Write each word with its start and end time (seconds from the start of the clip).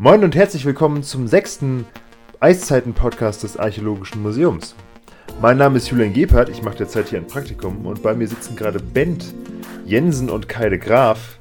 Moin 0.00 0.22
und 0.22 0.36
herzlich 0.36 0.64
willkommen 0.64 1.02
zum 1.02 1.26
sechsten 1.26 1.84
Eiszeiten-Podcast 2.38 3.42
des 3.42 3.56
Archäologischen 3.56 4.22
Museums. 4.22 4.76
Mein 5.42 5.58
Name 5.58 5.78
ist 5.78 5.90
Julian 5.90 6.12
Gebhardt, 6.12 6.48
ich 6.50 6.62
mache 6.62 6.76
derzeit 6.76 7.08
hier 7.08 7.18
ein 7.18 7.26
Praktikum 7.26 7.84
und 7.84 8.00
bei 8.00 8.14
mir 8.14 8.28
sitzen 8.28 8.54
gerade 8.54 8.78
Bent 8.78 9.34
Jensen 9.84 10.30
und 10.30 10.48
Kai 10.48 10.68
de 10.68 10.78
Graaf, 10.78 11.40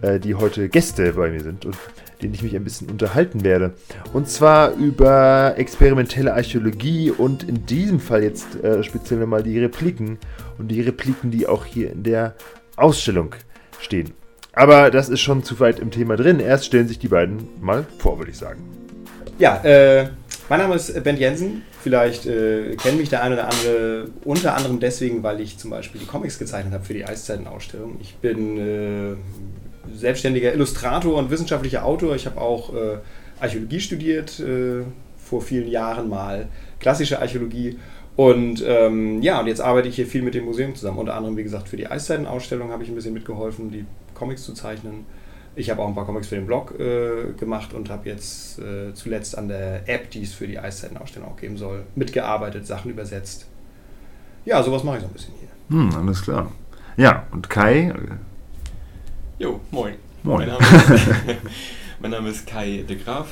äh, 0.00 0.18
die 0.18 0.34
heute 0.34 0.70
Gäste 0.70 1.12
bei 1.12 1.28
mir 1.28 1.42
sind 1.42 1.66
und 1.66 1.76
denen 2.22 2.32
ich 2.32 2.42
mich 2.42 2.56
ein 2.56 2.64
bisschen 2.64 2.88
unterhalten 2.88 3.44
werde. 3.44 3.74
Und 4.14 4.26
zwar 4.26 4.72
über 4.72 5.58
experimentelle 5.58 6.32
Archäologie 6.32 7.10
und 7.10 7.42
in 7.42 7.66
diesem 7.66 8.00
Fall 8.00 8.22
jetzt 8.22 8.64
äh, 8.64 8.82
speziell 8.84 9.20
nochmal 9.20 9.42
die 9.42 9.58
Repliken 9.58 10.16
und 10.56 10.68
die 10.68 10.80
Repliken, 10.80 11.30
die 11.30 11.46
auch 11.46 11.66
hier 11.66 11.92
in 11.92 12.04
der 12.04 12.36
Ausstellung 12.74 13.34
stehen. 13.78 14.14
Aber 14.58 14.90
das 14.90 15.08
ist 15.08 15.20
schon 15.20 15.44
zu 15.44 15.60
weit 15.60 15.78
im 15.78 15.92
Thema 15.92 16.16
drin. 16.16 16.40
Erst 16.40 16.64
stellen 16.64 16.88
sich 16.88 16.98
die 16.98 17.06
beiden 17.06 17.46
mal 17.60 17.86
vor, 17.98 18.18
würde 18.18 18.32
ich 18.32 18.38
sagen. 18.38 18.60
Ja, 19.38 19.62
äh, 19.62 20.08
mein 20.48 20.58
Name 20.58 20.74
ist 20.74 21.00
Ben 21.04 21.16
Jensen. 21.16 21.62
Vielleicht 21.80 22.26
äh, 22.26 22.74
kennen 22.74 22.98
mich 22.98 23.08
der 23.08 23.22
eine 23.22 23.36
oder 23.36 23.44
andere 23.44 24.08
unter 24.24 24.56
anderem 24.56 24.80
deswegen, 24.80 25.22
weil 25.22 25.40
ich 25.40 25.58
zum 25.58 25.70
Beispiel 25.70 26.00
die 26.00 26.08
Comics 26.08 26.40
gezeichnet 26.40 26.74
habe 26.74 26.84
für 26.84 26.92
die 26.92 27.04
Eiszeiten-Ausstellung. 27.04 27.98
Ich 28.00 28.16
bin 28.16 28.58
äh, 28.58 29.14
selbstständiger 29.96 30.52
Illustrator 30.52 31.14
und 31.14 31.30
wissenschaftlicher 31.30 31.84
Autor. 31.84 32.16
Ich 32.16 32.26
habe 32.26 32.40
auch 32.40 32.74
äh, 32.74 32.98
Archäologie 33.38 33.78
studiert, 33.78 34.40
äh, 34.40 34.82
vor 35.24 35.40
vielen 35.40 35.68
Jahren 35.68 36.08
mal 36.08 36.48
klassische 36.80 37.20
Archäologie. 37.20 37.78
Und 38.16 38.64
ähm, 38.66 39.22
ja, 39.22 39.38
und 39.38 39.46
jetzt 39.46 39.60
arbeite 39.60 39.86
ich 39.86 39.94
hier 39.94 40.08
viel 40.08 40.22
mit 40.22 40.34
dem 40.34 40.46
Museum 40.46 40.74
zusammen. 40.74 40.98
Unter 40.98 41.14
anderem, 41.14 41.36
wie 41.36 41.44
gesagt, 41.44 41.68
für 41.68 41.76
die 41.76 41.86
Eiszeiten-Ausstellung 41.86 42.72
habe 42.72 42.82
ich 42.82 42.88
ein 42.88 42.96
bisschen 42.96 43.14
mitgeholfen, 43.14 43.70
die 43.70 43.84
Comics 44.18 44.44
zu 44.44 44.52
zeichnen. 44.52 45.06
Ich 45.56 45.70
habe 45.70 45.82
auch 45.82 45.88
ein 45.88 45.94
paar 45.94 46.06
Comics 46.06 46.28
für 46.28 46.36
den 46.36 46.46
Blog 46.46 46.78
äh, 46.78 47.32
gemacht 47.38 47.74
und 47.74 47.90
habe 47.90 48.08
jetzt 48.08 48.58
äh, 48.58 48.94
zuletzt 48.94 49.36
an 49.36 49.48
der 49.48 49.88
App, 49.88 50.10
die 50.10 50.22
es 50.22 50.32
für 50.32 50.46
die 50.46 50.58
Eiszeiten-Ausstellung 50.58 51.28
auch 51.28 51.36
geben 51.36 51.56
soll, 51.56 51.84
mitgearbeitet, 51.96 52.66
Sachen 52.66 52.90
übersetzt. 52.90 53.46
Ja, 54.44 54.62
sowas 54.62 54.84
mache 54.84 54.96
ich 54.96 55.02
so 55.02 55.08
ein 55.08 55.12
bisschen 55.12 55.34
hier. 55.40 55.76
Hm, 55.76 55.90
alles 55.96 56.22
klar. 56.22 56.52
Ja, 56.96 57.26
und 57.32 57.50
Kai? 57.50 57.92
Jo, 59.38 59.60
moin. 59.70 59.94
Moin. 60.22 60.48
Mein 60.48 60.48
Name, 60.48 60.94
ist, 60.94 61.06
mein 62.00 62.10
Name 62.10 62.28
ist 62.28 62.46
Kai 62.46 62.84
de 62.88 62.96
Graaf 62.96 63.28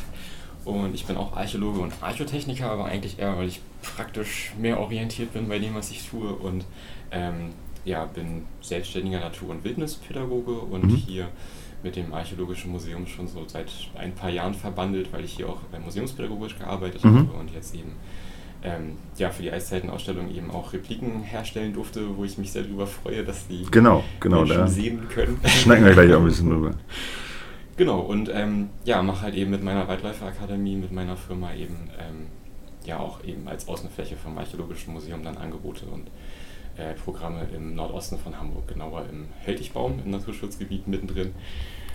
und 0.64 0.95
ich 0.95 1.07
bin 1.07 1.17
auch 1.17 1.37
Archäologe 1.37 1.81
und 1.81 1.92
Archotechniker, 2.01 2.70
aber 2.70 2.87
eigentlich 2.87 3.19
eher, 3.19 3.37
weil 3.37 3.48
ich 3.48 3.61
praktisch 3.83 4.53
mehr 4.59 4.81
orientiert 4.81 5.33
bin 5.33 5.48
bei 5.48 5.59
dem, 5.59 5.75
was 5.75 5.91
ich 5.91 6.09
tue 6.09 6.29
und 6.29 6.64
ähm, 7.11 7.51
ja, 7.87 8.05
bin 8.05 8.42
selbstständiger 8.61 9.20
Natur- 9.20 9.51
und 9.51 9.65
Wildnispädagoge 9.65 10.53
und 10.53 10.84
mhm. 10.84 10.97
hier 10.97 11.29
mit 11.83 11.97
dem 11.97 12.12
Archäologischen 12.12 12.73
Museum 12.73 13.06
schon 13.06 13.29
so 13.29 13.45
seit 13.47 13.70
ein 13.95 14.12
paar 14.12 14.29
Jahren 14.29 14.55
verbandelt, 14.55 15.12
weil 15.12 15.25
ich 15.25 15.34
hier 15.34 15.48
auch 15.48 15.61
äh, 15.73 15.79
museumspädagogisch 15.79 16.59
gearbeitet 16.59 17.05
mhm. 17.05 17.19
habe 17.19 17.33
und 17.39 17.53
jetzt 17.55 17.75
eben 17.75 17.92
ähm, 18.64 18.97
ja, 19.17 19.31
für 19.31 19.42
die 19.42 19.53
Eiszeitenausstellung 19.53 20.29
eben 20.34 20.51
auch 20.51 20.73
Repliken 20.73 21.23
herstellen 21.23 21.73
durfte, 21.73 22.17
wo 22.17 22.25
ich 22.25 22.37
mich 22.39 22.51
sehr 22.51 22.62
darüber 22.62 22.89
freue, 22.89 23.23
dass 23.23 23.47
die 23.47 23.64
genau, 23.70 24.03
genau, 24.19 24.39
Menschen 24.39 24.57
da 24.57 24.67
sehen 24.67 25.09
können. 25.09 25.39
Schnacken 25.45 25.84
wir 25.84 25.92
gleich 25.92 26.12
auch 26.12 26.19
ein 26.19 26.27
bisschen 26.27 26.51
drüber. 26.51 26.73
Genau, 27.79 28.01
und 28.01 28.31
ähm, 28.33 28.70
ja, 28.87 29.03
mache 29.03 29.20
halt 29.20 29.34
eben 29.34 29.51
mit 29.51 29.62
meiner 29.62 29.87
Waldläuferakademie, 29.87 30.77
mit 30.77 30.92
meiner 30.92 31.14
Firma 31.14 31.53
eben 31.53 31.91
ähm, 31.98 32.29
ja 32.87 32.98
auch 32.98 33.23
eben 33.23 33.47
als 33.47 33.69
Außenfläche 33.69 34.17
vom 34.17 34.39
Archäologischen 34.39 34.95
Museum 34.95 35.23
dann 35.23 35.37
Angebote 35.37 35.84
und 35.84 36.07
äh, 36.77 36.95
Programme 36.95 37.47
im 37.55 37.75
Nordosten 37.75 38.19
von 38.19 38.39
Hamburg, 38.39 38.69
genauer 38.69 39.05
im 39.11 39.27
Heltigbaum, 39.45 40.01
im 40.05 40.11
Naturschutzgebiet 40.11 40.87
mittendrin. 40.89 41.33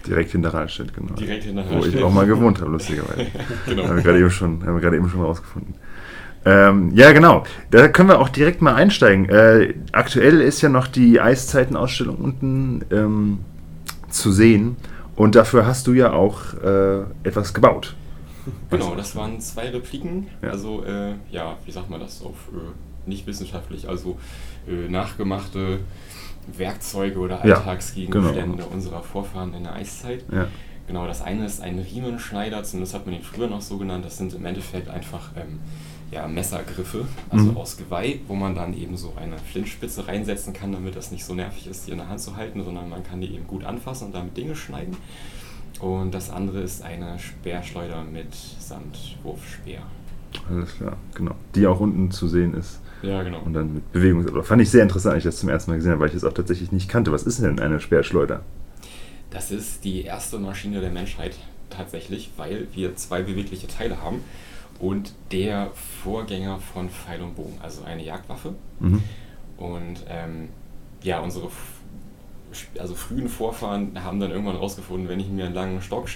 Direkt 0.07 0.31
hinter 0.31 0.53
Rahlstedt, 0.53 0.93
genau. 0.93 1.13
Direkt 1.13 1.43
hinter 1.43 1.61
Rahlstedt. 1.61 1.93
Wo 1.93 1.97
ich 1.97 2.03
auch 2.03 2.13
mal 2.13 2.25
gewohnt 2.25 2.59
habe, 2.59 2.71
lustigerweise. 2.71 3.27
genau. 3.67 3.83
Haben 3.83 3.97
wir 3.97 4.03
gerade 4.03 4.19
eben 4.19 4.31
schon, 4.31 4.65
haben 4.65 4.73
wir 4.73 4.81
gerade 4.81 4.97
eben 4.97 5.09
schon 5.09 5.21
rausgefunden. 5.21 5.75
Ähm, 6.43 6.91
ja, 6.95 7.11
genau. 7.11 7.43
Da 7.69 7.87
können 7.87 8.09
wir 8.09 8.19
auch 8.19 8.29
direkt 8.29 8.61
mal 8.61 8.73
einsteigen. 8.73 9.29
Äh, 9.29 9.75
aktuell 9.91 10.41
ist 10.41 10.61
ja 10.61 10.69
noch 10.69 10.87
die 10.87 11.21
Eiszeitenausstellung 11.21 12.15
unten 12.15 12.83
ähm, 12.91 13.39
zu 14.09 14.31
sehen. 14.31 14.77
Und 15.15 15.35
dafür 15.35 15.67
hast 15.67 15.85
du 15.85 15.93
ja 15.93 16.13
auch 16.13 16.55
äh, 16.63 17.01
etwas 17.23 17.53
gebaut. 17.53 17.95
Genau, 18.71 18.95
das 18.95 19.15
waren 19.15 19.39
zwei 19.39 19.69
Repliken. 19.69 20.27
Ja. 20.41 20.49
Also, 20.49 20.83
äh, 20.83 21.13
ja, 21.29 21.57
wie 21.65 21.71
sagt 21.71 21.91
man 21.91 21.99
das 21.99 22.23
auf 22.23 22.49
äh, 22.51 23.09
nicht 23.09 23.27
wissenschaftlich? 23.27 23.87
Also 23.87 24.17
äh, 24.67 24.89
nachgemachte 24.89 25.79
Werkzeuge 26.57 27.19
oder 27.19 27.41
Alltagsgegenstände 27.41 28.39
ja, 28.39 28.45
genau. 28.45 28.67
unserer 28.67 29.01
Vorfahren 29.01 29.53
in 29.53 29.63
der 29.63 29.73
Eiszeit. 29.73 30.23
Ja. 30.31 30.47
Genau, 30.87 31.07
das 31.07 31.21
eine 31.21 31.45
ist 31.45 31.61
ein 31.61 31.79
Riemenschneider, 31.79 32.63
zumindest 32.63 32.93
hat 32.93 33.05
man 33.05 33.15
ihn 33.15 33.21
früher 33.21 33.47
noch 33.47 33.61
so 33.61 33.77
genannt. 33.77 34.03
Das 34.03 34.17
sind 34.17 34.33
im 34.33 34.45
Endeffekt 34.45 34.89
einfach 34.89 35.31
ähm, 35.37 35.59
ja, 36.11 36.27
Messergriffe, 36.27 37.05
also 37.29 37.51
mhm. 37.51 37.57
aus 37.57 37.77
Geweih, 37.77 38.19
wo 38.27 38.35
man 38.35 38.55
dann 38.55 38.77
eben 38.77 38.97
so 38.97 39.13
eine 39.15 39.37
Flintspitze 39.37 40.07
reinsetzen 40.07 40.51
kann, 40.53 40.73
damit 40.73 40.95
das 40.95 41.11
nicht 41.11 41.23
so 41.23 41.33
nervig 41.33 41.67
ist, 41.67 41.87
die 41.87 41.91
in 41.91 41.97
der 41.97 42.09
Hand 42.09 42.19
zu 42.19 42.35
halten, 42.35 42.63
sondern 42.63 42.89
man 42.89 43.03
kann 43.03 43.21
die 43.21 43.33
eben 43.33 43.47
gut 43.47 43.63
anfassen 43.63 44.07
und 44.07 44.15
damit 44.15 44.35
Dinge 44.35 44.55
schneiden. 44.55 44.97
Und 45.79 46.13
das 46.13 46.29
andere 46.29 46.59
ist 46.59 46.83
eine 46.83 47.17
Speerschleuder 47.17 48.03
mit 48.03 48.33
Sandwurfspeer. 48.33 49.81
Alles 50.49 50.75
klar, 50.75 50.97
genau. 51.15 51.35
Die 51.55 51.67
auch 51.67 51.79
unten 51.79 52.11
zu 52.11 52.27
sehen 52.27 52.53
ist. 52.53 52.79
Ja, 53.01 53.23
genau. 53.23 53.41
Und 53.41 53.53
dann 53.53 53.73
mit 53.73 53.91
Bewegung. 53.91 54.27
Aber 54.27 54.43
fand 54.43 54.61
ich 54.61 54.69
sehr 54.69 54.83
interessant, 54.83 55.15
als 55.15 55.25
ich 55.25 55.29
das 55.29 55.39
zum 55.39 55.49
ersten 55.49 55.71
Mal 55.71 55.77
gesehen 55.77 55.91
habe, 55.91 56.01
weil 56.01 56.07
ich 56.07 56.13
das 56.13 56.23
auch 56.23 56.33
tatsächlich 56.33 56.71
nicht 56.71 56.89
kannte. 56.89 57.11
Was 57.11 57.23
ist 57.23 57.41
denn 57.41 57.59
eine 57.59 57.79
Speerschleuder? 57.79 58.41
Das 59.31 59.51
ist 59.51 59.83
die 59.83 60.03
erste 60.03 60.37
Maschine 60.37 60.81
der 60.81 60.91
Menschheit 60.91 61.35
tatsächlich, 61.69 62.31
weil 62.37 62.67
wir 62.73 62.95
zwei 62.95 63.23
bewegliche 63.23 63.67
Teile 63.67 64.01
haben 64.01 64.21
und 64.79 65.13
der 65.31 65.71
Vorgänger 66.03 66.59
von 66.59 66.89
Pfeil 66.89 67.21
und 67.21 67.35
Bogen, 67.35 67.57
also 67.61 67.83
eine 67.83 68.03
Jagdwaffe. 68.03 68.55
Mhm. 68.79 69.01
Und 69.57 70.03
ähm, 70.09 70.49
ja, 71.03 71.19
unsere 71.19 71.49
also 72.77 72.95
frühen 72.95 73.29
Vorfahren 73.29 74.03
haben 74.03 74.19
dann 74.19 74.31
irgendwann 74.31 74.57
rausgefunden, 74.57 75.07
wenn 75.07 75.19
ich 75.19 75.29
mir 75.29 75.45
einen 75.45 75.55
langen 75.55 75.81
Stock 75.81 76.09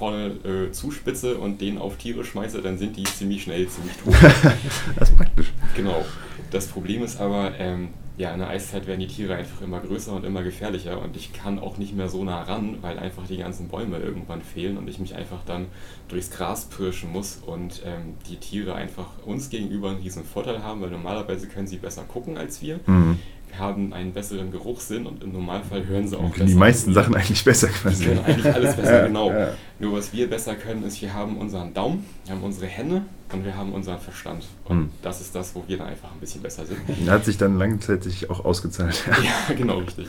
vorne 0.00 0.28
äh, 0.44 0.72
zuspitze 0.72 1.36
und 1.36 1.60
den 1.60 1.76
auf 1.76 1.98
Tiere 1.98 2.24
schmeiße, 2.24 2.62
dann 2.62 2.78
sind 2.78 2.96
die 2.96 3.04
ziemlich 3.04 3.42
schnell 3.42 3.68
ziemlich 3.68 3.94
tot. 3.98 4.14
das 4.96 5.10
ist 5.10 5.16
praktisch. 5.16 5.52
Genau. 5.76 6.06
Das 6.50 6.68
Problem 6.68 7.04
ist 7.04 7.20
aber, 7.20 7.52
ähm, 7.58 7.90
ja, 8.16 8.32
in 8.32 8.38
der 8.38 8.48
Eiszeit 8.48 8.86
werden 8.86 9.00
die 9.00 9.08
Tiere 9.08 9.34
einfach 9.34 9.60
immer 9.60 9.78
größer 9.78 10.14
und 10.14 10.24
immer 10.24 10.42
gefährlicher 10.42 11.00
und 11.02 11.16
ich 11.16 11.34
kann 11.34 11.58
auch 11.58 11.76
nicht 11.76 11.94
mehr 11.94 12.08
so 12.08 12.24
nah 12.24 12.42
ran, 12.42 12.78
weil 12.80 12.98
einfach 12.98 13.26
die 13.26 13.36
ganzen 13.36 13.68
Bäume 13.68 13.98
irgendwann 13.98 14.40
fehlen 14.40 14.78
und 14.78 14.88
ich 14.88 14.98
mich 14.98 15.14
einfach 15.14 15.44
dann 15.44 15.66
durchs 16.08 16.30
Gras 16.30 16.64
pirschen 16.64 17.12
muss 17.12 17.38
und 17.44 17.82
ähm, 17.84 18.14
die 18.28 18.36
Tiere 18.36 18.74
einfach 18.74 19.06
uns 19.26 19.50
gegenüber 19.50 19.90
einen 19.90 20.00
riesen 20.00 20.24
Vorteil 20.24 20.62
haben, 20.62 20.80
weil 20.80 20.90
normalerweise 20.90 21.46
können 21.46 21.66
sie 21.66 21.76
besser 21.76 22.04
gucken 22.04 22.38
als 22.38 22.62
wir. 22.62 22.80
Mhm 22.86 23.18
haben 23.58 23.92
einen 23.92 24.12
besseren 24.12 24.50
Geruchssinn 24.50 25.06
und 25.06 25.22
im 25.22 25.32
Normalfall 25.32 25.86
hören 25.86 26.06
sie 26.06 26.18
auch. 26.18 26.32
Die 26.34 26.54
meisten 26.54 26.92
Sachen 26.92 27.14
eigentlich 27.14 27.44
besser 27.44 27.68
quasi. 27.68 28.04
Die 28.04 28.08
können 28.10 28.24
eigentlich 28.24 28.54
alles 28.54 28.76
besser, 28.76 29.00
ja, 29.00 29.06
genau. 29.06 29.30
Ja. 29.30 29.52
Nur 29.78 29.98
was 29.98 30.12
wir 30.12 30.28
besser 30.28 30.54
können, 30.54 30.84
ist, 30.84 31.00
wir 31.00 31.12
haben 31.14 31.36
unseren 31.38 31.72
Daumen, 31.74 32.04
wir 32.24 32.34
haben 32.34 32.42
unsere 32.42 32.66
Hände 32.66 33.02
und 33.32 33.44
wir 33.44 33.56
haben 33.56 33.72
unseren 33.72 33.98
Verstand. 33.98 34.46
Und 34.64 34.76
hm. 34.76 34.90
das 35.02 35.20
ist 35.20 35.34
das, 35.34 35.54
wo 35.54 35.64
wir 35.66 35.78
dann 35.78 35.88
einfach 35.88 36.12
ein 36.12 36.20
bisschen 36.20 36.42
besser 36.42 36.64
sind. 36.66 36.78
Hat 37.10 37.24
sich 37.24 37.38
dann 37.38 37.58
langzeitig 37.58 38.30
auch 38.30 38.44
ausgezahlt. 38.44 39.04
ja, 39.22 39.54
genau, 39.54 39.78
richtig. 39.78 40.08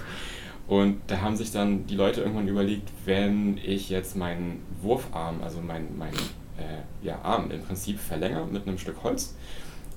Und 0.68 1.02
da 1.08 1.22
haben 1.22 1.36
sich 1.36 1.52
dann 1.52 1.86
die 1.88 1.96
Leute 1.96 2.22
irgendwann 2.22 2.48
überlegt, 2.48 2.90
wenn 3.06 3.58
ich 3.58 3.90
jetzt 3.90 4.16
meinen 4.16 4.62
Wurfarm, 4.82 5.44
also 5.44 5.60
meinen 5.60 5.98
mein, 5.98 6.14
äh, 6.14 7.06
ja, 7.06 7.20
Arm 7.24 7.52
im 7.52 7.62
Prinzip 7.62 8.00
verlängere 8.00 8.48
mit 8.48 8.68
einem 8.68 8.78
Stück 8.78 9.04
Holz 9.04 9.36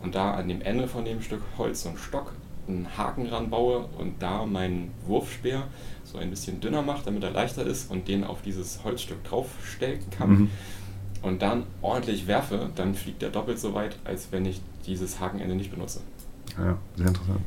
und 0.02 0.14
da 0.14 0.32
an 0.32 0.48
dem 0.48 0.60
Ende 0.62 0.88
von 0.88 1.04
dem 1.04 1.22
Stück 1.22 1.42
Holz 1.58 1.82
so 1.82 1.90
einen 1.90 1.98
Stock 1.98 2.32
einen 2.68 2.96
Haken 2.96 3.26
ranbaue 3.26 3.88
und 3.98 4.22
da 4.22 4.46
meinen 4.46 4.92
Wurfspeer 5.06 5.64
so 6.04 6.18
ein 6.18 6.30
bisschen 6.30 6.60
dünner 6.60 6.82
mache, 6.82 7.04
damit 7.04 7.22
er 7.22 7.30
leichter 7.30 7.66
ist 7.66 7.90
und 7.90 8.08
den 8.08 8.24
auf 8.24 8.42
dieses 8.42 8.84
Holzstück 8.84 9.22
draufstellen 9.24 10.00
kann 10.10 10.30
mhm. 10.30 10.50
und 11.22 11.42
dann 11.42 11.64
ordentlich 11.82 12.26
werfe, 12.26 12.70
dann 12.74 12.94
fliegt 12.94 13.22
er 13.22 13.30
doppelt 13.30 13.58
so 13.58 13.74
weit, 13.74 13.98
als 14.04 14.28
wenn 14.30 14.46
ich 14.46 14.60
dieses 14.86 15.20
Hakenende 15.20 15.54
nicht 15.54 15.70
benutze. 15.70 16.00
Ja, 16.58 16.78
sehr 16.96 17.08
interessant. 17.08 17.40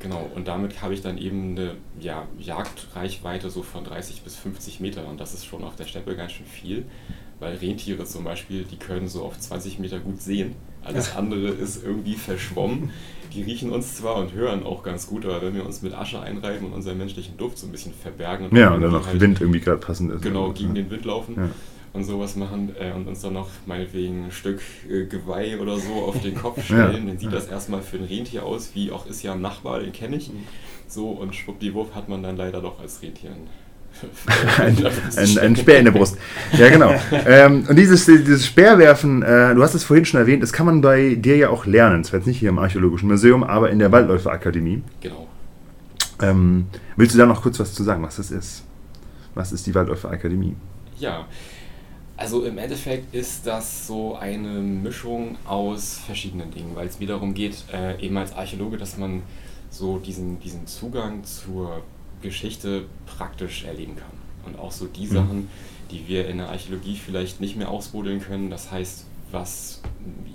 Genau, 0.00 0.28
und 0.34 0.48
damit 0.48 0.82
habe 0.82 0.92
ich 0.92 1.00
dann 1.00 1.16
eben 1.16 1.52
eine 1.52 1.76
ja, 1.98 2.26
Jagdreichweite 2.38 3.48
so 3.48 3.62
von 3.62 3.84
30 3.84 4.20
bis 4.20 4.36
50 4.36 4.80
Meter 4.80 5.06
und 5.08 5.18
das 5.18 5.32
ist 5.32 5.46
schon 5.46 5.64
auf 5.64 5.76
der 5.76 5.86
Steppe 5.86 6.14
ganz 6.14 6.32
schön 6.32 6.44
viel, 6.44 6.84
weil 7.40 7.56
Rentiere 7.56 8.04
zum 8.04 8.24
Beispiel, 8.24 8.64
die 8.64 8.76
können 8.76 9.08
so 9.08 9.24
auf 9.24 9.38
20 9.38 9.78
Meter 9.78 10.00
gut 10.00 10.20
sehen. 10.20 10.56
Alles 10.82 11.16
andere 11.16 11.48
ist 11.48 11.82
irgendwie 11.82 12.16
verschwommen 12.16 12.90
die 13.34 13.42
riechen 13.42 13.70
uns 13.70 13.96
zwar 13.96 14.16
und 14.16 14.32
hören 14.32 14.62
auch 14.64 14.82
ganz 14.82 15.06
gut, 15.06 15.24
aber 15.24 15.42
wenn 15.42 15.54
wir 15.54 15.66
uns 15.66 15.82
mit 15.82 15.94
Asche 15.94 16.20
einreiben 16.20 16.66
und 16.66 16.72
unseren 16.72 16.98
menschlichen 16.98 17.36
Duft 17.36 17.58
so 17.58 17.66
ein 17.66 17.72
bisschen 17.72 17.92
verbergen 17.92 18.48
und, 18.48 18.56
ja, 18.56 18.72
und 18.72 18.80
dann 18.80 18.92
noch 18.92 19.06
halt, 19.06 19.20
Wind 19.20 19.40
irgendwie 19.40 19.60
gerade 19.60 19.78
passend 19.78 20.12
ist. 20.12 20.22
Genau, 20.22 20.52
gegen 20.52 20.74
ja. 20.74 20.82
den 20.82 20.90
Wind 20.90 21.04
laufen 21.04 21.34
ja. 21.36 21.50
und 21.92 22.04
sowas 22.04 22.36
machen 22.36 22.74
äh, 22.78 22.92
und 22.92 23.08
uns 23.08 23.20
dann 23.20 23.34
noch 23.34 23.48
meinetwegen 23.66 24.26
ein 24.26 24.32
Stück 24.32 24.60
äh, 24.88 25.06
Geweih 25.06 25.58
oder 25.60 25.78
so 25.78 25.94
auf 25.94 26.20
den 26.20 26.34
Kopf 26.34 26.64
stellen, 26.64 27.06
dann 27.06 27.18
sieht 27.18 27.32
das 27.32 27.48
erstmal 27.48 27.82
für 27.82 27.96
ein 27.96 28.04
Rentier 28.04 28.44
aus, 28.44 28.70
wie 28.74 28.90
auch 28.90 29.06
ist 29.06 29.22
ja 29.22 29.32
ein 29.32 29.40
Nachbar, 29.40 29.80
den 29.80 29.92
kenne 29.92 30.16
ich. 30.16 30.30
Mhm. 30.30 30.44
So 30.86 31.08
und 31.10 31.34
schwuppdiwupp 31.34 31.94
hat 31.94 32.08
man 32.08 32.22
dann 32.22 32.36
leider 32.36 32.60
doch 32.60 32.78
als 32.78 33.02
Rentier 33.02 33.30
einen 33.30 33.48
ein, 34.58 34.86
ein, 35.16 35.38
ein, 35.38 35.56
Speer 35.56 35.78
in 35.78 35.84
der 35.86 35.92
Brust. 35.92 36.18
Ja, 36.52 36.68
genau. 36.68 36.94
ähm, 37.26 37.64
und 37.68 37.76
dieses, 37.76 38.06
dieses 38.06 38.46
Speerwerfen, 38.46 39.22
äh, 39.22 39.54
du 39.54 39.62
hast 39.62 39.74
es 39.74 39.84
vorhin 39.84 40.04
schon 40.04 40.20
erwähnt, 40.20 40.42
das 40.42 40.52
kann 40.52 40.66
man 40.66 40.80
bei 40.80 41.14
dir 41.14 41.36
ja 41.36 41.48
auch 41.48 41.66
lernen. 41.66 42.04
Zwar 42.04 42.18
jetzt 42.18 42.26
nicht 42.26 42.38
hier 42.38 42.48
im 42.48 42.58
Archäologischen 42.58 43.08
Museum, 43.08 43.44
aber 43.44 43.70
in 43.70 43.78
der 43.78 43.92
Waldläuferakademie. 43.92 44.82
Genau. 45.00 45.28
Ähm, 46.22 46.66
willst 46.96 47.14
du 47.14 47.18
da 47.18 47.26
noch 47.26 47.42
kurz 47.42 47.58
was 47.58 47.74
zu 47.74 47.82
sagen, 47.82 48.02
was 48.02 48.16
das 48.16 48.30
ist? 48.30 48.64
Was 49.34 49.52
ist 49.52 49.66
die 49.66 49.74
Waldläuferakademie? 49.74 50.54
Ja, 50.98 51.26
also 52.16 52.44
im 52.44 52.58
Endeffekt 52.58 53.12
ist 53.12 53.46
das 53.46 53.88
so 53.88 54.14
eine 54.14 54.60
Mischung 54.60 55.36
aus 55.44 55.98
verschiedenen 56.06 56.50
Dingen, 56.52 56.76
weil 56.76 56.86
es 56.86 57.00
wiederum 57.00 57.34
geht, 57.34 57.64
äh, 57.72 58.00
eben 58.00 58.16
als 58.16 58.32
Archäologe, 58.32 58.76
dass 58.76 58.96
man 58.96 59.22
so 59.70 59.98
diesen, 59.98 60.38
diesen 60.38 60.66
Zugang 60.68 61.24
zur 61.24 61.82
Geschichte 62.24 62.86
praktisch 63.06 63.64
erleben 63.64 63.96
kann. 63.96 64.10
Und 64.44 64.58
auch 64.58 64.72
so 64.72 64.86
die 64.86 65.06
mhm. 65.06 65.12
Sachen, 65.12 65.48
die 65.90 66.08
wir 66.08 66.28
in 66.28 66.38
der 66.38 66.48
Archäologie 66.48 66.96
vielleicht 66.96 67.40
nicht 67.40 67.56
mehr 67.56 67.68
ausbuddeln 67.68 68.20
können. 68.20 68.50
Das 68.50 68.70
heißt, 68.70 69.04
was, 69.30 69.82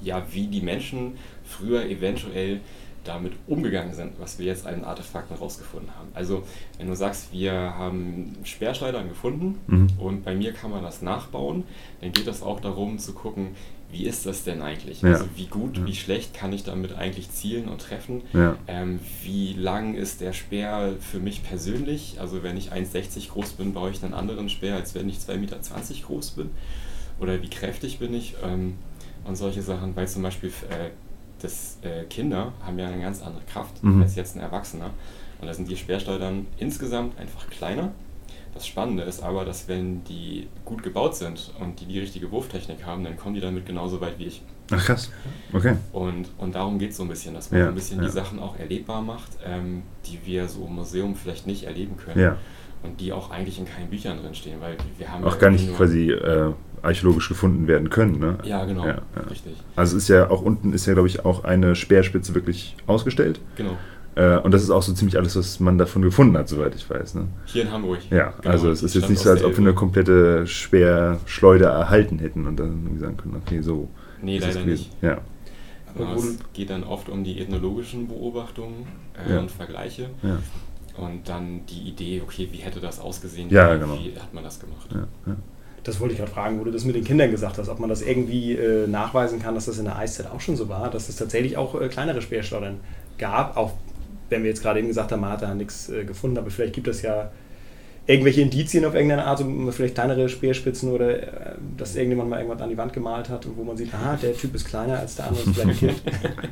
ja, 0.03 0.25
wie 0.31 0.47
die 0.47 0.61
Menschen 0.61 1.13
früher 1.43 1.85
eventuell 1.85 2.61
damit 3.03 3.33
umgegangen 3.47 3.93
sind, 3.93 4.13
was 4.19 4.39
wir 4.39 4.45
jetzt 4.45 4.67
an 4.67 4.83
Artefakten 4.83 5.35
herausgefunden 5.35 5.89
haben. 5.95 6.09
Also, 6.13 6.43
wenn 6.77 6.87
du 6.87 6.95
sagst, 6.95 7.31
wir 7.31 7.53
haben 7.53 8.35
Speerschneidern 8.43 9.07
gefunden 9.07 9.59
mhm. 9.67 9.87
und 9.97 10.23
bei 10.23 10.35
mir 10.35 10.53
kann 10.53 10.69
man 10.69 10.83
das 10.83 11.01
nachbauen, 11.01 11.63
dann 12.01 12.11
geht 12.11 12.27
es 12.27 12.43
auch 12.43 12.59
darum 12.59 12.99
zu 12.99 13.13
gucken, 13.13 13.55
wie 13.91 14.05
ist 14.05 14.25
das 14.25 14.43
denn 14.43 14.61
eigentlich? 14.61 15.01
Ja. 15.01 15.13
Also 15.13 15.25
wie 15.35 15.47
gut, 15.47 15.77
ja. 15.77 15.85
wie 15.85 15.95
schlecht 15.95 16.33
kann 16.33 16.53
ich 16.53 16.63
damit 16.63 16.93
eigentlich 16.93 17.31
zielen 17.31 17.67
und 17.67 17.81
treffen? 17.81 18.21
Ja. 18.33 18.55
Ähm, 18.67 18.99
wie 19.23 19.53
lang 19.53 19.95
ist 19.95 20.21
der 20.21 20.33
Speer 20.33 20.93
für 20.99 21.19
mich 21.19 21.43
persönlich? 21.43 22.17
Also 22.19 22.43
wenn 22.43 22.55
ich 22.55 22.71
1,60 22.71 23.29
groß 23.29 23.53
bin, 23.53 23.73
baue 23.73 23.89
ich 23.89 24.03
einen 24.03 24.13
anderen 24.13 24.49
Speer, 24.49 24.75
als 24.75 24.93
wenn 24.93 25.09
ich 25.09 25.17
2,20 25.17 25.37
Meter 25.37 25.57
groß 26.05 26.31
bin. 26.31 26.49
Oder 27.19 27.41
wie 27.41 27.49
kräftig 27.49 27.99
bin 27.99 28.13
ich? 28.13 28.35
Ähm, 28.43 28.75
und 29.25 29.35
solche 29.35 29.61
Sachen, 29.61 29.95
weil 29.95 30.07
zum 30.07 30.23
Beispiel 30.23 30.49
äh, 30.69 30.91
das, 31.41 31.77
äh, 31.81 32.03
Kinder 32.05 32.53
haben 32.63 32.77
ja 32.77 32.87
eine 32.87 33.01
ganz 33.01 33.21
andere 33.21 33.43
Kraft 33.51 33.83
mhm. 33.83 34.01
als 34.01 34.15
jetzt 34.15 34.35
ein 34.35 34.41
Erwachsener. 34.41 34.91
Und 35.41 35.47
da 35.47 35.53
sind 35.53 35.69
die 35.69 35.77
Speerschleudern 35.77 36.47
insgesamt 36.57 37.17
einfach 37.17 37.49
kleiner 37.49 37.91
das 38.53 38.67
Spannende 38.67 39.03
ist 39.03 39.21
aber, 39.23 39.45
dass 39.45 39.67
wenn 39.67 40.03
die 40.03 40.47
gut 40.65 40.83
gebaut 40.83 41.15
sind 41.15 41.53
und 41.59 41.79
die 41.79 41.85
die 41.85 41.99
richtige 41.99 42.31
Wurftechnik 42.31 42.85
haben, 42.85 43.03
dann 43.03 43.17
kommen 43.17 43.35
die 43.35 43.41
damit 43.41 43.65
genauso 43.65 44.01
weit 44.01 44.17
wie 44.17 44.25
ich. 44.25 44.41
Ach 44.71 44.85
krass, 44.85 45.11
okay. 45.53 45.75
Und, 45.93 46.29
und 46.37 46.55
darum 46.55 46.77
geht 46.77 46.91
es 46.91 46.97
so 46.97 47.03
ein 47.03 47.09
bisschen, 47.09 47.33
dass 47.33 47.51
man 47.51 47.59
ja, 47.59 47.67
ein 47.69 47.75
bisschen 47.75 47.99
ja. 47.99 48.05
die 48.05 48.11
Sachen 48.11 48.39
auch 48.39 48.57
erlebbar 48.57 49.01
macht, 49.01 49.31
ähm, 49.45 49.81
die 50.05 50.19
wir 50.25 50.47
so 50.47 50.65
im 50.65 50.75
Museum 50.75 51.15
vielleicht 51.15 51.47
nicht 51.47 51.63
erleben 51.63 51.97
können. 51.97 52.19
Ja. 52.19 52.37
Und 52.81 53.01
die 53.01 53.11
auch 53.11 53.29
eigentlich 53.31 53.59
in 53.59 53.65
keinen 53.65 53.89
Büchern 53.89 54.21
drinstehen, 54.21 54.61
weil 54.61 54.77
wir 54.97 55.11
haben... 55.11 55.25
Auch 55.25 55.37
gar 55.37 55.49
nicht 55.49 55.75
quasi 55.75 56.11
äh, 56.11 56.53
archäologisch 56.81 57.27
gefunden 57.27 57.67
werden 57.67 57.89
können, 57.89 58.19
ne? 58.19 58.37
Ja, 58.43 58.63
genau, 58.63 58.85
ja, 58.87 59.01
richtig. 59.29 59.57
Also 59.75 59.97
ist 59.97 60.07
ja 60.07 60.29
auch 60.29 60.41
unten 60.41 60.71
ist 60.71 60.85
ja, 60.85 60.93
glaube 60.93 61.09
ich, 61.09 61.25
auch 61.25 61.43
eine 61.43 61.75
Speerspitze 61.75 62.35
wirklich 62.35 62.77
ausgestellt. 62.87 63.41
Genau. 63.55 63.77
Äh, 64.19 64.37
und 64.39 64.53
das 64.53 64.63
ist 64.63 64.69
auch 64.69 64.83
so 64.83 64.91
ziemlich 64.91 65.17
alles, 65.17 65.37
was 65.37 65.61
man 65.61 65.77
davon 65.77 66.01
gefunden 66.01 66.37
hat, 66.37 66.49
soweit 66.49 66.75
ich 66.75 66.89
weiß. 66.89 67.15
Ne? 67.15 67.27
Hier 67.45 67.61
in 67.61 67.71
Hamburg. 67.71 67.99
Ja, 68.09 68.33
genau, 68.41 68.51
also 68.53 68.69
es 68.69 68.83
ist 68.83 68.93
jetzt 68.93 69.09
nicht 69.09 69.21
so, 69.21 69.29
als 69.29 69.43
ob 69.45 69.51
wir 69.51 69.59
eine 69.59 69.73
komplette 69.73 70.45
Speerschleuder 70.45 71.69
erhalten 71.69 72.19
hätten 72.19 72.45
und 72.45 72.59
dann 72.59 72.97
sagen 72.99 73.15
können, 73.15 73.41
okay, 73.41 73.61
so. 73.61 73.87
Nee, 74.21 74.39
leider 74.39 74.65
nicht. 74.65 74.91
Ja. 75.01 75.19
Aber 75.95 76.15
es 76.15 76.37
geht 76.53 76.69
dann 76.69 76.83
oft 76.83 77.07
um 77.07 77.23
die 77.23 77.39
ethnologischen 77.39 78.09
Beobachtungen 78.09 78.87
äh, 79.25 79.33
ja. 79.33 79.39
und 79.39 79.49
Vergleiche. 79.51 80.09
Ja. 80.21 80.39
Und 80.97 81.29
dann 81.29 81.65
die 81.67 81.87
Idee, 81.89 82.21
okay, 82.21 82.49
wie 82.51 82.57
hätte 82.57 82.81
das 82.81 82.99
ausgesehen? 82.99 83.49
Ja, 83.49 83.73
genau. 83.75 83.97
Wie 83.97 84.13
hat 84.19 84.33
man 84.33 84.43
das 84.43 84.59
gemacht? 84.59 84.89
Ja, 84.93 85.35
das 85.85 86.01
wollte 86.01 86.11
ich 86.11 86.19
gerade 86.19 86.31
fragen, 86.31 86.59
wo 86.59 86.65
du 86.65 86.71
das 86.71 86.83
mit 86.83 86.95
den 86.95 87.05
Kindern 87.05 87.31
gesagt 87.31 87.57
hast, 87.57 87.69
ob 87.69 87.79
man 87.79 87.87
das 87.87 88.01
irgendwie 88.01 88.53
äh, 88.53 88.85
nachweisen 88.85 89.41
kann, 89.41 89.55
dass 89.55 89.67
das 89.67 89.79
in 89.79 89.85
der 89.85 89.97
Eiszeit 89.97 90.29
auch 90.29 90.41
schon 90.41 90.57
so 90.57 90.67
war, 90.67 90.89
dass 90.89 91.07
es 91.07 91.15
tatsächlich 91.15 91.55
auch 91.55 91.79
äh, 91.79 91.87
kleinere 91.87 92.21
Speerschleudern 92.21 92.81
gab, 93.17 93.55
auch 93.55 93.71
wenn 94.29 94.43
wir 94.43 94.49
jetzt 94.49 94.61
gerade 94.61 94.79
eben 94.79 94.87
gesagt 94.87 95.11
haben, 95.11 95.21
man 95.21 95.31
hat 95.31 95.41
da 95.41 95.53
nichts 95.53 95.89
äh, 95.89 96.05
gefunden, 96.05 96.37
aber 96.37 96.49
vielleicht 96.49 96.73
gibt 96.73 96.87
es 96.87 97.01
ja 97.01 97.31
irgendwelche 98.09 98.41
Indizien 98.41 98.85
auf 98.85 98.95
irgendeine 98.95 99.25
Art, 99.25 99.43
vielleicht 99.69 99.93
kleinere 99.93 100.27
Speerspitzen 100.29 100.89
oder 100.91 101.51
äh, 101.51 101.55
dass 101.77 101.95
irgendjemand 101.95 102.31
mal 102.31 102.37
irgendwas 102.37 102.59
an 102.59 102.69
die 102.69 102.77
Wand 102.77 102.91
gemalt 102.91 103.29
hat 103.29 103.45
und 103.45 103.55
wo 103.55 103.63
man 103.63 103.77
sieht, 103.77 103.93
aha, 103.93 104.15
der 104.15 104.35
Typ 104.35 104.55
ist 104.55 104.65
kleiner 104.65 104.97
als 104.97 105.15
der 105.15 105.27
andere, 105.27 105.45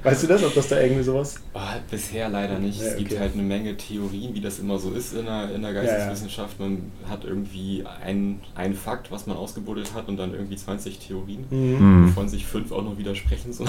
weißt 0.04 0.24
du 0.24 0.28
das, 0.28 0.44
ob 0.44 0.54
das 0.54 0.68
da 0.68 0.80
irgendwie 0.80 1.02
sowas? 1.02 1.42
Oh, 1.56 1.60
bisher 1.90 2.30
leider 2.30 2.60
nicht. 2.60 2.80
Ja, 2.80 2.90
es 2.90 2.98
gibt 2.98 3.20
halt 3.20 3.34
eine 3.34 3.42
Menge 3.42 3.76
Theorien, 3.76 4.36
wie 4.36 4.42
das 4.42 4.60
immer 4.60 4.78
so 4.78 4.92
ist 4.92 5.14
in 5.14 5.26
der, 5.26 5.52
in 5.56 5.64
der 5.64 5.74
Geisteswissenschaft. 5.74 6.60
Man 6.60 6.92
hat 7.10 7.26
irgendwie 7.26 7.84
einen, 8.06 8.42
Fakt, 8.76 9.12
was 9.12 9.26
man 9.26 9.36
ausgebuddelt 9.36 9.96
hat 9.96 10.08
und 10.10 10.18
dann 10.18 10.34
irgendwie 10.34 10.58
20 10.58 11.00
Theorien, 11.00 11.46
mhm. 11.50 12.10
wovon 12.10 12.30
sich 12.30 12.46
fünf 12.46 12.72
auch 12.72 12.84
noch 12.84 13.00
widersprechen. 13.00 13.52
So 13.52 13.66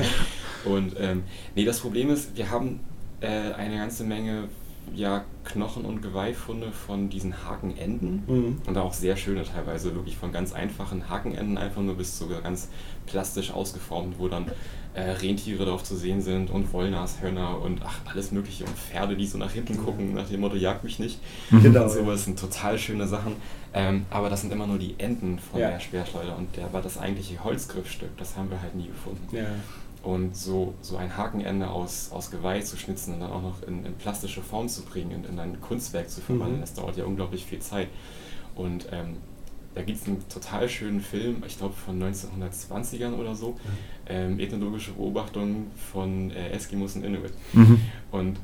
und 0.64 0.96
ähm, 0.98 1.22
nee, 1.54 1.64
das 1.64 1.78
Problem 1.78 2.10
ist, 2.10 2.36
wir 2.36 2.50
haben 2.50 2.80
äh, 3.24 3.54
eine 3.54 3.78
ganze 3.78 4.04
Menge 4.04 4.48
ja, 4.94 5.24
Knochen- 5.44 5.84
und 5.84 6.02
Geweihfunde 6.02 6.70
von 6.70 7.08
diesen 7.08 7.44
Hakenenden 7.44 8.22
mhm. 8.26 8.62
und 8.66 8.78
auch 8.78 8.92
sehr 8.92 9.16
schöne 9.16 9.42
teilweise, 9.44 9.94
wirklich 9.94 10.16
von 10.16 10.32
ganz 10.32 10.52
einfachen 10.52 11.08
Hakenenden 11.08 11.58
einfach 11.58 11.82
nur 11.82 11.94
bis 11.94 12.18
zu 12.18 12.28
ganz 12.28 12.68
plastisch 13.06 13.50
ausgeformt, 13.50 14.16
wo 14.18 14.28
dann 14.28 14.46
äh, 14.94 15.10
Rentiere 15.10 15.64
drauf 15.64 15.82
zu 15.82 15.96
sehen 15.96 16.22
sind 16.22 16.50
und 16.50 16.72
Wollnashörner 16.72 17.60
und 17.60 17.80
ach, 17.84 17.98
alles 18.04 18.30
mögliche 18.30 18.64
und 18.64 18.76
Pferde, 18.76 19.16
die 19.16 19.26
so 19.26 19.38
nach 19.38 19.50
hinten 19.50 19.76
gucken, 19.78 20.14
nach 20.14 20.28
dem 20.28 20.40
Motto, 20.40 20.56
jag 20.56 20.84
mich 20.84 20.98
nicht. 20.98 21.18
Mhm. 21.50 21.62
Genau. 21.62 21.84
Und 21.84 21.90
sowas 21.90 22.24
sind 22.24 22.38
total 22.38 22.78
schöne 22.78 23.06
Sachen. 23.06 23.36
Ähm, 23.72 24.06
aber 24.10 24.30
das 24.30 24.42
sind 24.42 24.52
immer 24.52 24.68
nur 24.68 24.78
die 24.78 24.94
Enden 24.98 25.38
von 25.40 25.60
ja. 25.60 25.70
der 25.70 25.80
Speerschleuder 25.80 26.36
und 26.36 26.56
der 26.56 26.72
war 26.72 26.80
das 26.80 26.96
eigentliche 26.96 27.42
Holzgriffstück, 27.42 28.16
das 28.16 28.36
haben 28.36 28.48
wir 28.50 28.62
halt 28.62 28.76
nie 28.76 28.86
gefunden. 28.86 29.34
Ja. 29.34 29.46
Und 30.04 30.36
so, 30.36 30.74
so 30.82 30.98
ein 30.98 31.16
Hakenende 31.16 31.70
aus, 31.70 32.12
aus 32.12 32.30
Geweih 32.30 32.60
zu 32.60 32.76
schnitzen 32.76 33.14
und 33.14 33.20
dann 33.20 33.32
auch 33.32 33.40
noch 33.40 33.62
in, 33.62 33.86
in 33.86 33.94
plastische 33.94 34.42
Form 34.42 34.68
zu 34.68 34.82
bringen 34.82 35.14
und 35.14 35.26
in 35.26 35.38
ein 35.38 35.60
Kunstwerk 35.62 36.10
zu 36.10 36.20
verwandeln, 36.20 36.58
mhm. 36.58 36.60
das 36.60 36.74
dauert 36.74 36.98
ja 36.98 37.06
unglaublich 37.06 37.46
viel 37.46 37.60
Zeit. 37.60 37.88
Und 38.54 38.86
ähm, 38.92 39.16
da 39.74 39.82
gibt 39.82 40.00
es 40.00 40.06
einen 40.06 40.22
total 40.28 40.68
schönen 40.68 41.00
Film, 41.00 41.42
ich 41.46 41.58
glaube 41.58 41.74
von 41.74 42.00
1920ern 42.02 43.14
oder 43.14 43.34
so, 43.34 43.52
mhm. 43.52 43.56
ähm, 44.06 44.40
ethnologische 44.40 44.92
Beobachtungen 44.92 45.70
von 45.90 46.30
äh, 46.30 46.50
Eskimos 46.50 46.96
und 46.96 47.04
Inuit. 47.04 47.32
Mhm. 47.54 47.80
Und 48.12 48.38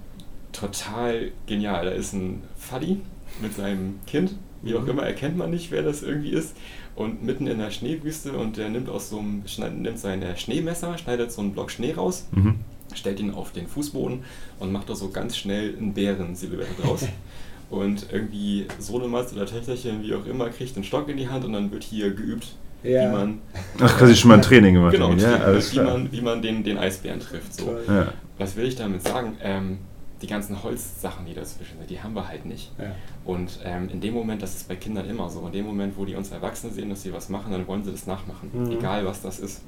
total 0.53 1.31
genial. 1.47 1.85
Da 1.85 1.91
ist 1.93 2.13
ein 2.15 2.43
Faddy 2.57 3.03
mit 3.41 3.55
seinem 3.55 4.01
Kind, 4.07 4.35
wie 4.63 4.75
auch 4.75 4.83
mhm. 4.83 4.91
immer, 4.91 5.03
erkennt 5.03 5.37
man 5.37 5.51
nicht, 5.51 5.71
wer 5.71 5.83
das 5.83 6.03
irgendwie 6.03 6.31
ist 6.31 6.57
und 6.95 7.23
mitten 7.23 7.47
in 7.47 7.59
der 7.59 7.71
Schneewüste 7.71 8.33
und 8.33 8.57
der 8.57 8.69
nimmt 8.69 8.89
aus 8.89 9.11
so 9.11 9.19
einem, 9.19 9.43
nimmt 9.83 9.99
sein 9.99 10.23
Schneemesser, 10.37 10.99
schneidet 10.99 11.33
so 11.33 11.41
einen 11.41 11.53
Block 11.53 11.71
Schnee 11.71 11.93
raus, 11.93 12.27
mhm. 12.33 12.57
stellt 12.95 13.21
ihn 13.21 13.33
auf 13.33 13.53
den 13.53 13.67
Fußboden 13.67 14.21
und 14.59 14.73
macht 14.73 14.91
da 14.91 14.95
so 14.95 15.11
ganz 15.11 15.37
schnell 15.37 15.77
einen 15.77 15.95
Bären-Silhouette 15.95 16.83
draus. 16.83 17.07
und 17.71 18.07
irgendwie 18.13 18.67
Sohnemann 18.79 19.25
oder 19.33 19.47
Töchterchen, 19.47 20.03
wie 20.03 20.15
auch 20.15 20.27
immer, 20.27 20.51
kriegt 20.51 20.77
einen 20.77 20.85
Stock 20.85 21.09
in 21.09 21.17
die 21.17 21.29
Hand 21.29 21.45
und 21.45 21.53
dann 21.53 21.71
wird 21.71 21.85
hier 21.85 22.11
geübt, 22.11 22.49
ja. 22.83 23.09
wie 23.09 23.13
man. 23.13 23.39
Ach, 23.81 23.97
quasi 23.97 24.17
schon 24.17 24.29
mal 24.29 24.35
ein 24.35 24.43
Training 24.43 24.75
gemacht. 24.75 24.93
Genau, 24.93 25.13
ja, 25.13 25.57
wie, 25.57 25.81
man, 25.81 26.13
wie 26.13 26.21
man 26.21 26.43
den, 26.43 26.65
den 26.65 26.79
Eisbären 26.79 27.21
trifft. 27.21 27.55
So. 27.55 27.77
Ja. 27.89 28.13
Was 28.39 28.57
will 28.57 28.67
ich 28.67 28.75
damit 28.75 29.07
sagen? 29.07 29.37
Ähm, 29.43 29.79
die 30.23 30.27
ganzen 30.27 30.63
Holzsachen, 30.63 31.25
die 31.25 31.35
dazwischen 31.35 31.79
sind, 31.79 31.89
die 31.89 32.03
haben 32.03 32.15
wir 32.15 32.29
halt 32.29 32.45
nicht. 32.45 32.73
Ja. 32.79 32.95
Und 33.25 33.59
ähm, 33.65 33.89
in 33.89 34.01
dem 34.01 34.15
Moment, 34.15 34.43
das 34.43 34.55
ist 34.55 34.69
bei 34.69 34.77
Kindern 34.77 35.09
immer 35.09 35.31
so, 35.31 35.47
in 35.47 35.53
dem 35.53 35.67
Moment, 35.67 35.97
wo 35.97 36.05
die 36.05 36.15
uns 36.15 36.31
Erwachsene 36.31 36.73
sehen, 36.73 36.91
dass 36.91 37.03
sie 37.03 37.13
was 37.13 37.29
machen, 37.29 37.53
dann 37.53 37.67
wollen 37.67 37.85
sie 37.85 37.91
das 37.91 38.07
nachmachen, 38.07 38.51
mhm. 38.53 38.71
egal 38.73 39.07
was 39.07 39.23
das 39.23 39.41
ist. 39.41 39.63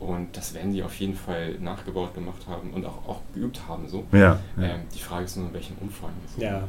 Und 0.00 0.36
das 0.36 0.54
werden 0.54 0.72
sie 0.72 0.82
auf 0.82 0.98
jeden 0.98 1.14
Fall 1.14 1.54
nachgebaut 1.60 2.14
gemacht 2.14 2.46
haben 2.48 2.70
und 2.72 2.84
auch, 2.84 3.06
auch 3.08 3.20
geübt 3.32 3.60
haben. 3.68 3.86
So. 3.88 4.04
Ja, 4.12 4.38
ja. 4.56 4.62
Ähm, 4.62 4.80
die 4.94 4.98
Frage 4.98 5.24
ist 5.24 5.36
nur, 5.36 5.46
in 5.48 5.54
welchem 5.54 5.76
Umfang. 5.80 6.10
So. 6.34 6.42
Ja. 6.42 6.66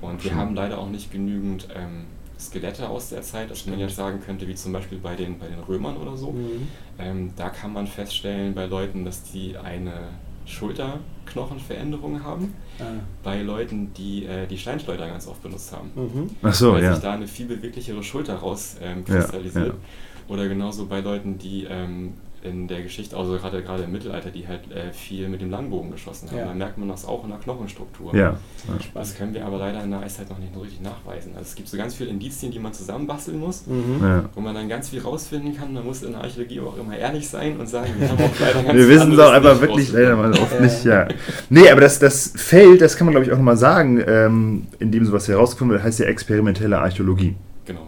Und 0.00 0.24
wir 0.24 0.34
haben 0.34 0.54
leider 0.54 0.78
auch 0.78 0.88
nicht 0.88 1.12
genügend 1.12 1.68
ähm, 1.74 2.06
Skelette 2.38 2.88
aus 2.88 3.10
der 3.10 3.20
Zeit, 3.22 3.50
dass 3.50 3.66
man 3.66 3.78
jetzt 3.78 3.96
sagen 3.96 4.20
könnte, 4.20 4.48
wie 4.48 4.54
zum 4.54 4.72
Beispiel 4.72 4.98
bei 4.98 5.14
den, 5.14 5.38
bei 5.38 5.46
den 5.46 5.60
Römern 5.60 5.96
oder 5.98 6.16
so. 6.16 6.32
Mhm. 6.32 6.68
Ähm, 6.98 7.32
da 7.36 7.50
kann 7.50 7.72
man 7.72 7.86
feststellen 7.86 8.54
bei 8.54 8.64
Leuten, 8.64 9.04
dass 9.04 9.22
die 9.24 9.58
eine 9.58 10.08
Schulterknochenveränderungen 10.50 12.24
haben. 12.24 12.54
Ah. 12.78 12.84
Bei 13.22 13.42
Leuten, 13.42 13.92
die 13.94 14.26
äh, 14.26 14.46
die 14.46 14.58
Steinschleuder 14.58 15.06
ganz 15.06 15.26
oft 15.26 15.42
benutzt 15.42 15.72
haben. 15.72 15.90
Mhm. 15.94 16.30
Ach 16.42 16.54
so, 16.54 16.72
weil 16.72 16.82
ja. 16.82 16.94
sich 16.94 17.02
da 17.02 17.12
eine 17.12 17.26
viel 17.26 17.46
beweglichere 17.46 18.02
Schulter 18.02 18.36
rauskristallisiert. 18.36 19.56
Ähm, 19.56 19.62
ja, 19.62 19.68
ja. 19.68 19.74
Oder 20.28 20.48
genauso 20.48 20.86
bei 20.86 21.00
Leuten, 21.00 21.38
die 21.38 21.64
ähm, 21.68 22.14
in 22.42 22.68
der 22.68 22.82
Geschichte, 22.82 23.16
also 23.16 23.36
gerade 23.36 23.62
gerade 23.62 23.82
im 23.82 23.92
Mittelalter, 23.92 24.30
die 24.30 24.48
halt 24.48 24.70
äh, 24.72 24.92
viel 24.92 25.28
mit 25.28 25.42
dem 25.42 25.50
Langbogen 25.50 25.90
geschossen 25.90 26.30
haben. 26.30 26.38
Ja. 26.38 26.46
Da 26.46 26.54
merkt 26.54 26.78
man 26.78 26.88
das 26.88 27.04
auch 27.04 27.22
in 27.24 27.30
der 27.30 27.38
Knochenstruktur. 27.38 28.14
Ja. 28.14 28.36
Das 28.94 29.16
können 29.16 29.34
wir 29.34 29.44
aber 29.44 29.58
leider 29.58 29.84
in 29.84 29.90
der 29.90 30.00
Eiszeit 30.00 30.30
noch 30.30 30.38
nicht 30.38 30.54
so 30.54 30.60
richtig 30.60 30.80
nachweisen. 30.80 31.32
Also 31.36 31.48
es 31.48 31.54
gibt 31.54 31.68
so 31.68 31.76
ganz 31.76 31.94
viele 31.94 32.10
Indizien, 32.10 32.50
die 32.50 32.58
man 32.58 32.72
zusammenbasteln 32.72 33.38
muss, 33.38 33.66
mhm. 33.66 33.98
ja. 34.02 34.24
wo 34.34 34.40
man 34.40 34.54
dann 34.54 34.68
ganz 34.68 34.88
viel 34.88 35.00
rausfinden 35.00 35.56
kann. 35.56 35.72
Man 35.74 35.84
muss 35.84 36.02
in 36.02 36.12
der 36.12 36.22
Archäologie 36.22 36.60
auch 36.60 36.78
immer 36.78 36.96
ehrlich 36.96 37.28
sein 37.28 37.58
und 37.58 37.68
sagen, 37.68 37.92
wir 37.98 38.08
haben 38.08 38.18
auch 38.22 38.40
leider 38.40 38.62
ganz 38.62 38.78
Wir 38.78 38.88
wissen 38.88 39.12
es 39.12 39.18
auch 39.18 39.32
einfach 39.32 39.60
wirklich 39.60 39.92
leider 39.92 40.16
mal 40.16 40.32
oft 40.32 40.60
nicht, 40.60 40.84
ja. 40.84 41.08
Nee, 41.50 41.68
aber 41.70 41.82
das, 41.82 41.98
das 41.98 42.32
Feld, 42.36 42.80
das 42.80 42.96
kann 42.96 43.06
man 43.06 43.12
glaube 43.12 43.26
ich 43.26 43.32
auch 43.32 43.36
nochmal 43.36 43.56
sagen, 43.56 44.02
ähm, 44.06 44.66
in 44.78 44.90
dem 44.90 45.04
sowas 45.04 45.28
herausgefunden 45.28 45.74
wird, 45.74 45.84
heißt 45.84 46.00
ja 46.00 46.06
experimentelle 46.06 46.78
Archäologie. 46.78 47.36
Genau. 47.66 47.86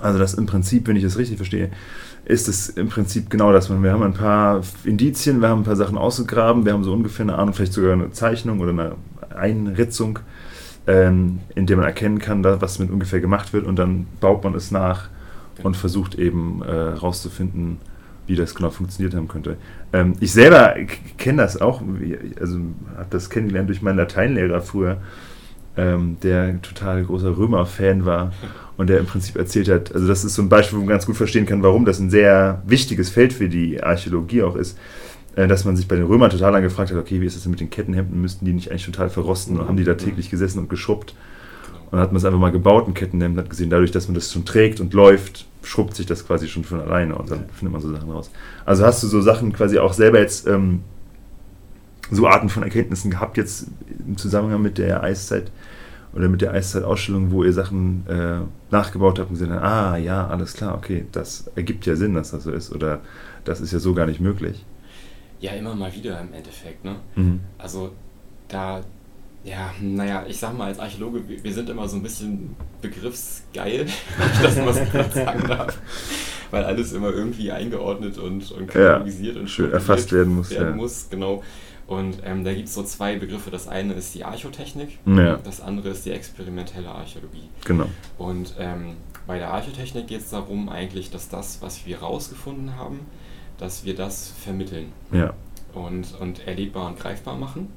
Also 0.00 0.18
das 0.18 0.34
im 0.34 0.46
Prinzip, 0.46 0.88
wenn 0.88 0.96
ich 0.96 1.02
das 1.02 1.18
richtig 1.18 1.36
verstehe, 1.36 1.70
ist 2.24 2.48
es 2.48 2.70
im 2.70 2.88
Prinzip 2.88 3.28
genau 3.28 3.52
das. 3.52 3.70
Wir 3.70 3.92
haben 3.92 4.02
ein 4.02 4.14
paar 4.14 4.62
Indizien, 4.84 5.40
wir 5.40 5.48
haben 5.48 5.60
ein 5.60 5.64
paar 5.64 5.76
Sachen 5.76 5.98
ausgegraben, 5.98 6.64
wir 6.64 6.72
haben 6.72 6.84
so 6.84 6.92
ungefähr 6.92 7.24
eine 7.24 7.36
Ahnung, 7.36 7.54
vielleicht 7.54 7.74
sogar 7.74 7.92
eine 7.92 8.12
Zeichnung 8.12 8.60
oder 8.60 8.70
eine 8.70 8.92
Einritzung, 9.34 10.20
ähm, 10.86 11.40
in 11.54 11.66
der 11.66 11.76
man 11.76 11.86
erkennen 11.86 12.18
kann, 12.18 12.44
was 12.44 12.78
mit 12.78 12.90
ungefähr 12.90 13.20
gemacht 13.20 13.52
wird 13.52 13.66
und 13.66 13.76
dann 13.78 14.06
baut 14.20 14.42
man 14.44 14.54
es 14.54 14.70
nach 14.70 15.08
genau. 15.56 15.68
und 15.68 15.76
versucht 15.76 16.14
eben 16.14 16.62
herauszufinden, 16.64 17.78
äh, 17.82 17.94
wie 18.26 18.36
das 18.36 18.54
genau 18.54 18.70
funktioniert 18.70 19.14
haben 19.14 19.28
könnte. 19.28 19.56
Ähm, 19.92 20.14
ich 20.20 20.32
selber 20.32 20.74
kenne 21.18 21.42
das 21.42 21.60
auch, 21.60 21.82
also 22.40 22.58
habe 22.96 23.06
das 23.10 23.28
kennengelernt 23.28 23.68
durch 23.68 23.82
meinen 23.82 23.98
Lateinlehrer 23.98 24.62
früher, 24.62 24.98
ähm, 25.76 26.16
der 26.22 26.62
total 26.62 27.04
großer 27.04 27.36
Römer-Fan 27.36 28.06
war 28.06 28.32
und 28.76 28.88
der 28.88 28.98
im 28.98 29.06
Prinzip 29.06 29.36
erzählt 29.36 29.68
hat, 29.68 29.94
also 29.94 30.06
das 30.06 30.24
ist 30.24 30.34
so 30.34 30.42
ein 30.42 30.48
Beispiel, 30.48 30.78
wo 30.78 30.82
man 30.82 30.90
ganz 30.90 31.06
gut 31.06 31.16
verstehen 31.16 31.46
kann, 31.46 31.62
warum 31.62 31.84
das 31.84 31.98
ein 31.98 32.10
sehr 32.10 32.62
wichtiges 32.66 33.10
Feld 33.10 33.32
für 33.32 33.48
die 33.48 33.82
Archäologie 33.82 34.42
auch 34.42 34.56
ist, 34.56 34.78
äh, 35.36 35.46
dass 35.46 35.64
man 35.64 35.76
sich 35.76 35.88
bei 35.88 35.96
den 35.96 36.06
Römern 36.06 36.30
total 36.30 36.52
lange 36.52 36.66
gefragt 36.66 36.90
hat, 36.90 36.98
okay, 36.98 37.20
wie 37.20 37.26
ist 37.26 37.36
das 37.36 37.44
denn 37.44 37.50
mit 37.50 37.60
den 37.60 37.70
Kettenhemden, 37.70 38.20
müssten 38.20 38.44
die 38.44 38.52
nicht 38.52 38.70
eigentlich 38.70 38.86
total 38.86 39.10
verrosten? 39.10 39.58
Und 39.58 39.68
haben 39.68 39.76
die 39.76 39.84
da 39.84 39.94
täglich 39.94 40.30
gesessen 40.30 40.58
und 40.58 40.68
geschrubbt 40.68 41.14
und 41.94 41.98
dann 41.98 42.00
hat 42.00 42.12
man 42.12 42.16
es 42.16 42.24
einfach 42.24 42.40
mal 42.40 42.50
gebaut, 42.50 42.88
ein 42.88 42.94
Kettenhemd, 42.94 43.38
hat 43.38 43.48
gesehen, 43.48 43.70
dadurch, 43.70 43.92
dass 43.92 44.08
man 44.08 44.16
das 44.16 44.32
schon 44.32 44.44
trägt 44.44 44.80
und 44.80 44.94
läuft, 44.94 45.46
schrubbt 45.62 45.94
sich 45.94 46.06
das 46.06 46.26
quasi 46.26 46.48
schon 46.48 46.64
von 46.64 46.80
alleine 46.80 47.14
und 47.14 47.30
dann 47.30 47.44
findet 47.54 47.72
man 47.72 47.80
so 47.80 47.92
Sachen 47.92 48.10
raus. 48.10 48.32
Also 48.64 48.84
hast 48.84 49.00
du 49.04 49.06
so 49.06 49.20
Sachen 49.20 49.52
quasi 49.52 49.78
auch 49.78 49.92
selber 49.92 50.18
jetzt 50.18 50.48
ähm, 50.48 50.80
so 52.10 52.26
Arten 52.26 52.48
von 52.48 52.64
Erkenntnissen 52.64 53.12
gehabt 53.12 53.36
jetzt 53.36 53.68
im 54.04 54.16
Zusammenhang 54.16 54.60
mit 54.60 54.78
der 54.78 55.04
Eiszeit, 55.04 55.52
oder 56.14 56.28
mit 56.28 56.40
der 56.40 56.52
Eiszeitausstellung, 56.52 57.30
wo 57.32 57.42
ihr 57.44 57.52
Sachen 57.52 58.06
äh, 58.08 58.40
nachgebaut 58.70 59.18
habt 59.18 59.30
und 59.30 59.38
gesagt 59.38 59.52
habt, 59.52 59.64
ah 59.64 59.96
ja, 59.96 60.26
alles 60.26 60.54
klar, 60.54 60.74
okay, 60.76 61.06
das 61.12 61.50
ergibt 61.56 61.86
ja 61.86 61.96
Sinn, 61.96 62.14
dass 62.14 62.30
das 62.30 62.44
so 62.44 62.52
ist 62.52 62.72
oder 62.72 63.00
das 63.44 63.60
ist 63.60 63.72
ja 63.72 63.78
so 63.78 63.94
gar 63.94 64.06
nicht 64.06 64.20
möglich. 64.20 64.64
Ja, 65.40 65.52
immer 65.52 65.74
mal 65.74 65.94
wieder 65.94 66.20
im 66.20 66.32
Endeffekt. 66.32 66.84
Ne? 66.84 66.96
Mhm. 67.16 67.40
Also 67.58 67.90
da, 68.48 68.80
ja, 69.42 69.74
naja, 69.80 70.24
ich 70.28 70.38
sag 70.38 70.56
mal 70.56 70.68
als 70.68 70.78
Archäologe, 70.78 71.22
wir 71.26 71.52
sind 71.52 71.68
immer 71.68 71.88
so 71.88 71.96
ein 71.96 72.02
bisschen 72.02 72.54
begriffsgeil, 72.80 73.80
wenn 74.18 74.30
ich 74.32 74.40
das 74.40 74.56
mal 74.56 74.72
so 74.72 75.20
sagen 75.20 75.44
darf. 75.48 75.78
Weil 76.50 76.64
alles 76.64 76.92
immer 76.92 77.10
irgendwie 77.10 77.50
eingeordnet 77.50 78.16
und, 78.18 78.52
und 78.52 78.68
kategorisiert 78.68 79.34
ja, 79.34 79.40
und 79.40 79.50
schön 79.50 79.72
erfasst 79.72 80.12
werden 80.12 80.36
muss. 80.36 80.50
Werden 80.50 80.68
ja. 80.68 80.76
muss 80.76 81.08
genau. 81.10 81.42
Und 81.86 82.18
ähm, 82.24 82.44
da 82.44 82.54
gibt 82.54 82.68
es 82.68 82.74
so 82.74 82.82
zwei 82.82 83.16
Begriffe. 83.16 83.50
Das 83.50 83.68
eine 83.68 83.92
ist 83.92 84.14
die 84.14 84.24
Archotechnik, 84.24 84.98
ja. 85.06 85.36
das 85.36 85.60
andere 85.60 85.90
ist 85.90 86.06
die 86.06 86.12
experimentelle 86.12 86.88
Archäologie. 86.88 87.48
Genau. 87.64 87.86
Und 88.16 88.54
ähm, 88.58 88.96
bei 89.26 89.38
der 89.38 89.52
Archotechnik 89.52 90.06
geht 90.06 90.20
es 90.20 90.30
darum 90.30 90.68
eigentlich, 90.68 91.10
dass 91.10 91.28
das, 91.28 91.60
was 91.60 91.86
wir 91.86 92.00
rausgefunden 92.00 92.76
haben, 92.76 93.00
dass 93.58 93.84
wir 93.84 93.94
das 93.94 94.32
vermitteln 94.42 94.92
ja. 95.12 95.34
und, 95.74 96.18
und 96.20 96.46
erlebbar 96.46 96.88
und 96.88 96.98
greifbar 96.98 97.36
machen. 97.36 97.68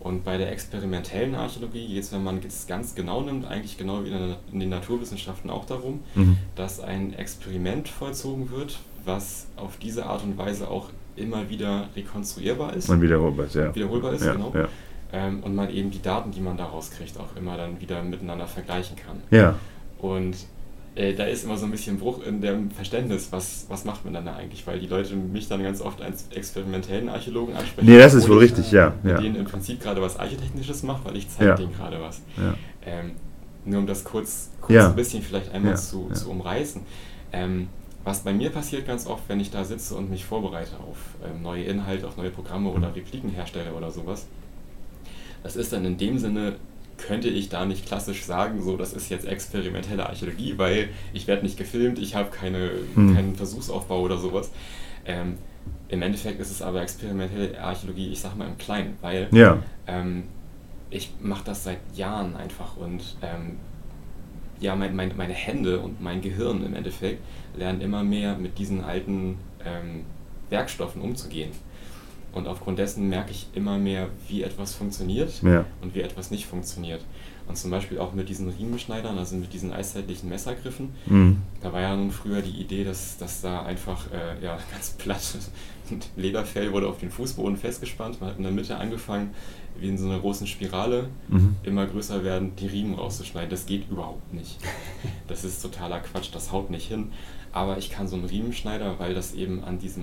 Und 0.00 0.24
bei 0.24 0.38
der 0.38 0.50
experimentellen 0.50 1.34
Archäologie 1.34 1.86
geht 1.88 2.04
es, 2.04 2.12
wenn 2.12 2.24
man 2.24 2.38
es 2.38 2.66
ganz 2.66 2.94
genau 2.94 3.20
nimmt, 3.20 3.46
eigentlich 3.46 3.76
genau 3.76 4.02
wie 4.02 4.10
in 4.50 4.60
den 4.60 4.70
Naturwissenschaften 4.70 5.50
auch 5.50 5.66
darum, 5.66 6.00
mhm. 6.14 6.38
dass 6.56 6.80
ein 6.80 7.12
Experiment 7.12 7.88
vollzogen 7.88 8.50
wird, 8.50 8.78
was 9.04 9.46
auf 9.56 9.76
diese 9.76 10.06
Art 10.06 10.22
und 10.22 10.38
Weise 10.38 10.70
auch 10.70 10.88
immer 11.20 11.48
wieder 11.48 11.88
rekonstruierbar 11.94 12.74
ist. 12.74 12.88
Man 12.88 13.00
wiederholbar 13.00 13.46
ist, 13.46 13.54
ja. 13.54 13.74
Wiederholbar 13.74 14.12
ist, 14.14 14.24
ja, 14.24 14.32
genau. 14.32 14.52
Ja. 14.54 14.68
Ähm, 15.12 15.42
und 15.42 15.54
man 15.54 15.70
eben 15.70 15.90
die 15.90 16.02
Daten, 16.02 16.30
die 16.30 16.40
man 16.40 16.56
daraus 16.56 16.90
kriegt, 16.90 17.18
auch 17.18 17.36
immer 17.36 17.56
dann 17.56 17.80
wieder 17.80 18.02
miteinander 18.02 18.46
vergleichen 18.46 18.96
kann. 18.96 19.20
Ja. 19.30 19.56
Und 19.98 20.36
äh, 20.94 21.14
da 21.14 21.24
ist 21.24 21.44
immer 21.44 21.56
so 21.56 21.66
ein 21.66 21.70
bisschen 21.70 21.98
Bruch 21.98 22.24
in 22.24 22.40
dem 22.40 22.70
Verständnis, 22.70 23.28
was, 23.30 23.66
was 23.68 23.84
macht 23.84 24.04
man 24.04 24.14
dann 24.14 24.24
da 24.24 24.34
eigentlich, 24.34 24.66
weil 24.66 24.80
die 24.80 24.86
Leute 24.86 25.14
mich 25.14 25.48
dann 25.48 25.62
ganz 25.62 25.80
oft 25.80 26.02
als 26.02 26.26
experimentellen 26.34 27.08
Archäologen 27.08 27.54
ansprechen. 27.54 27.88
Nee, 27.88 27.98
das 27.98 28.14
ist 28.14 28.28
wohl 28.28 28.36
ich, 28.36 28.50
richtig, 28.50 28.72
ja. 28.72 28.94
Mit 29.02 29.12
ja. 29.12 29.20
denen 29.20 29.36
im 29.36 29.44
Prinzip 29.44 29.80
gerade 29.80 30.02
was 30.02 30.18
Architechnisches 30.18 30.82
mache, 30.82 31.04
weil 31.04 31.16
ich 31.16 31.28
zeige 31.28 31.50
ja. 31.50 31.56
denen 31.56 31.72
gerade 31.72 32.00
was. 32.00 32.20
Ja. 32.36 32.54
Ähm, 32.84 33.12
nur 33.64 33.80
um 33.80 33.86
das 33.86 34.04
kurz, 34.04 34.50
kurz 34.60 34.84
ein 34.84 34.96
bisschen 34.96 35.22
vielleicht 35.22 35.52
einmal 35.52 35.76
zu, 35.76 36.08
zu 36.12 36.30
umreißen. 36.30 36.82
Ähm, 37.32 37.68
was 38.04 38.20
bei 38.20 38.32
mir 38.32 38.50
passiert 38.50 38.86
ganz 38.86 39.06
oft, 39.06 39.24
wenn 39.28 39.40
ich 39.40 39.50
da 39.50 39.64
sitze 39.64 39.94
und 39.94 40.10
mich 40.10 40.24
vorbereite 40.24 40.76
auf 40.78 40.96
ähm, 41.24 41.42
neue 41.42 41.64
Inhalte, 41.64 42.06
auf 42.06 42.16
neue 42.16 42.30
Programme 42.30 42.70
oder 42.70 42.94
Repliken 42.94 43.30
herstelle 43.30 43.72
oder 43.74 43.90
sowas, 43.90 44.26
das 45.42 45.56
ist 45.56 45.72
dann 45.72 45.84
in 45.84 45.98
dem 45.98 46.18
Sinne, 46.18 46.56
könnte 46.96 47.28
ich 47.28 47.48
da 47.48 47.64
nicht 47.64 47.86
klassisch 47.86 48.24
sagen, 48.24 48.62
so 48.62 48.76
das 48.76 48.92
ist 48.92 49.08
jetzt 49.10 49.26
experimentelle 49.26 50.06
Archäologie, 50.06 50.54
weil 50.58 50.90
ich 51.12 51.26
werde 51.26 51.42
nicht 51.42 51.56
gefilmt, 51.56 51.98
ich 51.98 52.14
habe 52.14 52.30
keine, 52.30 52.70
hm. 52.94 53.14
keinen 53.14 53.36
Versuchsaufbau 53.36 54.00
oder 54.00 54.18
sowas. 54.18 54.50
Ähm, 55.06 55.38
Im 55.88 56.02
Endeffekt 56.02 56.40
ist 56.40 56.50
es 56.50 56.62
aber 56.62 56.82
experimentelle 56.82 57.60
Archäologie, 57.60 58.08
ich 58.08 58.20
sag 58.20 58.36
mal 58.36 58.46
im 58.46 58.58
Kleinen, 58.58 58.96
weil 59.00 59.28
ja. 59.32 59.62
ähm, 59.86 60.24
ich 60.90 61.10
mache 61.20 61.44
das 61.44 61.64
seit 61.64 61.78
Jahren 61.94 62.36
einfach 62.36 62.76
und 62.76 63.16
ähm, 63.22 63.56
ja, 64.60 64.76
mein, 64.76 64.94
mein, 64.94 65.16
meine 65.16 65.32
Hände 65.32 65.80
und 65.80 66.00
mein 66.00 66.20
Gehirn 66.20 66.64
im 66.64 66.74
Endeffekt 66.74 67.22
lernen 67.56 67.80
immer 67.80 68.04
mehr 68.04 68.36
mit 68.36 68.58
diesen 68.58 68.84
alten 68.84 69.38
ähm, 69.64 70.04
Werkstoffen 70.50 71.00
umzugehen. 71.00 71.50
Und 72.32 72.46
aufgrund 72.46 72.78
dessen 72.78 73.08
merke 73.08 73.32
ich 73.32 73.48
immer 73.54 73.78
mehr, 73.78 74.08
wie 74.28 74.42
etwas 74.42 74.74
funktioniert 74.74 75.42
ja. 75.42 75.64
und 75.82 75.94
wie 75.94 76.00
etwas 76.00 76.30
nicht 76.30 76.46
funktioniert. 76.46 77.00
Und 77.48 77.56
zum 77.56 77.72
Beispiel 77.72 77.98
auch 77.98 78.12
mit 78.12 78.28
diesen 78.28 78.48
Riemenschneidern, 78.48 79.18
also 79.18 79.34
mit 79.34 79.52
diesen 79.52 79.72
eiszeitlichen 79.72 80.28
Messergriffen. 80.28 80.90
Mhm. 81.06 81.38
Da 81.60 81.72
war 81.72 81.80
ja 81.80 81.96
nun 81.96 82.12
früher 82.12 82.42
die 82.42 82.60
Idee, 82.60 82.84
dass, 82.84 83.18
dass 83.18 83.40
da 83.40 83.62
einfach 83.62 84.06
äh, 84.12 84.44
ja, 84.44 84.56
ganz 84.72 84.90
platt 84.90 85.38
Lederfell 86.16 86.72
wurde 86.72 86.88
auf 86.88 86.98
den 86.98 87.10
Fußboden 87.10 87.56
festgespannt. 87.56 88.20
Man 88.20 88.30
hat 88.30 88.38
in 88.38 88.44
der 88.44 88.52
Mitte 88.52 88.76
angefangen, 88.76 89.30
wie 89.78 89.88
in 89.88 89.98
so 89.98 90.06
einer 90.06 90.18
großen 90.18 90.46
Spirale 90.46 91.08
mhm. 91.28 91.56
immer 91.62 91.86
größer 91.86 92.24
werden, 92.24 92.52
die 92.56 92.66
Riemen 92.66 92.94
rauszuschneiden. 92.94 93.50
Das 93.50 93.66
geht 93.66 93.90
überhaupt 93.90 94.32
nicht. 94.32 94.58
Das 95.28 95.44
ist 95.44 95.62
totaler 95.62 96.00
Quatsch, 96.00 96.30
das 96.32 96.50
haut 96.50 96.70
nicht 96.70 96.88
hin. 96.88 97.12
Aber 97.52 97.78
ich 97.78 97.88
kann 97.88 98.08
so 98.08 98.16
einen 98.16 98.24
Riemenschneider, 98.24 98.98
weil 98.98 99.14
das 99.14 99.32
eben 99.32 99.62
an 99.62 99.78
diesem, 99.78 100.02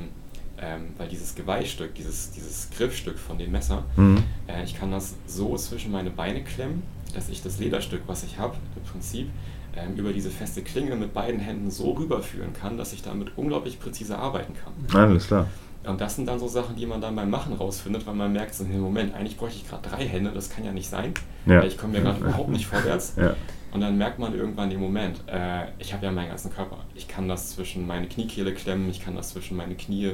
ähm, 0.58 0.94
weil 0.98 1.10
dieses 1.10 1.36
Geweihstück, 1.36 1.96
dieses, 1.96 2.32
dieses 2.32 2.70
Griffstück 2.70 3.20
von 3.20 3.38
dem 3.38 3.52
Messer, 3.52 3.84
mhm. 3.98 4.24
äh, 4.48 4.64
ich 4.64 4.80
kann 4.80 4.90
das 4.90 5.16
so 5.28 5.54
zwischen 5.58 5.92
meine 5.92 6.12
Beine 6.12 6.44
klemmen, 6.44 6.84
dass 7.14 7.28
ich 7.28 7.44
das 7.44 7.60
Lederstück, 7.60 8.04
was 8.08 8.24
ich 8.24 8.40
habe, 8.40 8.56
im 8.78 8.84
Prinzip 8.84 9.28
ähm, 9.76 9.96
über 9.96 10.14
diese 10.14 10.30
feste 10.30 10.62
Klinge 10.62 10.96
mit 10.96 11.14
beiden 11.14 11.40
Händen 11.40 11.70
so 11.70 11.92
rüberführen 11.92 12.54
kann, 12.54 12.78
dass 12.78 12.94
ich 12.94 13.02
damit 13.02 13.38
unglaublich 13.38 13.80
präzise 13.80 14.18
arbeiten 14.18 14.54
kann. 14.54 15.00
Alles 15.00 15.28
klar. 15.28 15.48
Und 15.88 16.02
das 16.02 16.16
sind 16.16 16.28
dann 16.28 16.40
so 16.40 16.48
Sachen, 16.48 16.76
die 16.76 16.86
man 16.86 17.00
dann 17.00 17.16
beim 17.16 17.30
Machen 17.30 17.54
rausfindet, 17.54 18.06
weil 18.06 18.14
man 18.14 18.32
merkt, 18.34 18.54
so, 18.54 18.64
im 18.64 18.80
Moment, 18.80 19.16
eigentlich 19.16 19.38
bräuchte 19.38 19.60
ich 19.64 19.70
gerade 19.70 19.88
drei 19.88 20.06
Hände, 20.06 20.32
das 20.32 20.50
kann 20.50 20.66
ja 20.66 20.72
nicht 20.72 20.90
sein. 20.90 21.14
Ja. 21.46 21.64
Ich 21.64 21.78
komme 21.78 21.96
ja 21.96 22.02
gerade 22.02 22.20
überhaupt 22.20 22.50
nicht 22.50 22.68
vorwärts. 22.68 23.16
Ja. 23.28 23.36
Und 23.74 23.82
dann 23.82 23.98
merkt 23.98 24.18
man 24.18 24.34
irgendwann 24.34 24.70
den 24.70 24.80
Moment, 24.80 25.22
äh, 25.28 25.66
ich 25.78 25.94
habe 25.94 26.06
ja 26.06 26.12
meinen 26.12 26.30
ganzen 26.30 26.54
Körper. 26.54 26.78
Ich 26.96 27.08
kann 27.08 27.28
das 27.28 27.52
zwischen 27.52 27.86
meine 27.86 28.08
Kniekehle 28.08 28.54
klemmen, 28.54 28.90
ich 28.90 29.04
kann 29.04 29.16
das 29.16 29.30
zwischen 29.30 29.58
meine 29.58 29.76
Knie 29.76 30.14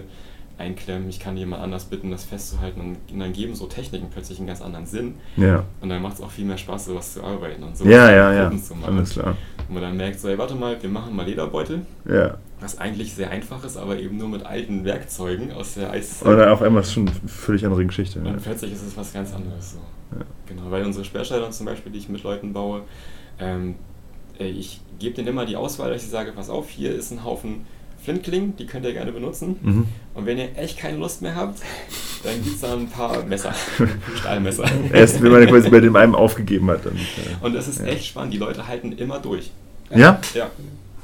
einklemmen, 0.57 1.09
ich 1.09 1.19
kann 1.19 1.35
jemand 1.35 1.63
anders 1.63 1.85
bitten, 1.85 2.11
das 2.11 2.23
festzuhalten 2.23 2.79
und, 2.79 3.19
dann 3.19 3.33
geben 3.33 3.55
so 3.55 3.65
Techniken 3.65 4.09
plötzlich 4.11 4.37
einen 4.37 4.47
ganz 4.47 4.61
anderen 4.61 4.85
Sinn. 4.85 5.15
Ja. 5.35 5.63
Und 5.81 5.89
dann 5.89 6.01
macht 6.01 6.15
es 6.15 6.21
auch 6.21 6.31
viel 6.31 6.45
mehr 6.45 6.57
Spaß, 6.57 6.85
sowas 6.85 7.13
zu 7.13 7.23
arbeiten 7.23 7.63
und 7.63 7.75
so 7.75 7.85
ja, 7.85 8.11
ja, 8.11 8.33
ja. 8.33 8.51
zu 8.57 8.75
machen. 8.75 8.97
Alles 8.97 9.11
klar. 9.11 9.35
Und 9.67 9.73
man 9.73 9.83
dann 9.83 9.97
merkt, 9.97 10.19
so, 10.19 10.27
ey, 10.27 10.37
warte 10.37 10.55
mal, 10.55 10.81
wir 10.81 10.89
machen 10.89 11.15
mal 11.15 11.25
Lederbeutel. 11.25 11.85
Ja. 12.05 12.37
Was 12.59 12.77
eigentlich 12.77 13.13
sehr 13.13 13.29
einfach 13.29 13.63
ist, 13.65 13.77
aber 13.77 13.99
eben 13.99 14.17
nur 14.17 14.29
mit 14.29 14.45
alten 14.45 14.85
Werkzeugen 14.85 15.51
aus 15.51 15.73
der 15.73 15.91
Eiszeit. 15.91 16.33
Oder 16.33 16.53
auf 16.53 16.61
einmal 16.61 16.81
ist 16.81 16.89
es 16.89 16.93
schon 16.93 17.07
eine 17.07 17.27
völlig 17.27 17.65
andere 17.65 17.85
Geschichte. 17.85 18.19
Und 18.19 18.27
ja. 18.27 18.33
plötzlich 18.41 18.71
ist 18.71 18.85
es 18.85 18.95
was 18.95 19.11
ganz 19.11 19.33
anderes. 19.33 19.73
So. 19.73 19.79
Ja. 20.17 20.25
Genau, 20.47 20.69
weil 20.69 20.85
unsere 20.85 21.03
Sperrschalter 21.03 21.49
zum 21.51 21.65
Beispiel, 21.65 21.91
die 21.91 21.97
ich 21.97 22.09
mit 22.09 22.23
Leuten 22.23 22.53
baue, 22.53 22.83
ähm, 23.39 23.75
ich 24.37 24.81
gebe 24.99 25.15
denen 25.15 25.27
immer 25.27 25.45
die 25.45 25.55
Auswahl, 25.55 25.91
dass 25.91 26.03
ich 26.03 26.09
sage, 26.09 26.31
pass 26.31 26.49
auf, 26.49 26.69
hier 26.69 26.93
ist 26.95 27.11
ein 27.11 27.23
Haufen 27.23 27.65
Flintklingen, 28.03 28.55
die 28.57 28.65
könnt 28.65 28.85
ihr 28.85 28.93
gerne 28.93 29.11
benutzen. 29.11 29.57
Mhm. 29.61 29.87
Und 30.13 30.25
wenn 30.25 30.37
ihr 30.37 30.57
echt 30.57 30.77
keine 30.77 30.97
Lust 30.97 31.21
mehr 31.21 31.35
habt, 31.35 31.59
dann 32.23 32.35
gibt 32.43 32.55
es 32.55 32.61
da 32.61 32.73
ein 32.73 32.87
paar 32.87 33.23
Messer, 33.23 33.53
Stahlmesser. 34.15 34.65
Erst 34.91 35.21
wenn 35.21 35.31
man 35.31 35.47
quasi 35.47 35.69
bei 35.69 35.79
dem 35.79 35.95
einen 35.95 36.15
aufgegeben 36.15 36.69
hat. 36.69 36.85
Dann, 36.85 36.95
äh, 36.95 37.45
und 37.45 37.53
das 37.53 37.67
ist 37.67 37.79
ja. 37.79 37.85
echt 37.87 38.05
spannend, 38.05 38.33
die 38.33 38.37
Leute 38.37 38.67
halten 38.67 38.91
immer 38.91 39.19
durch. 39.19 39.51
Ja? 39.89 40.19
Ja. 40.33 40.49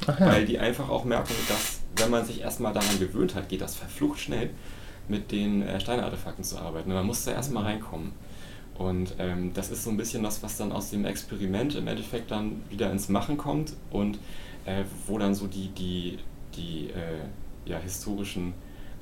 Ach, 0.08 0.20
ja. 0.20 0.28
Weil 0.28 0.46
die 0.46 0.60
einfach 0.60 0.90
auch 0.90 1.06
merken, 1.06 1.34
dass 1.48 1.80
wenn 1.96 2.12
man 2.12 2.26
sich 2.26 2.42
erstmal 2.42 2.74
daran 2.74 3.00
gewöhnt 3.00 3.36
hat, 3.36 3.50
geht 3.50 3.62
das 3.62 3.76
verflucht 3.76 4.20
schnell, 4.20 4.50
mit 5.08 5.32
den 5.32 5.62
äh, 5.62 5.80
Steinartefakten 5.80 6.44
zu 6.44 6.58
arbeiten. 6.58 6.94
Man 6.94 7.06
muss 7.06 7.26
da 7.26 7.32
erstmal 7.32 7.64
reinkommen. 7.64 8.12
Und 8.78 9.16
ähm, 9.20 9.52
das 9.54 9.72
ist 9.72 9.84
so 9.84 9.90
ein 9.90 9.98
bisschen 9.98 10.24
das, 10.24 10.42
was 10.42 10.56
dann 10.56 10.72
aus 10.72 10.90
dem 10.90 11.04
Experiment 11.04 11.76
im 11.76 11.88
Endeffekt 11.88 12.32
dann 12.32 12.62
wieder 12.70 12.90
ins 12.92 13.10
Machen 13.10 13.38
kommt 13.38 13.74
und 13.92 14.20
äh, 14.66 14.84
wo 15.06 15.18
dann 15.18 15.36
so 15.36 15.48
die, 15.48 15.68
die, 15.68 16.20
die 16.56 16.90
äh, 16.90 17.70
ja, 17.70 17.78
historischen 17.78 18.54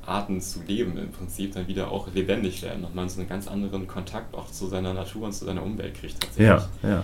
Arten 0.08 0.40
zu 0.40 0.62
leben 0.66 0.98
im 0.98 1.12
Prinzip 1.12 1.54
dann 1.54 1.68
wieder 1.68 1.92
auch 1.92 2.08
lebendig 2.14 2.64
werden 2.64 2.86
und 2.86 2.96
man 2.96 3.10
so 3.10 3.20
einen 3.20 3.28
ganz 3.28 3.48
anderen 3.48 3.88
Kontakt 3.88 4.34
auch 4.34 4.50
zu 4.50 4.68
seiner 4.68 4.94
Natur 4.94 5.24
und 5.24 5.34
zu 5.34 5.44
seiner 5.44 5.62
Umwelt 5.62 5.96
kriegt 5.96 6.22
tatsächlich. 6.22 6.48
Ja, 6.82 6.90
ja, 6.90 6.90
ja. 6.90 7.04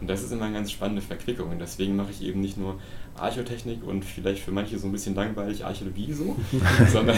Und 0.00 0.08
das 0.08 0.22
ist 0.22 0.30
immer 0.30 0.44
eine 0.44 0.54
ganz 0.54 0.70
spannende 0.70 1.02
Verquickung 1.02 1.50
und 1.50 1.58
deswegen 1.58 1.96
mache 1.96 2.12
ich 2.12 2.22
eben 2.22 2.40
nicht 2.40 2.56
nur 2.56 2.78
Archäotechnik 3.16 3.84
und 3.84 4.04
vielleicht 4.04 4.42
für 4.42 4.52
manche 4.52 4.78
so 4.78 4.86
ein 4.86 4.92
bisschen 4.92 5.16
langweilig 5.16 5.64
Archäologie 5.64 6.12
so, 6.12 6.36
sondern 6.92 7.16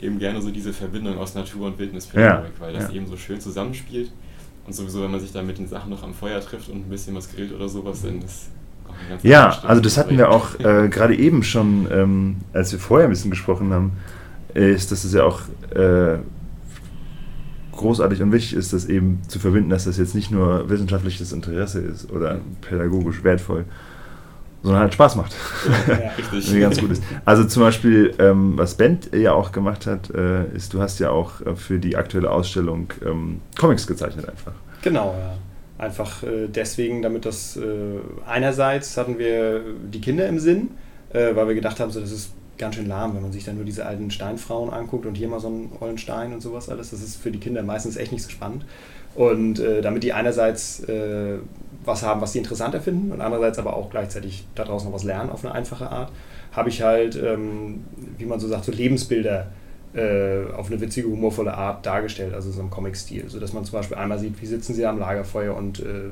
eben 0.00 0.18
gerne 0.18 0.42
so 0.42 0.50
diese 0.50 0.72
Verbindung 0.72 1.18
aus 1.18 1.36
Natur 1.36 1.68
und 1.68 1.78
Wildnispädagogik, 1.78 2.54
ja, 2.54 2.60
weil 2.60 2.72
das 2.72 2.88
ja. 2.88 2.94
eben 2.94 3.06
so 3.06 3.16
schön 3.16 3.40
zusammenspielt 3.40 4.10
und 4.66 4.72
sowieso, 4.72 5.02
wenn 5.02 5.12
man 5.12 5.20
sich 5.20 5.32
da 5.32 5.40
mit 5.42 5.58
den 5.58 5.68
Sachen 5.68 5.90
noch 5.90 6.02
am 6.02 6.14
Feuer 6.14 6.40
trifft 6.40 6.68
und 6.68 6.86
ein 6.86 6.90
bisschen 6.90 7.14
was 7.14 7.32
grillt 7.32 7.52
oder 7.52 7.68
sowas, 7.68 8.02
dann 8.02 8.22
ist 8.22 8.50
ja, 9.22 9.58
also 9.62 9.80
das 9.80 9.96
hatten 9.96 10.16
wir 10.18 10.30
auch 10.30 10.58
äh, 10.60 10.88
gerade 10.90 11.16
eben 11.16 11.42
schon, 11.42 11.88
ähm, 11.90 12.36
als 12.52 12.72
wir 12.72 12.78
vorher 12.78 13.08
ein 13.08 13.10
bisschen 13.10 13.30
gesprochen 13.30 13.72
haben, 13.72 13.92
ist, 14.54 14.92
dass 14.92 15.04
es 15.04 15.12
ja 15.12 15.24
auch 15.24 15.40
äh, 15.74 16.18
großartig 17.72 18.22
und 18.22 18.32
wichtig 18.32 18.54
ist, 18.54 18.72
das 18.72 18.86
eben 18.86 19.20
zu 19.28 19.38
verbinden, 19.38 19.70
dass 19.70 19.84
das 19.84 19.96
jetzt 19.96 20.14
nicht 20.14 20.30
nur 20.30 20.68
wissenschaftliches 20.68 21.32
Interesse 21.32 21.80
ist 21.80 22.10
oder 22.10 22.40
pädagogisch 22.60 23.22
wertvoll, 23.24 23.64
sondern 24.62 24.82
halt 24.82 24.94
Spaß 24.94 25.16
macht. 25.16 25.34
Ja, 25.86 26.10
richtig. 26.32 26.60
ganz 26.60 26.78
gut 26.78 26.90
ist. 26.90 27.02
Also 27.24 27.44
zum 27.44 27.62
Beispiel, 27.62 28.14
ähm, 28.18 28.54
was 28.56 28.74
Bent 28.74 29.10
ja 29.14 29.32
auch 29.32 29.52
gemacht 29.52 29.86
hat, 29.86 30.10
äh, 30.10 30.46
ist, 30.54 30.74
du 30.74 30.80
hast 30.82 30.98
ja 30.98 31.10
auch 31.10 31.40
äh, 31.40 31.54
für 31.54 31.78
die 31.78 31.96
aktuelle 31.96 32.30
Ausstellung 32.30 32.92
ähm, 33.06 33.40
Comics 33.58 33.86
gezeichnet 33.86 34.28
einfach. 34.28 34.52
Genau, 34.82 35.14
ja. 35.18 35.36
Einfach 35.78 36.24
äh, 36.24 36.48
deswegen, 36.48 37.02
damit 37.02 37.24
das 37.24 37.56
äh, 37.56 37.62
einerseits 38.26 38.96
hatten 38.96 39.18
wir 39.18 39.62
die 39.92 40.00
Kinder 40.00 40.26
im 40.26 40.40
Sinn, 40.40 40.70
äh, 41.12 41.36
weil 41.36 41.48
wir 41.48 41.54
gedacht 41.54 41.78
haben, 41.78 41.90
so, 41.92 42.00
das 42.00 42.10
ist 42.10 42.32
ganz 42.58 42.74
schön 42.74 42.86
lahm, 42.86 43.14
wenn 43.14 43.22
man 43.22 43.32
sich 43.32 43.44
dann 43.44 43.54
nur 43.54 43.64
diese 43.64 43.86
alten 43.86 44.10
Steinfrauen 44.10 44.70
anguckt 44.70 45.06
und 45.06 45.14
hier 45.14 45.28
mal 45.28 45.38
so 45.38 45.46
einen 45.46 45.72
ollen 45.78 45.96
Stein 45.96 46.32
und 46.32 46.40
sowas 46.40 46.68
alles. 46.68 46.90
Das 46.90 47.00
ist 47.00 47.16
für 47.16 47.30
die 47.30 47.38
Kinder 47.38 47.62
meistens 47.62 47.96
echt 47.96 48.10
nicht 48.10 48.24
so 48.24 48.30
spannend. 48.30 48.64
Und 49.14 49.60
äh, 49.60 49.80
damit 49.80 50.02
die 50.02 50.12
einerseits 50.12 50.80
äh, 50.80 51.38
was 51.84 52.02
haben, 52.02 52.20
was 52.20 52.32
sie 52.32 52.38
interessanter 52.38 52.80
finden 52.80 53.12
und 53.12 53.20
andererseits 53.20 53.58
aber 53.58 53.74
auch 53.74 53.88
gleichzeitig 53.88 54.44
daraus 54.54 54.84
noch 54.84 54.92
was 54.92 55.04
lernen 55.04 55.30
auf 55.30 55.44
eine 55.44 55.54
einfache 55.54 55.88
Art, 55.90 56.10
habe 56.52 56.68
ich 56.68 56.82
halt, 56.82 57.16
ähm, 57.16 57.84
wie 58.18 58.26
man 58.26 58.40
so 58.40 58.48
sagt, 58.48 58.64
so 58.64 58.72
Lebensbilder 58.72 59.46
äh, 59.94 60.52
auf 60.56 60.70
eine 60.70 60.80
witzige, 60.80 61.08
humorvolle 61.08 61.54
Art 61.54 61.84
dargestellt, 61.86 62.34
also 62.34 62.50
so 62.50 62.60
im 62.60 62.70
Comic-Stil. 62.70 63.28
Sodass 63.28 63.52
man 63.52 63.64
zum 63.64 63.78
Beispiel 63.78 63.96
einmal 63.96 64.18
sieht, 64.18 64.40
wie 64.40 64.46
sitzen 64.46 64.74
sie 64.74 64.84
am 64.86 64.98
Lagerfeuer 64.98 65.56
und 65.56 65.80
äh, 65.80 66.10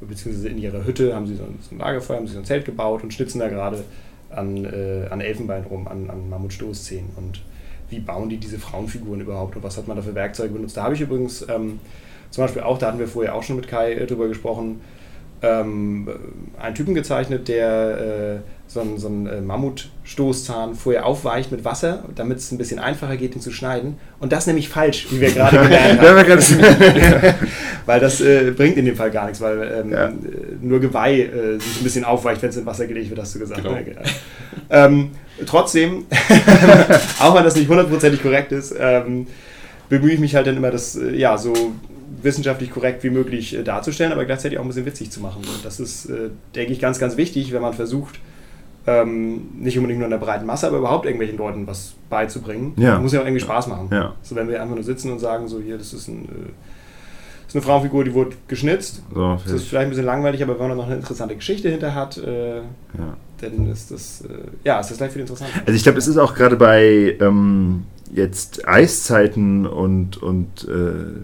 beziehungsweise 0.00 0.48
in 0.48 0.58
ihrer 0.58 0.84
Hütte 0.84 1.14
haben 1.14 1.26
sie 1.26 1.36
so 1.36 1.44
ein 1.44 1.78
Lagerfeuer, 1.78 2.18
haben 2.18 2.26
sie 2.26 2.34
so 2.34 2.38
ein 2.38 2.44
Zelt 2.44 2.64
gebaut 2.64 3.02
und 3.02 3.12
schnitzen 3.12 3.38
da 3.38 3.48
gerade 3.48 3.84
an, 4.30 4.64
äh, 4.64 5.06
an 5.10 5.20
Elfenbein 5.20 5.64
rum, 5.64 5.88
an, 5.88 6.08
an 6.10 6.28
Mammutstoßzähnen. 6.28 7.10
Und 7.16 7.42
wie 7.88 8.00
bauen 8.00 8.28
die 8.28 8.38
diese 8.38 8.58
Frauenfiguren 8.58 9.20
überhaupt 9.20 9.56
und 9.56 9.62
was 9.62 9.76
hat 9.76 9.88
man 9.88 9.96
da 9.96 10.02
für 10.02 10.14
Werkzeuge 10.14 10.52
benutzt? 10.52 10.76
Da 10.76 10.84
habe 10.84 10.94
ich 10.94 11.00
übrigens 11.00 11.46
ähm, 11.48 11.80
zum 12.30 12.44
Beispiel 12.44 12.62
auch, 12.62 12.78
da 12.78 12.88
hatten 12.88 12.98
wir 12.98 13.08
vorher 13.08 13.34
auch 13.34 13.42
schon 13.42 13.56
mit 13.56 13.68
Kai 13.68 13.92
äh, 13.94 14.06
drüber 14.06 14.28
gesprochen, 14.28 14.80
ähm, 15.42 16.08
einen 16.58 16.74
Typen 16.74 16.94
gezeichnet, 16.94 17.48
der 17.48 18.38
äh, 18.38 18.59
so 18.72 18.80
einen, 18.80 18.98
so 18.98 19.08
einen 19.08 19.26
äh, 19.26 19.40
Mammutstoßzahn 19.40 20.76
vorher 20.76 21.04
aufweicht 21.04 21.50
mit 21.50 21.64
Wasser, 21.64 22.04
damit 22.14 22.38
es 22.38 22.52
ein 22.52 22.58
bisschen 22.58 22.78
einfacher 22.78 23.16
geht, 23.16 23.34
ihn 23.34 23.40
zu 23.40 23.50
schneiden. 23.50 23.96
Und 24.20 24.30
das 24.30 24.46
nämlich 24.46 24.68
falsch, 24.68 25.08
wie 25.10 25.20
wir 25.20 25.32
gerade 25.32 25.58
gelernt 25.62 26.00
haben. 26.00 27.34
weil 27.86 27.98
das 27.98 28.20
äh, 28.20 28.52
bringt 28.56 28.76
in 28.76 28.84
dem 28.84 28.94
Fall 28.94 29.10
gar 29.10 29.24
nichts, 29.26 29.40
weil 29.40 29.82
ähm, 29.82 29.90
ja. 29.90 30.12
nur 30.60 30.78
Geweih 30.78 31.22
äh, 31.22 31.58
sich 31.58 31.80
ein 31.80 31.82
bisschen 31.82 32.04
aufweicht, 32.04 32.42
wenn 32.42 32.50
es 32.50 32.56
in 32.58 32.64
Wasser 32.64 32.86
gelegt 32.86 33.10
wird, 33.10 33.20
hast 33.20 33.34
du 33.34 33.40
gesagt. 33.40 33.64
Genau. 33.64 33.76
Ähm, 34.70 35.10
trotzdem, 35.46 36.06
auch 37.18 37.34
wenn 37.34 37.42
das 37.42 37.56
nicht 37.56 37.68
hundertprozentig 37.68 38.22
korrekt 38.22 38.52
ist, 38.52 38.72
ähm, 38.78 39.26
bemühe 39.88 40.12
ich 40.12 40.20
mich 40.20 40.36
halt 40.36 40.46
dann 40.46 40.56
immer, 40.56 40.70
das 40.70 40.94
äh, 40.94 41.10
ja 41.10 41.36
so 41.38 41.72
wissenschaftlich 42.22 42.70
korrekt 42.70 43.02
wie 43.02 43.10
möglich 43.10 43.56
äh, 43.56 43.64
darzustellen, 43.64 44.12
aber 44.12 44.24
gleichzeitig 44.26 44.60
auch 44.60 44.62
ein 44.62 44.68
bisschen 44.68 44.86
witzig 44.86 45.10
zu 45.10 45.18
machen. 45.18 45.42
Und 45.42 45.64
das 45.64 45.80
ist, 45.80 46.06
äh, 46.06 46.30
denke 46.54 46.72
ich, 46.72 46.78
ganz, 46.78 47.00
ganz 47.00 47.16
wichtig, 47.16 47.52
wenn 47.52 47.62
man 47.62 47.74
versucht, 47.74 48.20
ähm, 48.90 49.42
nicht 49.58 49.76
unbedingt 49.76 50.00
nur 50.00 50.06
in 50.06 50.10
der 50.10 50.18
breiten 50.18 50.46
Masse, 50.46 50.66
aber 50.66 50.78
überhaupt 50.78 51.04
irgendwelchen 51.04 51.38
Leuten 51.38 51.66
was 51.66 51.94
beizubringen. 52.08 52.72
Ja. 52.76 52.98
muss 52.98 53.12
ja 53.12 53.20
auch 53.20 53.24
irgendwie 53.24 53.40
Spaß 53.40 53.68
machen. 53.68 53.88
Ja. 53.92 54.14
So, 54.22 54.34
wenn 54.34 54.48
wir 54.48 54.60
einfach 54.60 54.74
nur 54.74 54.84
sitzen 54.84 55.12
und 55.12 55.18
sagen, 55.18 55.46
so 55.48 55.60
hier, 55.60 55.78
das 55.78 55.92
ist, 55.92 56.08
ein, 56.08 56.24
äh, 56.24 56.28
das 57.44 57.48
ist 57.48 57.54
eine 57.54 57.62
Frauenfigur, 57.62 58.04
die 58.04 58.14
wurde 58.14 58.32
geschnitzt. 58.48 59.02
So, 59.14 59.38
das 59.44 59.52
ist 59.52 59.68
vielleicht 59.68 59.86
ein 59.86 59.90
bisschen 59.90 60.06
langweilig, 60.06 60.42
aber 60.42 60.58
wenn 60.58 60.68
man 60.68 60.76
noch 60.76 60.86
eine 60.86 60.96
interessante 60.96 61.36
Geschichte 61.36 61.68
hinter 61.68 61.94
hat, 61.94 62.18
äh, 62.18 62.56
ja. 62.56 62.62
dann 63.40 63.70
ist 63.70 63.90
das, 63.90 64.22
äh, 64.22 64.28
ja, 64.64 64.80
ist 64.80 64.90
das 64.90 64.98
gleich 64.98 65.12
viel 65.12 65.22
interessanter. 65.22 65.60
Also 65.60 65.72
ich 65.72 65.82
glaube, 65.82 65.98
es 65.98 66.08
ist 66.08 66.16
auch 66.16 66.34
gerade 66.34 66.56
bei 66.56 67.16
ähm, 67.20 67.84
jetzt 68.12 68.66
Eiszeiten 68.66 69.66
und, 69.66 70.20
und 70.20 70.66
äh, 70.68 71.20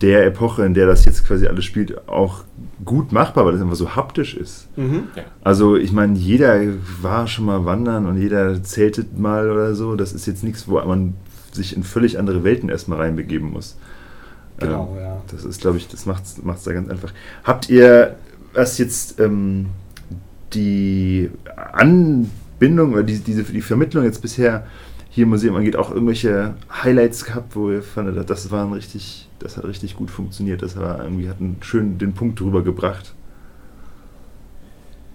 der 0.00 0.26
Epoche, 0.26 0.64
in 0.64 0.74
der 0.74 0.86
das 0.86 1.04
jetzt 1.04 1.26
quasi 1.26 1.46
alles 1.46 1.64
spielt, 1.64 2.08
auch 2.08 2.44
gut 2.84 3.12
machbar, 3.12 3.44
weil 3.44 3.52
das 3.52 3.60
einfach 3.60 3.76
so 3.76 3.94
haptisch 3.96 4.34
ist. 4.34 4.68
Mhm. 4.76 5.04
Ja. 5.14 5.24
Also 5.42 5.76
ich 5.76 5.92
meine, 5.92 6.16
jeder 6.16 6.60
war 7.02 7.26
schon 7.26 7.44
mal 7.44 7.64
wandern 7.64 8.06
und 8.06 8.20
jeder 8.20 8.62
zeltet 8.62 9.18
mal 9.18 9.50
oder 9.50 9.74
so. 9.74 9.96
Das 9.96 10.12
ist 10.12 10.26
jetzt 10.26 10.42
nichts, 10.42 10.68
wo 10.68 10.80
man 10.80 11.14
sich 11.52 11.76
in 11.76 11.82
völlig 11.82 12.18
andere 12.18 12.44
Welten 12.44 12.68
erstmal 12.68 13.00
reinbegeben 13.00 13.50
muss. 13.50 13.76
Genau, 14.58 14.94
ähm, 14.96 15.02
ja. 15.02 15.22
Das 15.30 15.44
ist, 15.44 15.60
glaube 15.60 15.78
ich, 15.78 15.88
das 15.88 16.06
macht 16.06 16.24
es 16.24 16.64
da 16.64 16.72
ganz 16.72 16.88
einfach. 16.88 17.12
Habt 17.44 17.68
ihr, 17.68 18.16
was 18.52 18.78
jetzt 18.78 19.18
ähm, 19.20 19.66
die 20.52 21.30
Anbindung 21.72 22.92
oder 22.92 23.02
die, 23.02 23.18
diese, 23.18 23.42
die 23.44 23.62
Vermittlung 23.62 24.04
jetzt 24.04 24.22
bisher 24.22 24.66
hier 25.08 25.24
im 25.24 25.30
Museum 25.30 25.56
angeht, 25.56 25.76
auch 25.76 25.90
irgendwelche 25.90 26.54
Highlights 26.70 27.24
gehabt, 27.24 27.56
wo 27.56 27.70
ihr 27.70 27.82
fandet, 27.82 28.30
das 28.30 28.50
waren 28.50 28.72
richtig, 28.72 29.28
das 29.40 29.56
hat 29.56 29.64
richtig 29.64 29.96
gut 29.96 30.10
funktioniert. 30.10 30.62
Das 30.62 30.76
war 30.76 31.02
irgendwie, 31.02 31.28
hat 31.28 31.40
einen 31.40 31.56
schön 31.60 31.98
den 31.98 32.14
Punkt 32.14 32.38
drüber 32.38 32.62
gebracht. 32.62 33.14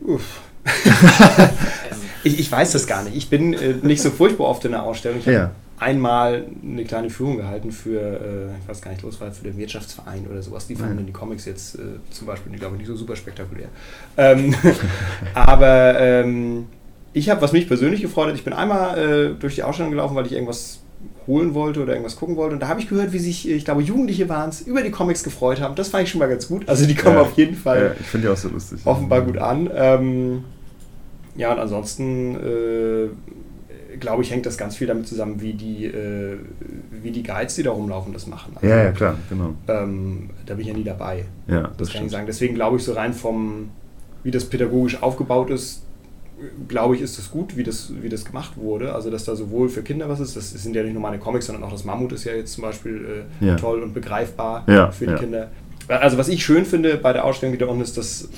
Uff. 0.01 0.41
ich, 2.23 2.39
ich, 2.39 2.51
weiß 2.51 2.71
das 2.71 2.87
gar 2.87 3.03
nicht. 3.03 3.15
Ich 3.15 3.29
bin 3.29 3.53
äh, 3.53 3.75
nicht 3.81 4.01
so 4.01 4.09
furchtbar 4.09 4.45
oft 4.45 4.65
in 4.65 4.71
der 4.71 4.83
Ausstellung. 4.83 5.19
Ich 5.19 5.25
ja. 5.25 5.51
einmal 5.79 6.47
eine 6.63 6.83
kleine 6.83 7.09
Führung 7.09 7.37
gehalten 7.37 7.71
für, 7.71 8.01
äh, 8.01 8.59
ich 8.61 8.67
weiß 8.67 8.81
gar 8.81 8.91
nicht, 8.91 9.03
los 9.03 9.21
war 9.21 9.31
für 9.31 9.43
den 9.43 9.57
Wirtschaftsverein 9.57 10.25
oder 10.27 10.41
sowas. 10.41 10.65
Die 10.67 10.75
fanden 10.75 10.99
ja. 10.99 11.05
die 11.05 11.13
Comics 11.13 11.45
jetzt 11.45 11.75
äh, 11.75 11.99
zum 12.09 12.27
Beispiel, 12.27 12.57
glaube 12.57 12.75
ich, 12.75 12.79
nicht 12.79 12.87
so 12.87 12.95
super 12.95 13.15
spektakulär. 13.15 13.69
Ähm, 14.17 14.55
aber 15.35 15.99
ähm, 15.99 16.65
ich 17.13 17.29
habe, 17.29 17.41
was 17.41 17.53
mich 17.53 17.67
persönlich 17.67 18.01
gefreut 18.01 18.29
hat, 18.29 18.35
ich 18.35 18.43
bin 18.43 18.53
einmal 18.53 18.97
äh, 18.97 19.39
durch 19.39 19.55
die 19.55 19.63
Ausstellung 19.63 19.91
gelaufen, 19.91 20.15
weil 20.15 20.25
ich 20.25 20.33
irgendwas 20.33 20.81
holen 21.27 21.53
wollte 21.53 21.81
oder 21.81 21.93
irgendwas 21.93 22.15
gucken 22.15 22.35
wollte. 22.35 22.53
Und 22.55 22.59
da 22.61 22.67
habe 22.67 22.79
ich 22.79 22.87
gehört, 22.87 23.13
wie 23.13 23.19
sich, 23.19 23.49
ich 23.49 23.65
glaube, 23.65 23.81
Jugendliche 23.81 24.29
waren 24.29 24.49
es, 24.49 24.61
über 24.61 24.81
die 24.81 24.91
Comics 24.91 25.23
gefreut 25.23 25.61
haben. 25.61 25.75
Das 25.75 25.89
fand 25.89 26.03
ich 26.03 26.09
schon 26.09 26.19
mal 26.19 26.29
ganz 26.29 26.47
gut. 26.47 26.67
Also 26.67 26.85
die 26.85 26.95
kommen 26.95 27.15
ja, 27.15 27.21
auf 27.21 27.37
jeden 27.37 27.55
Fall 27.55 27.95
ja, 27.97 28.01
ich 28.13 28.21
die 28.21 28.27
auch 28.27 28.37
so 28.37 28.49
lustig. 28.49 28.79
offenbar 28.85 29.21
gut 29.21 29.37
an. 29.37 29.69
Ähm, 29.73 30.43
ja, 31.35 31.51
und 31.51 31.59
ansonsten 31.59 32.35
äh, 32.35 33.09
glaube 33.99 34.23
ich, 34.23 34.31
hängt 34.31 34.45
das 34.45 34.57
ganz 34.57 34.75
viel 34.75 34.87
damit 34.87 35.07
zusammen, 35.07 35.41
wie 35.41 35.53
die, 35.53 35.85
äh, 35.85 36.37
wie 36.91 37.11
die 37.11 37.23
Guides, 37.23 37.55
die 37.55 37.63
da 37.63 37.71
rumlaufen, 37.71 38.13
das 38.13 38.27
machen. 38.27 38.53
Also, 38.55 38.67
ja, 38.67 38.83
ja, 38.83 38.91
klar, 38.91 39.15
genau. 39.29 39.53
Ähm, 39.67 40.29
da 40.45 40.53
bin 40.53 40.61
ich 40.61 40.67
ja 40.67 40.73
nie 40.73 40.83
dabei. 40.83 41.25
Ja, 41.47 41.61
das, 41.61 41.77
das 41.77 41.77
kann 41.77 41.87
stimmt. 41.87 42.05
ich 42.05 42.11
sagen. 42.11 42.25
Deswegen 42.27 42.55
glaube 42.55 42.77
ich, 42.77 42.83
so 42.83 42.93
rein 42.93 43.13
vom, 43.13 43.69
wie 44.23 44.31
das 44.31 44.45
pädagogisch 44.45 45.01
aufgebaut 45.01 45.49
ist, 45.49 45.84
glaube 46.67 46.95
ich, 46.95 47.01
ist 47.01 47.17
es 47.17 47.31
gut, 47.31 47.55
wie 47.55 47.63
das, 47.63 47.91
wie 48.01 48.09
das 48.09 48.25
gemacht 48.25 48.57
wurde. 48.57 48.93
Also, 48.93 49.09
dass 49.09 49.23
da 49.25 49.35
sowohl 49.35 49.69
für 49.69 49.83
Kinder 49.83 50.09
was 50.09 50.19
ist, 50.19 50.35
das 50.35 50.51
sind 50.51 50.75
ja 50.75 50.83
nicht 50.83 50.93
nur 50.93 51.01
meine 51.01 51.19
Comics, 51.19 51.45
sondern 51.45 51.63
auch 51.63 51.71
das 51.71 51.85
Mammut 51.85 52.11
ist 52.11 52.23
ja 52.25 52.33
jetzt 52.33 52.53
zum 52.53 52.63
Beispiel 52.63 53.25
äh, 53.41 53.45
ja. 53.45 53.55
toll 53.55 53.81
und 53.81 53.93
begreifbar 53.93 54.63
ja, 54.67 54.91
für 54.91 55.05
die 55.05 55.11
ja. 55.11 55.17
Kinder. 55.17 55.51
Also, 55.87 56.17
was 56.17 56.27
ich 56.27 56.43
schön 56.43 56.65
finde 56.65 56.97
bei 56.97 57.13
der 57.13 57.25
Ausstellung 57.25 57.53
wieder 57.53 57.69
unten 57.69 57.83
ist, 57.83 57.97
dass 57.97 58.29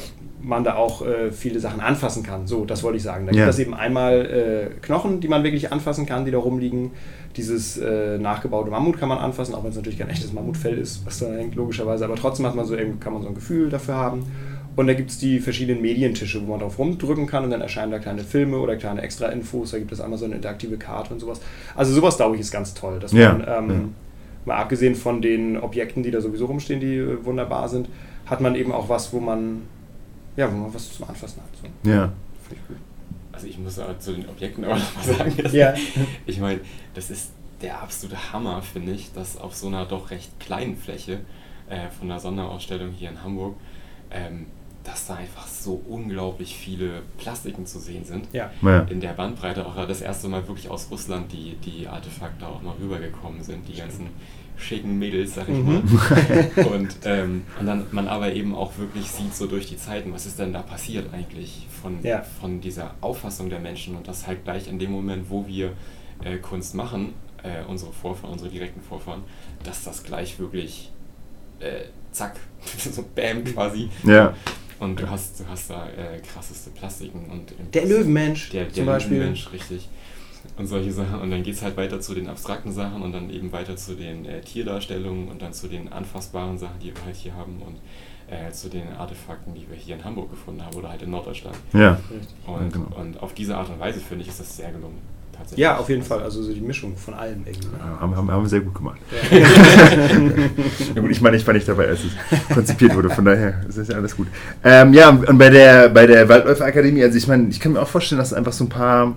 man 0.41 0.63
da 0.63 0.75
auch 0.75 1.05
äh, 1.05 1.31
viele 1.31 1.59
Sachen 1.59 1.79
anfassen 1.79 2.23
kann. 2.23 2.47
So, 2.47 2.65
das 2.65 2.83
wollte 2.83 2.97
ich 2.97 3.03
sagen. 3.03 3.25
Da 3.25 3.31
gibt 3.31 3.47
es 3.47 3.59
eben 3.59 3.73
einmal 3.73 4.25
äh, 4.25 4.79
Knochen, 4.81 5.19
die 5.19 5.27
man 5.27 5.43
wirklich 5.43 5.71
anfassen 5.71 6.05
kann, 6.05 6.25
die 6.25 6.31
da 6.31 6.37
rumliegen. 6.37 6.91
Dieses 7.35 7.77
äh, 7.77 8.17
nachgebaute 8.17 8.71
Mammut 8.71 8.97
kann 8.97 9.09
man 9.09 9.19
anfassen, 9.19 9.53
auch 9.53 9.63
wenn 9.63 9.69
es 9.69 9.75
natürlich 9.75 9.99
kein 9.99 10.09
echtes 10.09 10.33
Mammutfell 10.33 10.77
ist, 10.77 11.05
was 11.05 11.19
da 11.19 11.27
hängt, 11.27 11.55
logischerweise. 11.55 12.05
Aber 12.05 12.15
trotzdem 12.15 12.45
hat 12.45 12.55
man 12.55 12.65
so, 12.65 12.75
kann 12.99 13.13
man 13.13 13.21
so 13.21 13.27
ein 13.27 13.35
Gefühl 13.35 13.69
dafür 13.69 13.95
haben. 13.95 14.25
Und 14.77 14.85
da 14.85 14.93
gibt 14.93 15.09
es 15.09 15.17
die 15.17 15.39
verschiedenen 15.39 15.81
Medientische, 15.81 16.39
wo 16.45 16.51
man 16.51 16.59
drauf 16.59 16.77
rumdrücken 16.77 17.25
kann 17.25 17.43
und 17.43 17.49
dann 17.49 17.61
erscheinen 17.61 17.91
da 17.91 17.97
kleine 17.97 18.23
Filme 18.23 18.59
oder 18.59 18.75
kleine 18.75 19.01
Extra-Infos. 19.01 19.71
Da 19.71 19.79
gibt 19.79 19.91
es 19.91 19.99
einmal 19.99 20.19
so 20.19 20.25
eine 20.25 20.35
interaktive 20.35 20.77
Karte 20.77 21.15
und 21.15 21.19
sowas. 21.19 21.41
Also 21.75 21.93
sowas, 21.93 22.17
glaube 22.17 22.35
ich, 22.35 22.41
ist 22.41 22.51
ganz 22.51 22.75
toll. 22.75 22.99
Dass 22.99 23.11
ja, 23.11 23.33
man, 23.33 23.41
ähm, 23.47 23.69
ja. 23.69 23.89
mal 24.45 24.57
abgesehen 24.57 24.93
von 24.93 25.19
den 25.19 25.57
Objekten, 25.57 26.03
die 26.03 26.11
da 26.11 26.21
sowieso 26.21 26.45
rumstehen, 26.45 26.79
die 26.79 26.95
äh, 26.95 27.25
wunderbar 27.25 27.67
sind, 27.69 27.89
hat 28.27 28.39
man 28.39 28.53
eben 28.53 28.71
auch 28.71 28.87
was, 28.87 29.11
wo 29.11 29.19
man, 29.19 29.63
ja, 30.35 30.51
wo 30.51 30.55
man 30.55 30.71
was 30.71 30.93
zum 30.93 31.09
Anfassen 31.09 31.41
hat. 31.41 31.49
So. 31.59 31.89
Ja. 31.89 32.11
also 33.31 33.47
ich 33.47 33.57
muss 33.57 33.81
zu 33.97 34.13
den 34.13 34.29
Objekten 34.29 34.63
aber 34.63 34.75
noch 34.75 34.95
mal 34.95 35.15
sagen. 35.15 35.33
Ja. 35.53 35.73
Ich 36.27 36.39
meine, 36.39 36.59
das 36.93 37.09
ist 37.09 37.31
der 37.63 37.81
absolute 37.81 38.31
Hammer, 38.31 38.61
finde 38.61 38.91
ich, 38.91 39.11
dass 39.11 39.37
auf 39.37 39.55
so 39.55 39.65
einer 39.65 39.87
doch 39.87 40.11
recht 40.11 40.39
kleinen 40.39 40.77
Fläche 40.77 41.21
äh, 41.67 41.89
von 41.97 42.09
der 42.09 42.19
Sonderausstellung 42.19 42.91
hier 42.91 43.09
in 43.09 43.23
Hamburg, 43.23 43.55
ähm, 44.11 44.45
dass 44.87 45.05
da 45.05 45.15
einfach 45.15 45.45
so 45.45 45.81
unglaublich 45.87 46.55
viele 46.55 47.01
Plastiken 47.17 47.65
zu 47.65 47.79
sehen 47.79 48.05
sind. 48.05 48.27
Ja. 48.31 48.51
ja. 48.61 48.79
In 48.83 49.01
der 49.01 49.09
Bandbreite 49.09 49.65
auch 49.65 49.75
das 49.85 50.01
erste 50.01 50.29
Mal 50.29 50.47
wirklich 50.47 50.69
aus 50.69 50.89
Russland 50.89 51.31
die, 51.31 51.55
die 51.57 51.87
Artefakte 51.87 52.47
auch 52.47 52.61
mal 52.61 52.73
rübergekommen 52.81 53.43
sind, 53.43 53.67
die 53.67 53.75
ganzen 53.75 54.07
schicken 54.55 54.97
Mädels, 54.97 55.35
sag 55.35 55.49
ich 55.49 55.57
mhm. 55.57 55.65
mal. 55.65 56.65
und, 56.71 56.95
ähm, 57.03 57.43
und 57.59 57.65
dann 57.65 57.85
man 57.91 58.07
aber 58.07 58.31
eben 58.31 58.55
auch 58.55 58.77
wirklich 58.77 59.07
sieht, 59.07 59.35
so 59.35 59.45
durch 59.45 59.67
die 59.67 59.77
Zeiten, 59.77 60.13
was 60.13 60.25
ist 60.25 60.39
denn 60.39 60.53
da 60.53 60.61
passiert 60.61 61.13
eigentlich 61.13 61.67
von, 61.81 62.01
ja. 62.01 62.21
von 62.21 62.61
dieser 62.61 62.95
Auffassung 63.01 63.49
der 63.49 63.59
Menschen 63.59 63.95
und 63.95 64.07
das 64.07 64.25
halt 64.25 64.45
gleich 64.45 64.69
in 64.69 64.79
dem 64.79 64.91
Moment, 64.91 65.29
wo 65.29 65.45
wir 65.47 65.73
äh, 66.23 66.37
Kunst 66.37 66.75
machen, 66.75 67.13
äh, 67.43 67.65
unsere 67.67 67.91
Vorfahren, 67.91 68.31
unsere 68.31 68.49
direkten 68.49 68.81
Vorfahren, 68.81 69.23
dass 69.63 69.83
das 69.83 70.03
gleich 70.03 70.39
wirklich 70.39 70.91
äh, 71.59 71.83
zack, 72.11 72.37
so 72.77 73.03
Bam 73.13 73.43
quasi. 73.43 73.89
Ja. 74.03 74.33
Und 74.79 74.99
du 74.99 75.09
hast, 75.09 75.39
du 75.39 75.47
hast 75.47 75.69
da 75.69 75.87
äh, 75.89 76.19
krasseste 76.19 76.69
Plastiken 76.69 77.25
und 77.31 77.53
der 77.73 77.85
Löwenmensch 77.85 78.49
der, 78.49 78.65
der 78.65 78.73
zum 78.73 78.85
Beispiel. 78.85 79.17
Löwenmensch, 79.17 79.51
richtig. 79.51 79.89
Und 80.55 80.67
solche 80.67 80.91
Sachen. 80.91 81.19
Und 81.19 81.31
dann 81.31 81.43
geht 81.43 81.55
es 81.55 81.61
halt 81.61 81.75
weiter 81.77 81.99
zu 81.99 82.13
den 82.13 82.27
abstrakten 82.27 82.71
Sachen 82.71 83.01
und 83.01 83.11
dann 83.11 83.29
eben 83.29 83.51
weiter 83.51 83.75
zu 83.75 83.95
den 83.95 84.25
äh, 84.25 84.41
Tierdarstellungen 84.41 85.27
und 85.29 85.41
dann 85.41 85.53
zu 85.53 85.67
den 85.67 85.91
anfassbaren 85.91 86.57
Sachen, 86.57 86.79
die 86.79 86.95
wir 86.95 87.05
halt 87.05 87.15
hier 87.15 87.35
haben 87.35 87.61
und 87.61 87.77
äh, 88.33 88.51
zu 88.51 88.69
den 88.69 88.87
Artefakten, 88.89 89.53
die 89.55 89.67
wir 89.69 89.77
hier 89.77 89.95
in 89.95 90.03
Hamburg 90.03 90.29
gefunden 90.29 90.63
haben 90.63 90.75
oder 90.75 90.89
halt 90.89 91.01
in 91.01 91.09
Norddeutschland. 91.09 91.57
Ja. 91.73 91.99
Und, 92.45 92.71
genau. 92.71 92.95
und 92.95 93.21
auf 93.21 93.33
diese 93.33 93.57
Art 93.57 93.69
und 93.69 93.79
Weise 93.79 93.99
finde 93.99 94.23
ich, 94.23 94.29
ist 94.29 94.39
das 94.39 94.55
sehr 94.55 94.71
gelungen 94.71 95.16
tatsächlich. 95.37 95.59
Ja, 95.59 95.77
auf 95.77 95.89
jeden 95.89 96.03
Fall. 96.03 96.21
Also 96.21 96.41
so 96.41 96.53
die 96.53 96.61
Mischung 96.61 96.95
von 96.97 97.13
allem 97.13 97.43
irgendwie. 97.45 97.67
Ja, 97.77 97.99
haben, 97.99 98.15
haben, 98.15 98.31
haben 98.31 98.43
wir 98.43 98.49
sehr 98.49 98.61
gut 98.61 98.75
gemacht. 98.75 98.99
Ja. 99.31 99.37
ja 100.95 101.01
gut, 101.01 101.11
ich 101.11 101.21
meine, 101.21 101.37
ich 101.37 101.45
war 101.45 101.53
nicht 101.53 101.67
dabei, 101.67 101.87
als 101.87 101.99
es 102.03 102.53
konzipiert 102.53 102.95
wurde, 102.95 103.09
von 103.09 103.25
daher 103.25 103.61
ist 103.67 103.77
das 103.77 103.87
ja 103.87 103.95
alles 103.95 104.15
gut. 104.15 104.27
Ähm, 104.63 104.93
ja, 104.93 105.09
und 105.09 105.37
bei 105.37 105.49
der, 105.49 105.89
bei 105.89 106.07
der 106.07 106.27
Waldläufer 106.27 106.65
Akademie, 106.65 107.03
also 107.03 107.17
ich 107.17 107.27
meine, 107.27 107.49
ich 107.49 107.59
kann 107.59 107.73
mir 107.73 107.81
auch 107.81 107.87
vorstellen, 107.87 108.19
dass 108.19 108.29
es 108.29 108.33
einfach 108.33 108.53
so 108.53 108.65
ein 108.65 108.69
paar 108.69 109.15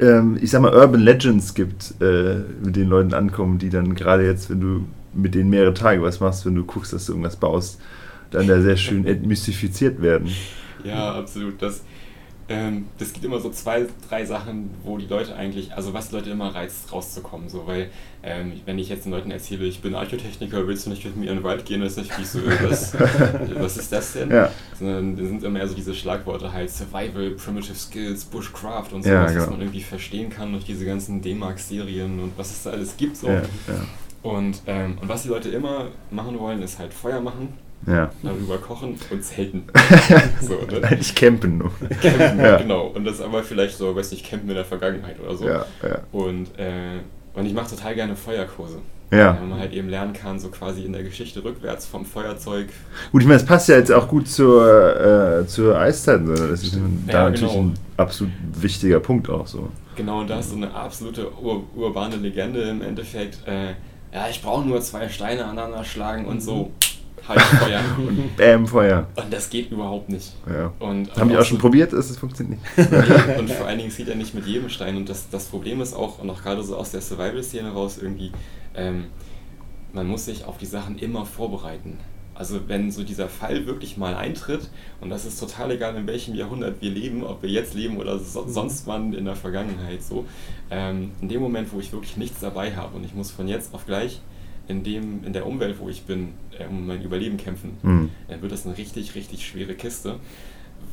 ähm, 0.00 0.38
ich 0.40 0.50
sag 0.50 0.60
mal, 0.60 0.74
Urban 0.74 1.00
Legends 1.00 1.54
gibt, 1.54 1.94
äh, 2.00 2.36
mit 2.62 2.76
den 2.76 2.88
Leuten 2.88 3.14
ankommen, 3.14 3.58
die 3.58 3.70
dann 3.70 3.94
gerade 3.94 4.24
jetzt, 4.24 4.50
wenn 4.50 4.60
du 4.60 4.84
mit 5.14 5.34
denen 5.34 5.50
mehrere 5.50 5.74
Tage 5.74 6.02
was 6.02 6.20
machst, 6.20 6.44
wenn 6.44 6.54
du 6.54 6.64
guckst, 6.64 6.92
dass 6.92 7.06
du 7.06 7.12
irgendwas 7.12 7.36
baust, 7.36 7.80
dann 8.30 8.46
da 8.46 8.60
sehr 8.60 8.76
schön 8.76 9.06
entmystifiziert 9.06 10.02
werden. 10.02 10.30
Ja, 10.84 11.14
absolut. 11.14 11.60
Das, 11.62 11.82
ähm, 12.48 12.86
das 12.98 13.12
gibt 13.12 13.24
immer 13.24 13.40
so 13.40 13.50
zwei, 13.50 13.86
drei 14.08 14.24
Sachen, 14.24 14.70
wo 14.84 14.98
die 14.98 15.06
Leute 15.06 15.34
eigentlich, 15.34 15.74
also 15.74 15.92
was 15.94 16.10
die 16.10 16.16
Leute 16.16 16.30
immer 16.30 16.54
reizt, 16.54 16.92
rauszukommen. 16.92 17.48
So, 17.48 17.66
weil, 17.66 17.90
ähm, 18.22 18.52
wenn 18.64 18.78
ich 18.78 18.88
jetzt 18.88 19.04
den 19.04 19.12
Leuten 19.12 19.32
erzähle, 19.32 19.64
ich 19.64 19.80
bin 19.80 19.96
Architechniker, 19.96 20.66
willst 20.68 20.86
du 20.86 20.90
nicht 20.90 21.04
mit 21.04 21.16
mir 21.16 21.30
in 21.30 21.38
den 21.38 21.44
Wald 21.44 21.64
gehen, 21.64 21.80
das 21.80 21.96
ist 21.96 22.08
natürlich 22.08 22.28
so, 22.28 22.40
was, 22.46 22.94
was 23.54 23.76
ist 23.76 23.90
das 23.90 24.12
denn? 24.12 24.30
Ja. 24.30 24.50
Sondern 24.78 25.16
das 25.16 25.26
sind 25.26 25.42
immer 25.42 25.58
eher 25.58 25.66
so 25.66 25.74
diese 25.74 25.94
Schlagworte 25.94 26.52
halt 26.52 26.70
Survival, 26.70 27.30
Primitive 27.30 27.74
Skills, 27.74 28.24
Bushcraft 28.24 28.92
und 28.92 29.02
so, 29.02 29.10
ja, 29.10 29.24
was 29.24 29.34
genau. 29.34 29.50
man 29.50 29.60
irgendwie 29.62 29.82
verstehen 29.82 30.30
kann 30.30 30.52
durch 30.52 30.64
diese 30.64 30.84
ganzen 30.84 31.20
D-Mark-Serien 31.20 32.20
und 32.20 32.32
was 32.36 32.52
es 32.52 32.62
da 32.62 32.70
alles 32.70 32.96
gibt. 32.96 33.16
So. 33.16 33.28
Ja, 33.28 33.42
und, 34.22 34.62
ähm, 34.66 34.98
und 35.00 35.08
was 35.08 35.22
die 35.22 35.28
Leute 35.28 35.48
immer 35.48 35.88
machen 36.10 36.38
wollen, 36.38 36.62
ist 36.62 36.78
halt 36.78 36.94
Feuer 36.94 37.20
machen 37.20 37.65
ja. 37.86 38.10
darüber 38.22 38.58
kochen 38.58 38.98
und 39.10 39.24
zelten. 39.24 39.64
so, 40.40 40.54
ne? 40.54 40.82
Eigentlich 40.82 41.14
campen. 41.14 41.62
Campen, 42.00 42.38
ja. 42.38 42.56
genau. 42.58 42.86
Und 42.88 43.04
das 43.04 43.20
aber 43.20 43.42
vielleicht 43.42 43.76
so, 43.76 43.94
weiß 43.94 44.10
nicht, 44.12 44.28
campen 44.28 44.48
in 44.48 44.56
der 44.56 44.64
Vergangenheit 44.64 45.16
oder 45.20 45.36
so. 45.36 45.46
Ja, 45.46 45.66
ja. 45.82 45.98
Und, 46.12 46.58
äh, 46.58 47.00
und 47.34 47.46
ich 47.46 47.52
mache 47.52 47.70
total 47.70 47.94
gerne 47.94 48.16
Feuerkurse. 48.16 48.78
Ja. 49.10 49.38
Wenn 49.40 49.50
man 49.50 49.60
halt 49.60 49.72
eben 49.72 49.88
lernen 49.88 50.12
kann, 50.14 50.40
so 50.40 50.48
quasi 50.48 50.84
in 50.84 50.92
der 50.92 51.04
Geschichte 51.04 51.44
rückwärts 51.44 51.86
vom 51.86 52.04
Feuerzeug. 52.04 52.68
Gut, 53.12 53.22
ich 53.22 53.28
meine, 53.28 53.40
es 53.40 53.46
passt 53.46 53.68
ja 53.68 53.76
jetzt 53.76 53.92
auch 53.92 54.08
gut 54.08 54.28
zur, 54.28 55.40
äh, 55.40 55.46
zur 55.46 55.78
Eiszeit. 55.78 56.22
Das 56.26 56.62
ist 56.62 56.74
ja, 56.74 56.80
da 57.06 57.30
natürlich 57.30 57.52
genau. 57.52 57.66
ein 57.66 57.74
absolut 57.96 58.32
wichtiger 58.60 58.98
Punkt 58.98 59.30
auch 59.30 59.46
so. 59.46 59.68
Genau, 59.94 60.20
und 60.20 60.30
da 60.30 60.40
ist 60.40 60.50
so 60.50 60.56
eine 60.56 60.74
absolute 60.74 61.30
ur 61.40 61.64
urbane 61.76 62.16
Legende 62.16 62.62
im 62.62 62.82
Endeffekt. 62.82 63.46
Äh, 63.46 63.74
ja, 64.12 64.28
ich 64.28 64.42
brauche 64.42 64.66
nur 64.66 64.80
zwei 64.80 65.08
Steine 65.08 65.44
aneinander 65.44 65.84
schlagen 65.84 66.26
und 66.26 66.42
so 66.42 66.56
mhm. 66.56 66.72
Halt 67.28 67.40
Feuer. 67.60 67.80
und 67.98 68.36
Bäm, 68.36 68.66
Feuer. 68.66 69.06
Und 69.16 69.32
das 69.32 69.50
geht 69.50 69.70
überhaupt 69.70 70.08
nicht. 70.08 70.32
Ja. 70.46 70.72
Und, 70.78 71.14
Haben 71.16 71.28
die 71.30 71.36
auch 71.36 71.44
schon 71.44 71.58
probiert? 71.58 71.92
Es 71.92 72.16
funktioniert 72.16 72.60
nicht. 72.76 72.90
und 73.38 73.50
vor 73.50 73.66
allen 73.66 73.78
Dingen 73.78 73.90
sieht 73.90 74.08
er 74.08 74.16
nicht 74.16 74.34
mit 74.34 74.46
jedem 74.46 74.68
Stein. 74.68 74.96
Und 74.96 75.08
das, 75.08 75.28
das 75.30 75.46
Problem 75.46 75.80
ist 75.80 75.94
auch, 75.94 76.18
und 76.18 76.30
auch 76.30 76.42
gerade 76.42 76.62
so 76.62 76.76
aus 76.76 76.90
der 76.90 77.00
Survival-Szene 77.00 77.72
raus 77.72 77.98
irgendwie, 78.00 78.32
ähm, 78.74 79.04
man 79.92 80.06
muss 80.06 80.26
sich 80.26 80.44
auf 80.44 80.58
die 80.58 80.66
Sachen 80.66 80.98
immer 80.98 81.24
vorbereiten. 81.24 81.98
Also 82.34 82.68
wenn 82.68 82.90
so 82.90 83.02
dieser 83.02 83.28
Fall 83.28 83.66
wirklich 83.66 83.96
mal 83.96 84.14
eintritt, 84.14 84.68
und 85.00 85.08
das 85.08 85.24
ist 85.24 85.40
total 85.40 85.70
egal, 85.70 85.96
in 85.96 86.06
welchem 86.06 86.34
Jahrhundert 86.34 86.82
wir 86.82 86.90
leben, 86.90 87.24
ob 87.24 87.42
wir 87.42 87.48
jetzt 87.48 87.72
leben 87.72 87.96
oder 87.96 88.18
so, 88.18 88.42
mhm. 88.42 88.50
sonst 88.50 88.86
wann 88.86 89.14
in 89.14 89.24
der 89.24 89.36
Vergangenheit 89.36 90.02
so, 90.02 90.26
ähm, 90.70 91.12
in 91.22 91.28
dem 91.28 91.40
Moment, 91.40 91.72
wo 91.72 91.80
ich 91.80 91.92
wirklich 91.92 92.18
nichts 92.18 92.40
dabei 92.40 92.76
habe 92.76 92.96
und 92.96 93.04
ich 93.04 93.14
muss 93.14 93.30
von 93.30 93.48
jetzt 93.48 93.72
auf 93.72 93.86
gleich 93.86 94.20
in, 94.68 94.82
dem, 94.82 95.24
in 95.24 95.32
der 95.32 95.46
Umwelt, 95.46 95.78
wo 95.78 95.88
ich 95.88 96.02
bin, 96.02 96.34
äh, 96.58 96.66
um 96.66 96.86
mein 96.86 97.02
Überleben 97.02 97.36
kämpfen, 97.36 97.76
mhm. 97.82 98.10
dann 98.28 98.42
wird 98.42 98.52
das 98.52 98.66
eine 98.66 98.76
richtig, 98.76 99.14
richtig 99.14 99.46
schwere 99.46 99.74
Kiste. 99.74 100.18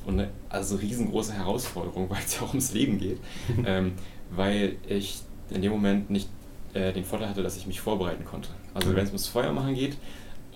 Und 0.06 0.20
eine, 0.20 0.30
also 0.50 0.76
riesengroße 0.76 1.34
Herausforderung, 1.34 2.08
weil 2.10 2.20
es 2.26 2.36
ja 2.36 2.42
auch 2.44 2.50
ums 2.50 2.74
Leben 2.74 3.00
geht. 3.00 3.20
ähm, 3.66 3.94
weil 4.32 4.76
ich 4.88 5.22
in 5.50 5.62
dem 5.62 5.72
Moment 5.72 6.10
nicht 6.10 6.30
äh, 6.74 6.92
den 6.94 7.04
Vorteil 7.04 7.30
hatte, 7.30 7.44
dass 7.44 7.58
ich 7.58 7.68
mich 7.68 7.80
vorbereiten 7.80 8.26
konnte. 8.26 8.50
Also 8.74 8.90
mhm. 8.90 8.96
wenn 8.96 9.04
es 9.04 9.10
ums 9.10 9.28
Feuer 9.28 9.52
machen 9.52 9.76
geht 9.76 9.98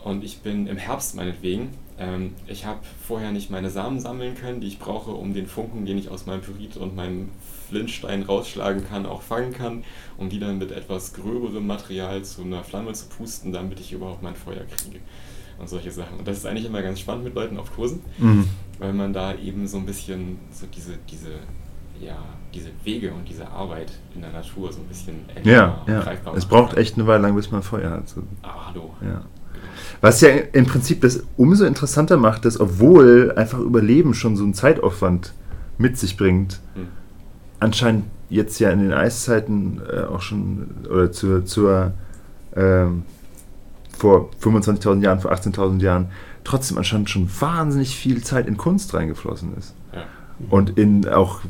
und 0.07 0.23
ich 0.23 0.39
bin 0.39 0.67
im 0.67 0.77
Herbst 0.77 1.15
meinetwegen, 1.15 1.71
ähm, 1.99 2.33
ich 2.47 2.65
habe 2.65 2.79
vorher 3.05 3.31
nicht 3.31 3.49
meine 3.49 3.69
Samen 3.69 3.99
sammeln 3.99 4.35
können, 4.35 4.61
die 4.61 4.67
ich 4.67 4.79
brauche, 4.79 5.11
um 5.11 5.33
den 5.33 5.47
Funken, 5.47 5.85
den 5.85 5.97
ich 5.97 6.09
aus 6.09 6.25
meinem 6.25 6.41
Pyrit 6.41 6.77
und 6.77 6.95
meinem 6.95 7.29
Flintstein 7.67 8.23
rausschlagen 8.23 8.87
kann, 8.87 9.05
auch 9.05 9.21
fangen 9.21 9.51
kann, 9.51 9.83
um 10.17 10.29
die 10.29 10.39
dann 10.39 10.59
mit 10.59 10.71
etwas 10.71 11.13
gröberem 11.13 11.67
Material 11.67 12.23
zu 12.23 12.43
einer 12.43 12.63
Flamme 12.63 12.93
zu 12.93 13.07
pusten, 13.07 13.51
damit 13.51 13.81
ich 13.81 13.91
überhaupt 13.91 14.23
mein 14.23 14.35
Feuer 14.35 14.63
kriege. 14.77 14.99
Und 15.59 15.67
solche 15.67 15.91
Sachen. 15.91 16.19
Und 16.19 16.27
das 16.27 16.37
ist 16.37 16.45
eigentlich 16.45 16.67
immer 16.67 16.81
ganz 16.81 16.99
spannend 17.01 17.25
mit 17.25 17.35
Leuten 17.35 17.57
auf 17.57 17.75
Kursen, 17.75 18.01
mhm. 18.17 18.47
weil 18.79 18.93
man 18.93 19.11
da 19.11 19.35
eben 19.35 19.67
so 19.67 19.77
ein 19.77 19.85
bisschen 19.85 20.37
so 20.51 20.67
diese, 20.67 20.99
diese, 21.09 21.31
ja, 21.99 22.17
diese 22.53 22.69
Wege 22.85 23.11
und 23.11 23.27
diese 23.27 23.49
Arbeit 23.49 23.91
in 24.15 24.21
der 24.21 24.31
Natur 24.31 24.71
so 24.71 24.79
ein 24.79 24.87
bisschen 24.87 25.25
ja, 25.43 25.83
ja. 25.85 25.99
greifbar 25.99 26.35
Es 26.37 26.45
braucht 26.45 26.77
echt 26.77 26.95
eine 26.95 27.07
Weile 27.07 27.23
lang, 27.23 27.35
bis 27.35 27.51
man 27.51 27.63
Feuer 27.63 27.89
hat. 27.89 28.07
So. 28.07 28.21
Ah, 28.43 28.67
hallo. 28.67 28.93
Ja. 29.01 29.25
Was 30.01 30.21
ja 30.21 30.29
im 30.29 30.65
Prinzip 30.65 31.01
das 31.01 31.23
umso 31.37 31.65
interessanter 31.65 32.17
macht, 32.17 32.45
dass 32.45 32.59
obwohl 32.59 33.33
einfach 33.35 33.59
Überleben 33.59 34.13
schon 34.13 34.35
so 34.35 34.43
einen 34.43 34.53
Zeitaufwand 34.53 35.33
mit 35.77 35.97
sich 35.97 36.17
bringt, 36.17 36.59
hm 36.75 36.87
anscheinend 37.59 38.05
jetzt 38.29 38.59
ja 38.59 38.69
in 38.69 38.79
den 38.79 38.93
Eiszeiten 38.93 39.81
äh, 39.91 40.01
auch 40.01 40.21
schon, 40.21 40.85
oder 40.89 41.11
zur, 41.11 41.45
zur 41.45 41.93
ähm, 42.55 43.03
vor 43.97 44.29
25.000 44.41 45.01
Jahren, 45.01 45.19
vor 45.19 45.31
18.000 45.31 45.81
Jahren, 45.81 46.11
trotzdem 46.43 46.77
anscheinend 46.77 47.09
schon 47.09 47.29
wahnsinnig 47.39 47.95
viel 47.95 48.23
Zeit 48.23 48.47
in 48.47 48.57
Kunst 48.57 48.93
reingeflossen 48.93 49.55
ist. 49.57 49.73
Ja. 49.93 50.03
Und 50.49 50.77
in 50.77 51.07
auch 51.07 51.41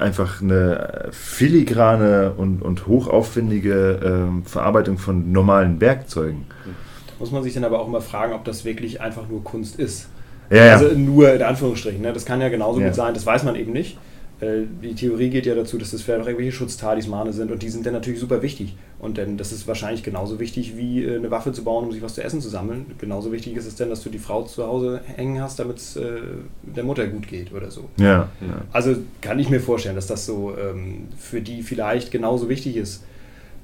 einfach 0.00 0.42
eine 0.42 1.08
filigrane 1.12 2.32
und, 2.36 2.62
und 2.62 2.88
hochaufwendige 2.88 4.00
ähm, 4.02 4.44
Verarbeitung 4.44 4.98
von 4.98 5.30
normalen 5.30 5.80
Werkzeugen. 5.80 6.46
Da 6.64 6.70
muss 7.18 7.30
man 7.30 7.42
sich 7.42 7.54
dann 7.54 7.64
aber 7.64 7.80
auch 7.80 7.88
mal 7.88 8.00
fragen, 8.00 8.32
ob 8.32 8.44
das 8.44 8.64
wirklich 8.64 9.00
einfach 9.00 9.28
nur 9.28 9.42
Kunst 9.44 9.78
ist. 9.78 10.08
Ja, 10.50 10.74
also 10.74 10.88
nur 10.96 11.32
in 11.32 11.42
Anführungsstrichen. 11.42 12.02
Ne? 12.02 12.12
Das 12.12 12.24
kann 12.24 12.40
ja 12.40 12.48
genauso 12.48 12.80
ja. 12.80 12.86
gut 12.86 12.94
sein, 12.94 13.14
das 13.14 13.24
weiß 13.24 13.44
man 13.44 13.56
eben 13.56 13.72
nicht. 13.72 13.96
Äh, 14.40 14.62
die 14.82 14.94
Theorie 14.94 15.30
geht 15.30 15.46
ja 15.46 15.54
dazu, 15.54 15.78
dass 15.78 15.92
das 15.92 16.02
vielleicht 16.02 16.22
auch 16.22 16.26
irgendwelche 16.26 16.52
Schutztalismane 16.52 17.32
sind 17.32 17.50
und 17.52 17.62
die 17.62 17.68
sind 17.68 17.86
dann 17.86 17.92
natürlich 17.92 18.20
super 18.20 18.42
wichtig. 18.42 18.76
Und 18.98 19.18
dann, 19.18 19.36
das 19.36 19.52
ist 19.52 19.68
wahrscheinlich 19.68 20.02
genauso 20.02 20.40
wichtig 20.40 20.76
wie 20.76 21.04
äh, 21.04 21.16
eine 21.16 21.30
Waffe 21.30 21.52
zu 21.52 21.62
bauen, 21.62 21.84
um 21.84 21.92
sich 21.92 22.02
was 22.02 22.14
zu 22.14 22.24
essen 22.24 22.40
zu 22.40 22.48
sammeln. 22.48 22.86
Genauso 22.98 23.32
wichtig 23.32 23.56
ist 23.56 23.66
es 23.66 23.76
dann, 23.76 23.90
dass 23.90 24.02
du 24.02 24.10
die 24.10 24.18
Frau 24.18 24.42
zu 24.42 24.66
Hause 24.66 25.00
hängen 25.16 25.40
hast, 25.40 25.58
damit 25.58 25.78
es 25.78 25.96
äh, 25.96 26.20
der 26.62 26.84
Mutter 26.84 27.06
gut 27.06 27.28
geht 27.28 27.52
oder 27.52 27.70
so. 27.70 27.88
Ja, 27.96 28.28
ja, 28.40 28.62
Also 28.72 28.96
kann 29.20 29.38
ich 29.38 29.50
mir 29.50 29.60
vorstellen, 29.60 29.96
dass 29.96 30.06
das 30.06 30.26
so 30.26 30.54
ähm, 30.56 31.08
für 31.18 31.40
die 31.40 31.62
vielleicht 31.62 32.10
genauso 32.10 32.48
wichtig 32.48 32.76
ist. 32.76 33.04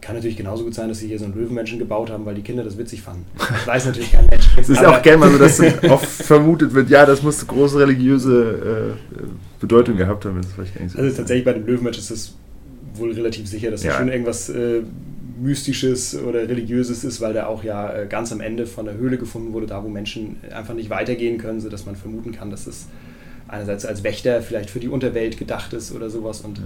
Kann 0.00 0.16
natürlich 0.16 0.36
genauso 0.36 0.64
gut 0.64 0.74
sein, 0.74 0.88
dass 0.88 0.98
sie 0.98 1.08
hier 1.08 1.18
so 1.18 1.26
einen 1.26 1.34
Löwenmenschen 1.34 1.78
gebaut 1.78 2.10
haben, 2.10 2.24
weil 2.24 2.34
die 2.34 2.42
Kinder 2.42 2.64
das 2.64 2.78
witzig 2.78 3.02
fanden. 3.02 3.26
Das 3.38 3.66
weiß 3.66 3.86
natürlich 3.86 4.12
kein 4.12 4.26
Mensch. 4.26 4.48
Es 4.58 4.68
ist 4.68 4.84
auch 4.84 5.02
gerne 5.02 5.18
mal 5.18 5.30
so, 5.30 5.38
dass 5.38 5.60
oft 5.90 6.06
vermutet 6.06 6.72
wird, 6.72 6.88
ja, 6.88 7.04
das 7.04 7.22
muss 7.22 7.46
große 7.46 7.78
religiöse 7.78 8.96
äh, 9.14 9.22
Bedeutung 9.60 9.96
gehabt 9.96 10.24
haben, 10.24 10.36
wenn 10.36 10.44
es 10.44 10.52
vielleicht 10.52 10.74
gar 10.74 10.82
nicht 10.82 10.92
so 10.92 10.98
Also 10.98 11.16
tatsächlich 11.16 11.44
bei 11.44 11.52
dem 11.52 11.66
Löwenmensch 11.66 11.98
ist 11.98 12.10
es 12.10 12.34
wohl 12.94 13.12
relativ 13.12 13.46
sicher, 13.46 13.70
dass 13.70 13.82
ja. 13.82 13.92
es 13.92 13.98
schon 13.98 14.08
irgendwas 14.08 14.48
äh, 14.48 14.82
Mystisches 15.40 16.16
oder 16.16 16.48
Religiöses 16.48 17.04
ist, 17.04 17.20
weil 17.20 17.32
der 17.32 17.48
auch 17.48 17.64
ja 17.64 17.92
äh, 17.92 18.06
ganz 18.06 18.32
am 18.32 18.40
Ende 18.40 18.66
von 18.66 18.84
der 18.84 18.94
Höhle 18.96 19.18
gefunden 19.18 19.52
wurde, 19.52 19.66
da 19.66 19.82
wo 19.82 19.88
Menschen 19.88 20.36
einfach 20.54 20.74
nicht 20.74 20.90
weitergehen 20.90 21.38
können, 21.38 21.60
sodass 21.60 21.86
man 21.86 21.96
vermuten 21.96 22.32
kann, 22.32 22.50
dass 22.50 22.66
es 22.66 22.86
einerseits 23.48 23.84
als 23.84 24.04
Wächter 24.04 24.42
vielleicht 24.42 24.70
für 24.70 24.80
die 24.80 24.88
Unterwelt 24.88 25.38
gedacht 25.38 25.72
ist 25.72 25.92
oder 25.92 26.10
sowas 26.10 26.42
und 26.42 26.58
ja. 26.58 26.64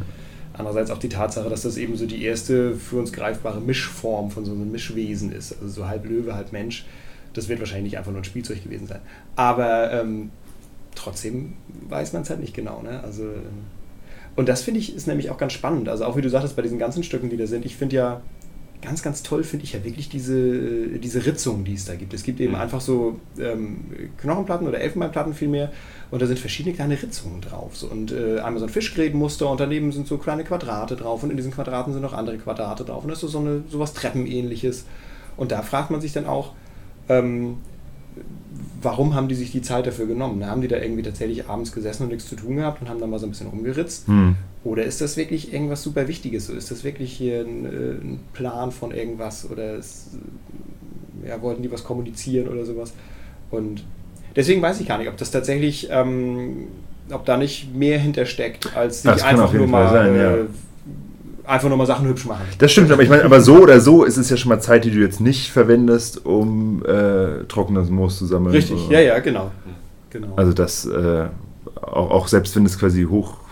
Andererseits 0.55 0.91
auch 0.91 0.99
die 0.99 1.09
Tatsache, 1.09 1.49
dass 1.49 1.63
das 1.63 1.77
eben 1.77 1.97
so 1.97 2.07
die 2.07 2.23
erste 2.23 2.75
für 2.77 2.97
uns 2.97 3.13
greifbare 3.13 3.61
Mischform 3.61 4.31
von 4.31 4.45
so 4.45 4.53
einem 4.53 4.71
Mischwesen 4.71 5.33
ist. 5.33 5.53
Also 5.61 5.69
so 5.69 5.89
halb 5.89 6.05
Löwe, 6.07 6.35
halb 6.35 6.53
Mensch. 6.53 6.87
Das 7.35 7.49
wird 7.49 7.59
wahrscheinlich 7.59 7.93
nicht 7.93 7.99
einfach 7.99 8.13
nur 8.13 8.21
ein 8.21 8.25
Spielzeug 8.25 8.63
gewesen 8.63 8.87
sein. 8.87 9.01
Aber 9.35 9.93
ähm, 9.93 10.31
trotzdem 10.95 11.55
weiß 11.89 12.13
man 12.13 12.23
es 12.23 12.31
halt 12.31 12.41
nicht 12.41 12.55
genau. 12.55 12.83
Ne? 12.83 13.03
Also, 13.03 13.25
ähm, 13.25 13.65
und 14.37 14.49
das 14.49 14.63
finde 14.63 14.81
ich 14.81 14.95
ist 14.95 15.07
nämlich 15.07 15.31
auch 15.31 15.39
ganz 15.39 15.53
spannend. 15.53 15.89
Also 15.89 16.05
auch 16.05 16.17
wie 16.17 16.23
du 16.23 16.31
sagtest, 16.31 16.57
bei 16.57 16.63
diesen 16.63 16.79
ganzen 16.79 17.03
Stücken, 17.03 17.31
die 17.31 17.37
da 17.37 17.47
sind, 17.47 17.65
ich 17.65 17.77
finde 17.77 17.97
ja, 17.97 18.21
ganz, 18.85 19.03
ganz 19.03 19.23
toll 19.23 19.43
finde 19.45 19.65
ich 19.65 19.73
ja 19.73 19.83
wirklich 19.83 20.09
diese, 20.09 20.99
diese 20.99 21.25
Ritzung, 21.27 21.65
die 21.65 21.75
es 21.75 21.85
da 21.85 21.95
gibt. 21.95 22.15
Es 22.15 22.23
gibt 22.23 22.41
eben 22.41 22.53
mhm. 22.53 22.61
einfach 22.61 22.81
so 22.81 23.19
ähm, 23.39 23.85
Knochenplatten 24.19 24.69
oder 24.69 24.81
Elfenbeinplatten 24.81 25.35
vielmehr 25.35 25.73
und 26.11 26.21
da 26.21 26.27
sind 26.27 26.39
verschiedene 26.39 26.75
kleine 26.75 27.01
Ritzungen 27.01 27.41
drauf. 27.41 27.77
So, 27.77 27.89
und 27.89 28.13
äh, 28.13 28.41
einmal 28.41 28.59
so 28.59 28.67
ein 28.67 28.73
Fischgrätenmuster 28.73 29.49
und 29.51 29.61
daneben 29.61 29.91
sind 29.93 30.07
so 30.07 30.19
kleine 30.19 30.45
Quadrate 30.45 30.97
drauf 30.97 31.23
und 31.23 31.31
in 31.31 31.37
diesen 31.37 31.53
Quadraten 31.53 31.93
sind 31.93 32.03
noch 32.03 32.13
andere 32.13 32.39
Quadrate 32.39 32.85
drauf 32.85 33.05
und 33.05 33.11
das 33.11 33.23
ist 33.23 33.33
so, 33.33 33.39
eine, 33.39 33.65
so 33.69 33.79
was 33.79 33.95
Treppenähnliches. 33.95 34.85
Und 35.37 35.51
da 35.51 35.63
fragt 35.63 35.91
man 35.91 36.01
sich 36.01 36.13
dann 36.13 36.27
auch, 36.27 36.53
ähm, 37.09 37.57
warum 38.81 39.15
haben 39.15 39.29
die 39.29 39.35
sich 39.35 39.51
die 39.51 39.63
Zeit 39.63 39.87
dafür 39.87 40.07
genommen? 40.07 40.47
Haben 40.47 40.61
die 40.61 40.69
da 40.69 40.77
irgendwie 40.77 41.03
tatsächlich 41.03 41.49
abends 41.49 41.73
gesessen 41.73 42.05
und 42.05 42.11
nichts 42.11 42.29
zu 42.29 42.37
tun 42.37 42.57
gehabt 42.57 42.81
und 42.81 42.89
haben 42.89 43.01
dann 43.01 43.11
mal 43.11 43.19
so 43.19 43.27
ein 43.27 43.31
bisschen 43.31 43.49
rumgeritzt? 43.49 44.07
Hm. 44.07 44.37
Oder 44.65 44.85
ist 44.85 45.03
das 45.03 45.19
wirklich 45.19 45.53
irgendwas 45.53 45.83
super 45.83 46.09
Wichtiges? 46.09 46.49
Ist 46.49 46.71
das 46.71 46.85
wirklich 46.85 47.13
hier 47.13 47.41
ein, 47.41 47.67
äh, 47.67 47.69
ein 47.69 48.21
Plan 48.33 48.73
von 48.73 48.93
irgendwas? 48.93 49.49
Oder 49.51 49.77
ist, 49.77 50.13
ja, 51.27 51.41
wollten 51.43 51.63
die 51.63 51.71
was 51.71 51.85
kommunizieren 51.85 52.49
oder 52.49 52.65
sowas? 52.65 52.95
Und 53.51 53.85
deswegen 54.35 54.63
weiß 54.63 54.81
ich 54.81 54.89
gar 54.89 54.97
nicht, 54.97 55.09
ob 55.09 55.19
das 55.19 55.31
tatsächlich, 55.31 55.89
ähm, 55.91 56.69
ob 57.11 57.27
da 57.27 57.37
nicht 57.37 57.75
mehr 57.75 57.99
hintersteckt, 57.99 58.75
als 58.75 59.03
sich 59.03 59.23
einfach 59.23 59.53
nur 59.53 59.67
mal 59.67 59.91
sein, 59.91 60.17
ja. 60.17 60.35
äh, 60.37 60.45
einfach 61.45 61.69
nur 61.69 61.77
mal 61.77 61.87
Sachen 61.87 62.09
hübsch 62.09 62.25
machen. 62.25 62.45
Das 62.57 62.73
stimmt, 62.73 62.91
aber 62.91 63.03
ich 63.03 63.11
meine, 63.11 63.25
aber 63.25 63.43
so 63.43 63.59
oder 63.59 63.81
so 63.81 64.05
ist 64.05 64.17
es 64.17 64.31
ja 64.31 64.39
schon 64.39 64.49
mal 64.49 64.61
Zeit, 64.61 64.87
die 64.87 64.91
du 64.91 64.99
jetzt 64.99 65.21
nicht 65.21 65.51
verwendest, 65.51 66.25
um 66.25 66.83
äh, 66.87 67.45
trockenes 67.49 67.91
Moos 67.91 68.17
zu 68.17 68.25
sammeln. 68.25 68.55
Richtig, 68.55 68.87
oder? 68.87 68.99
ja, 68.99 69.15
ja, 69.15 69.19
genau. 69.19 69.51
genau. 70.09 70.35
Also 70.37 70.55
das, 70.55 70.87
äh, 70.87 71.27
auch, 71.83 72.11
auch, 72.11 72.29
selbst 72.29 72.57
wenn 72.57 72.65
es 72.65 72.79
quasi 72.79 73.05
hoch 73.05 73.44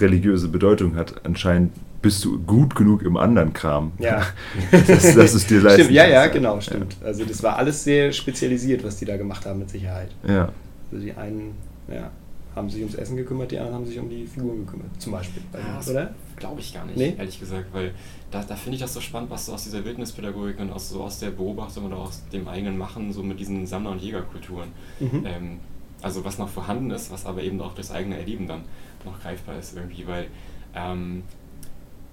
religiöse 0.00 0.48
Bedeutung 0.48 0.96
hat, 0.96 1.24
anscheinend 1.24 1.72
bist 2.02 2.24
du 2.24 2.38
gut 2.38 2.74
genug 2.74 3.02
im 3.02 3.16
anderen 3.16 3.52
Kram. 3.52 3.92
Ja. 3.98 4.22
das, 4.70 5.34
ist 5.34 5.50
dir 5.50 5.60
leisten. 5.60 5.82
Stimmt, 5.82 5.94
ja, 5.94 6.06
ja, 6.06 6.26
genau, 6.28 6.60
stimmt. 6.60 6.96
Ja. 7.00 7.06
Also 7.06 7.24
das 7.24 7.42
war 7.42 7.56
alles 7.56 7.84
sehr 7.84 8.12
spezialisiert, 8.12 8.84
was 8.84 8.96
die 8.96 9.04
da 9.04 9.16
gemacht 9.16 9.44
haben, 9.44 9.58
mit 9.58 9.70
Sicherheit. 9.70 10.10
Ja. 10.26 10.50
Also 10.90 11.04
die 11.04 11.12
einen, 11.12 11.54
ja, 11.88 12.10
haben 12.54 12.68
sich 12.68 12.80
ums 12.80 12.94
Essen 12.94 13.16
gekümmert, 13.16 13.50
die 13.52 13.58
anderen 13.58 13.76
haben 13.76 13.86
sich 13.86 13.98
um 13.98 14.08
die 14.08 14.26
Figuren 14.26 14.64
gekümmert, 14.64 14.88
zum 14.98 15.12
Beispiel. 15.12 15.42
Ja, 15.52 15.90
oder? 15.90 16.14
Glaube 16.36 16.60
ich 16.60 16.74
gar 16.74 16.84
nicht, 16.86 16.96
nee? 16.96 17.14
ehrlich 17.16 17.38
gesagt, 17.38 17.66
weil 17.72 17.92
da, 18.30 18.42
da 18.42 18.56
finde 18.56 18.76
ich 18.76 18.82
das 18.82 18.94
so 18.94 19.00
spannend, 19.00 19.30
was 19.30 19.46
so 19.46 19.52
aus 19.52 19.64
dieser 19.64 19.84
Wildnispädagogik 19.84 20.58
und 20.58 20.72
aus, 20.72 20.88
so 20.88 21.02
aus 21.02 21.20
der 21.20 21.30
Beobachtung 21.30 21.86
oder 21.86 21.98
aus 21.98 22.22
dem 22.32 22.48
eigenen 22.48 22.76
Machen, 22.76 23.12
so 23.12 23.22
mit 23.22 23.38
diesen 23.38 23.66
Sammler- 23.66 23.92
und 23.92 24.02
Jägerkulturen, 24.02 24.70
mhm. 24.98 25.24
ähm, 25.26 25.58
also 26.02 26.24
was 26.24 26.38
noch 26.38 26.48
vorhanden 26.48 26.90
ist, 26.90 27.10
was 27.12 27.26
aber 27.26 27.42
eben 27.42 27.60
auch 27.60 27.74
das 27.74 27.90
eigene 27.90 28.18
Erleben 28.18 28.48
dann 28.48 28.62
noch 29.04 29.20
greifbar 29.20 29.58
ist 29.58 29.76
irgendwie, 29.76 30.06
weil 30.06 30.28
ähm, 30.74 31.22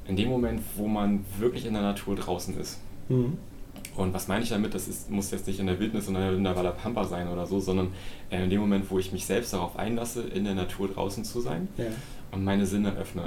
in 0.07 0.15
dem 0.15 0.29
Moment, 0.29 0.61
wo 0.75 0.87
man 0.87 1.25
wirklich 1.37 1.65
in 1.65 1.73
der 1.73 1.83
Natur 1.83 2.15
draußen 2.15 2.57
ist, 2.59 2.79
mhm. 3.09 3.37
Und 3.97 4.13
was 4.13 4.27
meine 4.27 4.43
ich 4.43 4.49
damit? 4.49 4.75
Das 4.75 4.87
ist, 4.87 5.09
muss 5.09 5.31
jetzt 5.31 5.47
nicht 5.47 5.59
in 5.59 5.65
der 5.65 5.79
Wildnis 5.79 6.07
oder 6.07 6.31
in 6.31 6.43
der 6.43 6.53
Pampa 6.53 7.03
sein 7.03 7.27
oder 7.27 7.47
so, 7.47 7.59
sondern 7.59 7.89
äh, 8.29 8.43
in 8.43 8.49
dem 8.49 8.61
Moment, 8.61 8.89
wo 8.91 8.99
ich 8.99 9.11
mich 9.11 9.25
selbst 9.25 9.53
darauf 9.53 9.77
einlasse, 9.77 10.21
in 10.21 10.43
der 10.43 10.53
Natur 10.53 10.87
draußen 10.87 11.25
zu 11.25 11.41
sein 11.41 11.67
ja. 11.77 11.85
und 12.31 12.43
meine 12.43 12.65
Sinne 12.67 12.95
öffne. 12.95 13.23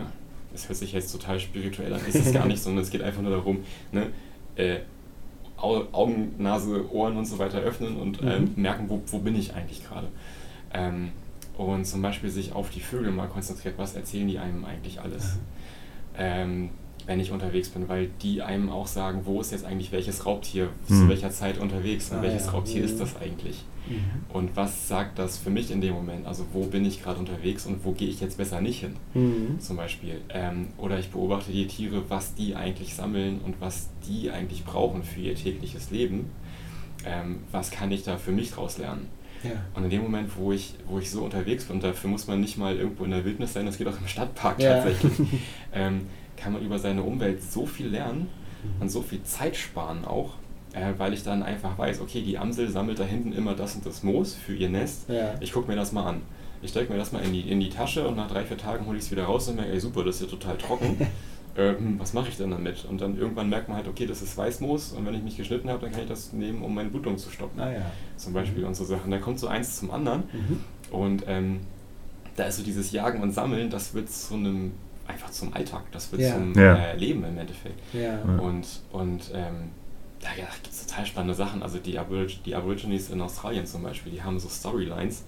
Das 0.52 0.68
hört 0.68 0.78
sich 0.78 0.92
jetzt 0.92 1.10
total 1.10 1.40
spirituell 1.40 1.92
an, 1.92 2.00
ist 2.06 2.14
es 2.14 2.32
gar 2.32 2.46
nicht, 2.46 2.62
sondern 2.62 2.84
es 2.84 2.90
geht 2.90 3.02
einfach 3.02 3.22
nur 3.22 3.32
darum, 3.32 3.64
ne, 3.90 4.08
äh, 4.56 4.78
Augen, 5.56 6.36
Nase, 6.38 6.90
Ohren 6.90 7.16
und 7.16 7.26
so 7.26 7.38
weiter 7.38 7.58
öffnen 7.58 7.96
und 7.96 8.22
äh, 8.22 8.38
mhm. 8.38 8.52
merken, 8.56 8.84
wo, 8.88 9.02
wo 9.06 9.18
bin 9.18 9.36
ich 9.36 9.54
eigentlich 9.54 9.84
gerade. 9.84 10.08
Ähm, 10.72 11.10
und 11.60 11.84
zum 11.84 12.00
Beispiel 12.00 12.30
sich 12.30 12.52
auf 12.52 12.70
die 12.70 12.80
Vögel 12.80 13.12
mal 13.12 13.28
konzentriert, 13.28 13.74
was 13.76 13.94
erzählen 13.94 14.26
die 14.26 14.38
einem 14.38 14.64
eigentlich 14.64 15.00
alles. 15.00 15.38
Ähm, 16.16 16.70
wenn 17.06 17.20
ich 17.20 17.32
unterwegs 17.32 17.68
bin, 17.70 17.88
weil 17.88 18.08
die 18.22 18.42
einem 18.42 18.70
auch 18.70 18.86
sagen, 18.86 19.22
wo 19.24 19.40
ist 19.40 19.52
jetzt 19.52 19.64
eigentlich 19.64 19.90
welches 19.90 20.26
Raubtier 20.26 20.68
mhm. 20.88 20.94
zu 20.94 21.08
welcher 21.08 21.30
Zeit 21.30 21.58
unterwegs 21.58 22.10
und 22.10 22.18
ah, 22.18 22.22
welches 22.22 22.46
ja. 22.46 22.52
Raubtier 22.52 22.80
mhm. 22.80 22.84
ist 22.84 23.00
das 23.00 23.16
eigentlich? 23.16 23.64
Mhm. 23.88 24.34
Und 24.34 24.56
was 24.56 24.88
sagt 24.88 25.18
das 25.18 25.38
für 25.38 25.50
mich 25.50 25.70
in 25.70 25.80
dem 25.80 25.94
Moment? 25.94 26.26
Also 26.26 26.46
wo 26.52 26.64
bin 26.66 26.84
ich 26.84 27.02
gerade 27.02 27.18
unterwegs 27.18 27.66
und 27.66 27.84
wo 27.84 27.92
gehe 27.92 28.08
ich 28.08 28.20
jetzt 28.20 28.36
besser 28.36 28.60
nicht 28.60 28.80
hin? 28.80 28.96
Mhm. 29.14 29.60
Zum 29.60 29.76
Beispiel. 29.76 30.20
Ähm, 30.28 30.68
oder 30.78 30.98
ich 30.98 31.10
beobachte 31.10 31.52
die 31.52 31.66
Tiere, 31.66 32.04
was 32.08 32.34
die 32.34 32.54
eigentlich 32.54 32.94
sammeln 32.94 33.40
und 33.44 33.60
was 33.60 33.88
die 34.08 34.30
eigentlich 34.30 34.64
brauchen 34.64 35.02
für 35.02 35.20
ihr 35.20 35.34
tägliches 35.34 35.90
Leben. 35.90 36.30
Ähm, 37.04 37.40
was 37.50 37.70
kann 37.70 37.90
ich 37.90 38.04
da 38.04 38.18
für 38.18 38.32
mich 38.32 38.50
draus 38.50 38.78
lernen? 38.78 39.08
Ja. 39.42 39.52
Und 39.74 39.84
in 39.84 39.90
dem 39.90 40.02
Moment, 40.02 40.30
wo 40.36 40.52
ich, 40.52 40.74
wo 40.86 40.98
ich 40.98 41.10
so 41.10 41.22
unterwegs 41.22 41.64
bin, 41.64 41.76
und 41.76 41.84
dafür 41.84 42.10
muss 42.10 42.26
man 42.26 42.40
nicht 42.40 42.58
mal 42.58 42.76
irgendwo 42.76 43.04
in 43.04 43.10
der 43.10 43.24
Wildnis 43.24 43.52
sein, 43.52 43.66
das 43.66 43.78
geht 43.78 43.88
auch 43.88 43.98
im 43.98 44.06
Stadtpark 44.06 44.60
ja. 44.60 44.74
tatsächlich, 44.74 45.12
ähm, 45.74 46.06
kann 46.36 46.52
man 46.52 46.62
über 46.62 46.78
seine 46.78 47.02
Umwelt 47.02 47.42
so 47.42 47.66
viel 47.66 47.88
lernen 47.88 48.28
mhm. 48.62 48.82
und 48.82 48.88
so 48.90 49.02
viel 49.02 49.22
Zeit 49.22 49.56
sparen 49.56 50.04
auch, 50.04 50.34
äh, 50.72 50.92
weil 50.98 51.12
ich 51.12 51.22
dann 51.22 51.42
einfach 51.42 51.78
weiß, 51.78 52.00
okay, 52.00 52.22
die 52.22 52.38
Amsel 52.38 52.68
sammelt 52.68 52.98
da 52.98 53.04
hinten 53.04 53.32
immer 53.32 53.54
das 53.54 53.74
und 53.74 53.86
das 53.86 54.02
Moos 54.02 54.34
für 54.34 54.54
ihr 54.54 54.68
Nest. 54.68 55.08
Ja. 55.08 55.34
Ich 55.40 55.52
gucke 55.52 55.68
mir 55.68 55.76
das 55.76 55.92
mal 55.92 56.04
an. 56.04 56.22
Ich 56.62 56.70
stecke 56.70 56.92
mir 56.92 56.98
das 56.98 57.12
mal 57.12 57.20
in 57.20 57.32
die, 57.32 57.50
in 57.50 57.58
die 57.58 57.70
Tasche 57.70 58.06
und 58.06 58.16
nach 58.16 58.30
drei, 58.30 58.44
vier 58.44 58.58
Tagen 58.58 58.86
hole 58.86 58.98
ich 58.98 59.04
es 59.04 59.10
wieder 59.10 59.24
raus 59.24 59.48
und 59.48 59.56
merke, 59.56 59.72
ey 59.72 59.80
super, 59.80 60.04
das 60.04 60.16
ist 60.16 60.22
ja 60.22 60.28
total 60.28 60.58
trocken. 60.58 61.06
ähm, 61.56 61.98
was 61.98 62.12
mache 62.12 62.28
ich 62.28 62.36
denn 62.36 62.50
damit? 62.50 62.84
Und 62.84 63.00
dann 63.00 63.16
irgendwann 63.18 63.48
merkt 63.48 63.68
man 63.68 63.76
halt, 63.76 63.88
okay, 63.88 64.06
das 64.06 64.22
ist 64.22 64.36
Weißmoos 64.36 64.92
und 64.92 65.06
wenn 65.06 65.14
ich 65.14 65.22
mich 65.22 65.36
geschnitten 65.36 65.68
habe, 65.68 65.80
dann 65.80 65.92
kann 65.92 66.02
ich 66.02 66.08
das 66.08 66.32
nehmen, 66.32 66.62
um 66.62 66.74
meine 66.74 66.90
Blutung 66.90 67.18
zu 67.18 67.30
stoppen. 67.30 67.60
Ah, 67.60 67.72
ja. 67.72 67.90
Zum 68.16 68.32
Beispiel 68.32 68.62
mhm. 68.62 68.68
und 68.68 68.74
so 68.74 68.84
Sachen. 68.84 69.10
Dann 69.10 69.20
kommt 69.20 69.38
so 69.38 69.48
eins 69.48 69.78
zum 69.78 69.90
anderen 69.90 70.24
mhm. 70.32 70.64
und 70.94 71.24
ähm, 71.26 71.60
da 72.36 72.44
ist 72.44 72.56
so 72.56 72.62
dieses 72.62 72.92
Jagen 72.92 73.22
und 73.22 73.32
Sammeln, 73.32 73.70
das 73.70 73.94
wird 73.94 74.10
zu 74.10 74.34
einem 74.34 74.72
einfach 75.06 75.30
zum 75.30 75.52
Alltag, 75.52 75.82
das 75.92 76.12
wird 76.12 76.22
ja. 76.22 76.34
zum 76.34 76.54
ja. 76.54 76.76
Äh, 76.76 76.96
Leben 76.96 77.24
im 77.24 77.36
Endeffekt. 77.36 77.80
Ja. 77.92 78.20
Und, 78.22 78.66
und 78.92 79.30
ähm, 79.34 79.70
da 80.20 80.28
ja, 80.38 80.46
gibt 80.62 80.72
es 80.72 80.86
total 80.86 81.06
spannende 81.06 81.34
Sachen. 81.34 81.62
Also 81.62 81.78
die, 81.78 81.98
Aborig 81.98 82.42
die 82.44 82.54
Aborigines 82.54 83.10
in 83.10 83.20
Australien 83.20 83.66
zum 83.66 83.82
Beispiel, 83.82 84.12
die 84.12 84.22
haben 84.22 84.38
so 84.38 84.48
Storylines. 84.48 85.24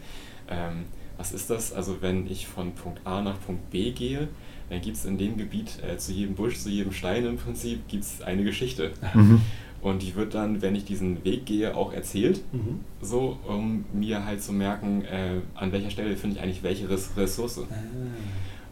Ähm, 0.49 0.85
was 1.17 1.33
ist 1.33 1.51
das? 1.51 1.73
Also 1.73 2.01
wenn 2.01 2.27
ich 2.27 2.47
von 2.47 2.73
Punkt 2.75 3.07
A 3.07 3.21
nach 3.23 3.41
Punkt 3.45 3.71
B 3.71 3.93
gehe, 3.93 4.29
dann 4.73 4.81
gibt 4.81 4.97
es 4.97 5.05
in 5.05 5.19
dem 5.19 5.37
Gebiet 5.37 5.83
äh, 5.87 5.99
zu 5.99 6.13
jedem 6.13 6.35
Busch, 6.35 6.59
zu 6.59 6.71
jedem 6.71 6.93
Stein 6.93 7.27
im 7.27 7.37
Prinzip, 7.37 7.87
gibt 7.89 8.05
es 8.05 8.23
eine 8.23 8.43
Geschichte. 8.43 8.93
Mhm. 9.13 9.43
Und 9.83 10.01
die 10.01 10.15
wird 10.15 10.35
dann, 10.35 10.63
wenn 10.63 10.75
ich 10.75 10.87
diesen 10.87 11.23
Weg 11.27 11.45
gehe, 11.45 11.77
auch 11.77 11.93
erzählt, 11.93 12.41
mhm. 12.53 12.81
so 13.03 13.37
um 13.47 13.85
mir 13.93 14.25
halt 14.25 14.43
zu 14.43 14.53
merken, 14.53 15.05
äh, 15.05 15.41
an 15.57 15.73
welcher 15.73 15.91
Stelle 15.91 16.17
finde 16.17 16.37
ich 16.37 16.43
eigentlich 16.43 16.63
welche 16.63 16.89
Ressource. 16.89 17.59
Ah. 17.59 17.65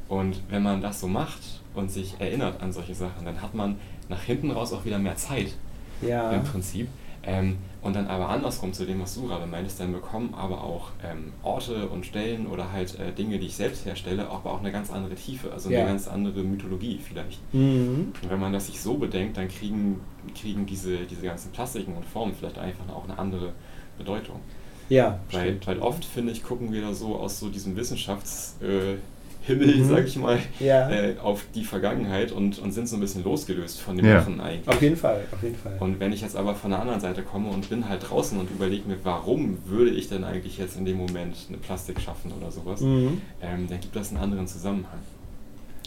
Und 0.09 0.41
wenn 0.49 0.63
man 0.63 0.81
das 0.81 1.01
so 1.01 1.07
macht 1.07 1.61
und 1.75 1.91
sich 1.91 2.15
erinnert 2.19 2.63
an 2.63 2.73
solche 2.73 2.95
Sachen, 2.95 3.27
dann 3.27 3.43
hat 3.43 3.55
man 3.55 3.77
nach 4.09 4.23
hinten 4.23 4.51
raus 4.53 4.73
auch 4.73 4.87
wieder 4.87 4.99
mehr 4.99 5.17
Zeit. 5.17 5.55
Ja. 6.01 6.31
Im 6.33 6.45
Prinzip. 6.45 6.89
Ähm, 7.23 7.59
und 7.83 7.97
dann 7.97 8.07
aber 8.09 8.29
andersrum 8.29 8.73
zu 8.73 8.85
dem, 8.85 9.01
was 9.01 9.15
du 9.15 9.27
gerade 9.27 9.47
meintest, 9.47 9.81
dann 9.81 9.93
bekommen 9.93 10.35
aber 10.35 10.63
auch 10.63 10.91
ähm, 11.03 11.33
Orte 11.43 11.89
und 11.89 12.05
Stellen 12.05 12.47
oder 12.47 12.73
halt 12.73 12.99
äh, 12.99 13.13
Dinge, 13.13 13.39
die 13.39 13.47
ich 13.47 13.57
selbst 13.57 13.85
herstelle, 13.87 14.29
aber 14.29 14.53
auch 14.53 14.61
eine 14.61 14.73
ganz 14.73 14.91
andere 14.91 15.15
Tiefe, 15.15 15.53
also 15.53 15.71
ja. 15.71 15.81
eine 15.81 15.89
ganz 15.89 16.09
andere 16.09 16.43
Mythologie 16.43 16.99
vielleicht. 17.03 17.41
Mhm. 17.55 18.13
Und 18.23 18.31
wenn 18.31 18.41
man 18.41 18.53
das 18.53 18.67
sich 18.67 18.81
so 18.81 18.95
bedenkt, 18.95 19.37
dann 19.37 19.49
kriegen, 19.49 20.01
kriegen 20.39 20.67
diese, 20.67 20.99
diese 20.99 21.23
ganzen 21.23 21.53
Plastiken 21.53 21.95
und 21.95 22.05
Formen 22.05 22.35
vielleicht 22.35 22.59
einfach 22.59 22.89
auch 22.95 23.05
eine 23.05 23.19
andere 23.19 23.53
Bedeutung. 23.97 24.41
Ja. 24.89 25.21
Weil, 25.31 25.59
weil 25.65 25.79
oft, 25.79 26.05
finde 26.05 26.33
ich, 26.33 26.43
gucken 26.43 26.73
wir 26.73 26.83
da 26.83 26.93
so 26.93 27.17
aus 27.17 27.39
so 27.39 27.49
diesem 27.49 27.77
Wissenschafts- 27.77 28.61
äh, 28.63 28.97
Himmel, 29.43 29.77
mhm. 29.77 29.89
sag 29.89 30.07
ich 30.07 30.17
mal, 30.17 30.39
ja. 30.59 30.91
äh, 30.91 31.17
auf 31.19 31.45
die 31.55 31.65
Vergangenheit 31.65 32.31
und, 32.31 32.59
und 32.59 32.73
sind 32.73 32.89
so 32.89 32.97
ein 32.97 33.01
bisschen 33.01 33.25
losgelöst 33.25 33.81
von 33.81 33.97
dem 33.97 34.07
ja. 34.07 34.17
Machen 34.17 34.41
eigentlich. 34.41 34.69
Auf 34.69 34.83
jeden 34.83 34.97
Fall, 34.97 35.25
auf 35.33 35.43
jeden 35.43 35.57
Fall. 35.57 35.77
Und 35.81 35.99
wenn 35.99 36.13
ich 36.13 36.21
jetzt 36.21 36.37
aber 36.37 36.55
von 36.55 36.71
der 36.71 36.81
anderen 36.81 37.01
Seite 37.01 37.23
komme 37.23 37.49
und 37.49 37.71
bin 37.71 37.89
halt 37.89 38.09
draußen 38.09 38.39
und 38.39 38.51
überlege 38.51 38.87
mir, 38.87 38.99
warum 39.03 39.59
würde 39.65 39.91
ich 39.93 40.09
denn 40.09 40.25
eigentlich 40.25 40.59
jetzt 40.59 40.77
in 40.77 40.85
dem 40.85 40.99
Moment 40.99 41.37
eine 41.49 41.57
Plastik 41.57 42.01
schaffen 42.01 42.33
oder 42.39 42.51
sowas, 42.51 42.83
mhm. 42.83 43.23
ähm, 43.41 43.67
dann 43.69 43.81
gibt 43.81 43.97
das 43.97 44.11
einen 44.11 44.19
anderen 44.19 44.47
Zusammenhang. 44.47 45.01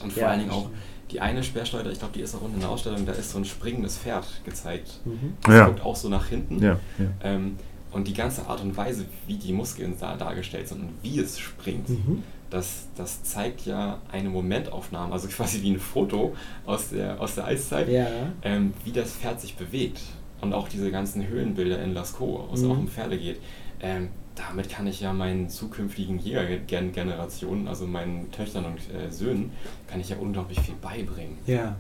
Und 0.01 0.11
vor 0.11 0.23
ja, 0.23 0.29
allen 0.29 0.39
Dingen 0.39 0.51
auch 0.51 0.69
die 1.11 1.21
eine 1.21 1.43
Sperrsteuer, 1.43 1.85
ich 1.91 1.99
glaube, 1.99 2.15
die 2.15 2.21
ist 2.21 2.33
auch 2.33 2.41
unten 2.41 2.55
in 2.55 2.61
der 2.61 2.69
Ausstellung, 2.69 3.05
da 3.05 3.11
ist 3.11 3.29
so 3.29 3.37
ein 3.37 3.45
springendes 3.45 3.97
Pferd 3.97 4.25
gezeigt. 4.43 4.99
Mhm. 5.05 5.33
Das 5.43 5.53
ja. 5.53 5.65
guckt 5.67 5.81
auch 5.85 5.95
so 5.95 6.09
nach 6.09 6.27
hinten. 6.27 6.59
Ja, 6.59 6.79
ähm, 7.23 7.57
und 7.91 8.07
die 8.07 8.13
ganze 8.15 8.47
Art 8.47 8.61
und 8.61 8.75
Weise, 8.75 9.05
wie 9.27 9.35
die 9.35 9.53
Muskeln 9.53 9.93
da 9.99 10.15
dargestellt 10.15 10.67
sind 10.67 10.81
und 10.81 10.89
wie 11.03 11.19
es 11.19 11.37
springt, 11.37 11.89
mhm 11.89 12.23
das, 12.53 12.87
das 12.95 13.23
zeigt 13.23 13.65
ja 13.65 13.99
eine 14.11 14.29
Momentaufnahme, 14.29 15.11
also 15.11 15.27
quasi 15.27 15.61
wie 15.63 15.71
ein 15.71 15.79
Foto 15.79 16.35
aus 16.65 16.89
der, 16.89 17.19
aus 17.19 17.35
der 17.35 17.45
Eiszeit, 17.45 17.89
ja. 17.89 18.07
ähm, 18.43 18.73
wie 18.83 18.91
das 18.91 19.13
Pferd 19.13 19.41
sich 19.41 19.55
bewegt. 19.55 19.99
Und 20.39 20.53
auch 20.53 20.67
diese 20.67 20.91
ganzen 20.91 21.25
Höhlenbilder 21.25 21.81
in 21.81 21.93
Lascaux, 21.93 22.49
wo 22.49 22.53
es 22.53 22.61
mhm. 22.61 22.71
auch 22.71 22.77
um 22.77 22.87
Pferde 22.87 23.17
geht. 23.17 23.39
ähm, 23.81 24.09
damit 24.35 24.67
kann 24.67 24.87
ich 24.87 24.99
ja 24.99 25.13
meinen 25.13 25.47
zukünftigen 25.47 26.17
Jägergenerationen, 26.17 27.67
also 27.67 27.85
meinen 27.85 28.31
Töchtern 28.31 28.65
und 28.65 28.79
äh, 28.93 29.11
Söhnen, 29.11 29.51
kann 29.87 29.99
ich 29.99 30.09
ja 30.09 30.17
unglaublich 30.17 30.59
viel 30.59 30.73
beibringen. 30.81 31.37
Ja. 31.45 31.75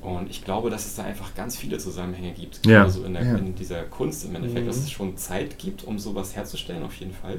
Und 0.00 0.30
ich 0.30 0.42
glaube, 0.42 0.70
dass 0.70 0.86
es 0.86 0.96
da 0.96 1.04
einfach 1.04 1.34
ganz 1.34 1.56
viele 1.56 1.78
Zusammenhänge 1.78 2.32
gibt. 2.32 2.66
Ja. 2.66 2.82
Also 2.82 3.04
in, 3.04 3.12
der, 3.12 3.24
ja. 3.24 3.36
in 3.36 3.54
dieser 3.54 3.82
Kunst 3.82 4.24
im 4.24 4.34
Endeffekt, 4.34 4.64
Mhm. 4.64 4.68
dass 4.68 4.78
es 4.78 4.90
schon 4.90 5.16
Zeit 5.16 5.58
gibt, 5.58 5.84
um 5.84 5.98
sowas 5.98 6.34
herzustellen, 6.34 6.82
auf 6.82 6.94
jeden 6.94 7.12
Fall. 7.12 7.38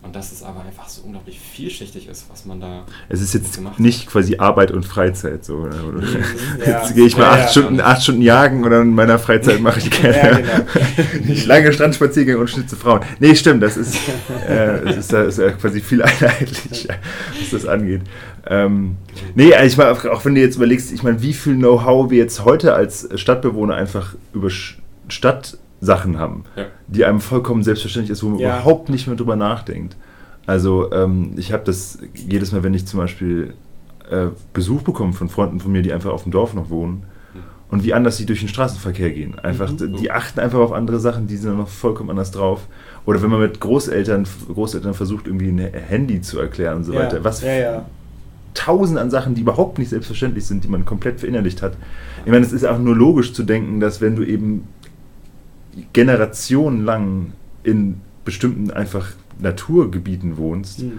Und 0.00 0.14
dass 0.14 0.30
es 0.30 0.44
aber 0.44 0.60
einfach 0.64 0.88
so 0.88 1.02
unglaublich 1.02 1.40
vielschichtig 1.40 2.08
ist, 2.08 2.26
was 2.30 2.44
man 2.46 2.60
da. 2.60 2.86
Es 3.08 3.20
ist 3.20 3.34
jetzt 3.34 3.60
nicht 3.78 4.06
quasi 4.06 4.36
Arbeit 4.38 4.70
und 4.70 4.86
Freizeit 4.86 5.44
so. 5.44 5.56
Oder? 5.56 5.84
Oder 5.88 6.02
Ja. 6.64 6.80
Jetzt 6.82 6.94
gehe 6.94 7.04
ich 7.06 7.16
mal 7.16 7.24
Ja, 7.24 7.30
acht, 7.32 7.40
ja. 7.40 7.48
Stunden, 7.48 7.80
acht 7.80 8.02
Stunden 8.04 8.22
jagen 8.22 8.62
und 8.64 8.70
dann 8.70 8.82
in 8.82 8.94
meiner 8.94 9.18
Freizeit 9.18 9.60
mache 9.60 9.80
ich 9.80 9.90
gerne 9.90 10.16
Ja, 10.16 10.36
genau. 10.38 11.40
lange 11.46 11.72
Strandspaziergänge 11.72 12.38
und 12.38 12.48
schnitze 12.48 12.76
Frauen. 12.76 13.00
Nee, 13.18 13.34
stimmt, 13.34 13.60
das 13.62 13.76
ist, 13.76 13.96
äh, 14.48 14.84
das 14.84 14.96
ist, 14.98 15.12
das 15.12 15.36
ist 15.36 15.58
quasi 15.58 15.80
viel 15.80 16.00
einheitlicher, 16.00 16.94
was 17.40 17.50
das 17.50 17.66
angeht. 17.66 18.02
Ähm, 18.46 18.96
nee, 19.34 19.52
also 19.52 19.66
ich 19.66 19.76
meine, 19.76 19.90
auch, 20.12 20.24
wenn 20.24 20.36
du 20.36 20.40
jetzt 20.40 20.56
überlegst, 20.56 20.92
ich 20.92 21.02
meine, 21.02 21.20
wie 21.22 21.34
viel 21.34 21.56
Know-how 21.56 22.08
wir 22.10 22.18
jetzt 22.18 22.44
heute 22.44 22.72
als 22.72 23.08
Stadtbewohner 23.16 23.74
einfach 23.74 24.14
über 24.32 24.48
Sch- 24.48 24.74
Stadtsachen 25.82 26.18
haben, 26.18 26.44
Ja. 26.56 26.66
die 26.88 27.04
einem 27.04 27.20
vollkommen 27.20 27.62
selbstverständlich 27.62 28.12
ist, 28.12 28.22
wo 28.22 28.28
man 28.30 28.38
Ja. 28.38 28.56
überhaupt 28.56 28.88
nicht 28.88 29.06
mehr 29.06 29.16
drüber 29.16 29.36
nachdenkt. 29.36 29.96
Also 30.46 30.90
ähm, 30.92 31.32
ich 31.36 31.52
habe 31.52 31.62
das 31.64 31.98
jedes 32.14 32.52
Mal, 32.52 32.62
wenn 32.62 32.74
ich 32.74 32.86
zum 32.86 32.98
Beispiel 33.00 33.54
äh, 34.10 34.28
Besuch 34.54 34.82
bekomme 34.82 35.12
von 35.12 35.28
Freunden 35.28 35.60
von 35.60 35.70
mir, 35.70 35.82
die 35.82 35.92
einfach 35.92 36.10
auf 36.10 36.22
dem 36.22 36.32
Dorf 36.32 36.54
noch 36.54 36.70
wohnen 36.70 37.02
und 37.70 37.84
wie 37.84 37.92
anders 37.92 38.16
sie 38.16 38.24
durch 38.24 38.40
den 38.40 38.48
Straßenverkehr 38.48 39.10
gehen. 39.10 39.38
Einfach, 39.38 39.70
Mhm. 39.70 39.96
die 39.98 40.10
achten 40.10 40.40
einfach 40.40 40.58
auf 40.60 40.72
andere 40.72 40.98
Sachen, 40.98 41.26
die 41.26 41.36
sind 41.36 41.56
noch 41.58 41.68
vollkommen 41.68 42.08
anders 42.10 42.30
drauf. 42.30 42.66
Oder 43.04 43.22
wenn 43.22 43.28
man 43.30 43.40
mit 43.40 43.60
Großeltern, 43.60 44.24
Großeltern 44.52 44.94
versucht, 44.94 45.26
irgendwie 45.26 45.48
ein 45.50 45.58
Handy 45.58 46.22
zu 46.22 46.38
erklären 46.40 46.78
und 46.78 46.84
so 46.84 46.94
weiter. 46.94 47.22
Was 47.22 47.42
ja, 47.42 47.52
ja. 47.52 47.84
tausend 48.54 48.98
an 48.98 49.10
Sachen, 49.10 49.34
die 49.34 49.42
überhaupt 49.42 49.78
nicht 49.78 49.90
selbstverständlich 49.90 50.46
sind, 50.46 50.64
die 50.64 50.68
man 50.68 50.86
komplett 50.86 51.20
verinnerlicht 51.20 51.60
hat. 51.60 51.74
Ich 52.24 52.32
meine, 52.32 52.44
es 52.46 52.52
ist 52.52 52.64
auch 52.66 52.78
nur 52.78 52.96
logisch 52.96 53.34
zu 53.34 53.42
denken, 53.42 53.78
dass 53.80 54.00
wenn 54.00 54.16
du 54.16 54.24
eben 54.24 54.64
generationenlang 55.92 57.32
in 57.62 58.00
bestimmten 58.24 58.70
einfach 58.70 59.10
Naturgebieten 59.38 60.36
wohnst, 60.36 60.80
Hm. 60.80 60.98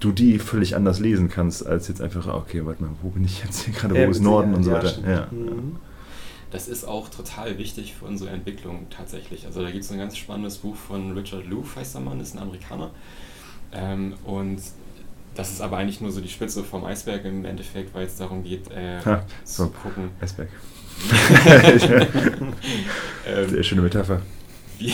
du 0.00 0.12
die 0.12 0.38
völlig 0.38 0.76
anders 0.76 1.00
lesen 1.00 1.28
kannst, 1.30 1.66
als 1.66 1.88
jetzt 1.88 2.00
einfach, 2.02 2.26
ah, 2.26 2.34
okay, 2.36 2.64
warte 2.66 2.82
mal, 2.82 2.90
wo 3.02 3.08
bin 3.10 3.24
ich 3.24 3.42
jetzt 3.42 3.62
hier 3.64 3.72
gerade, 3.74 3.94
wo 3.94 3.98
Ja, 3.98 4.08
ist 4.08 4.20
Norden 4.20 4.54
und 4.54 4.62
so 4.64 4.72
weiter. 4.72 4.92
ja, 5.04 5.10
Ja. 5.12 5.28
Mhm. 5.30 5.76
Das 6.50 6.68
ist 6.68 6.84
auch 6.84 7.08
total 7.08 7.58
wichtig 7.58 7.94
für 7.94 8.04
unsere 8.04 8.30
Entwicklung 8.30 8.86
tatsächlich. 8.88 9.44
Also 9.46 9.60
da 9.62 9.70
gibt 9.72 9.82
es 9.82 9.90
ein 9.90 9.98
ganz 9.98 10.16
spannendes 10.16 10.58
Buch 10.58 10.76
von 10.76 11.10
Richard 11.18 11.46
Loof, 11.48 11.74
heißt 11.74 11.94
der 11.94 12.02
Mann, 12.02 12.20
ist 12.20 12.34
ein 12.36 12.38
Amerikaner. 12.42 12.90
Ähm, 13.72 14.14
und 14.24 14.60
das 15.34 15.50
ist 15.50 15.60
aber 15.60 15.78
eigentlich 15.78 16.00
nur 16.00 16.12
so 16.12 16.20
die 16.20 16.28
Spitze 16.28 16.62
vom 16.62 16.84
Eisberg 16.84 17.24
im 17.24 17.44
Endeffekt, 17.44 17.92
weil 17.92 18.06
es 18.06 18.16
darum 18.16 18.44
geht, 18.44 18.70
äh, 18.70 19.00
Ha, 19.04 19.24
zu 19.44 19.64
so. 19.64 19.68
gucken, 19.70 20.10
Eisberg. 20.20 20.48
Sehr 23.48 23.62
schöne 23.62 23.82
Metapher. 23.82 24.22
wie, 24.78 24.92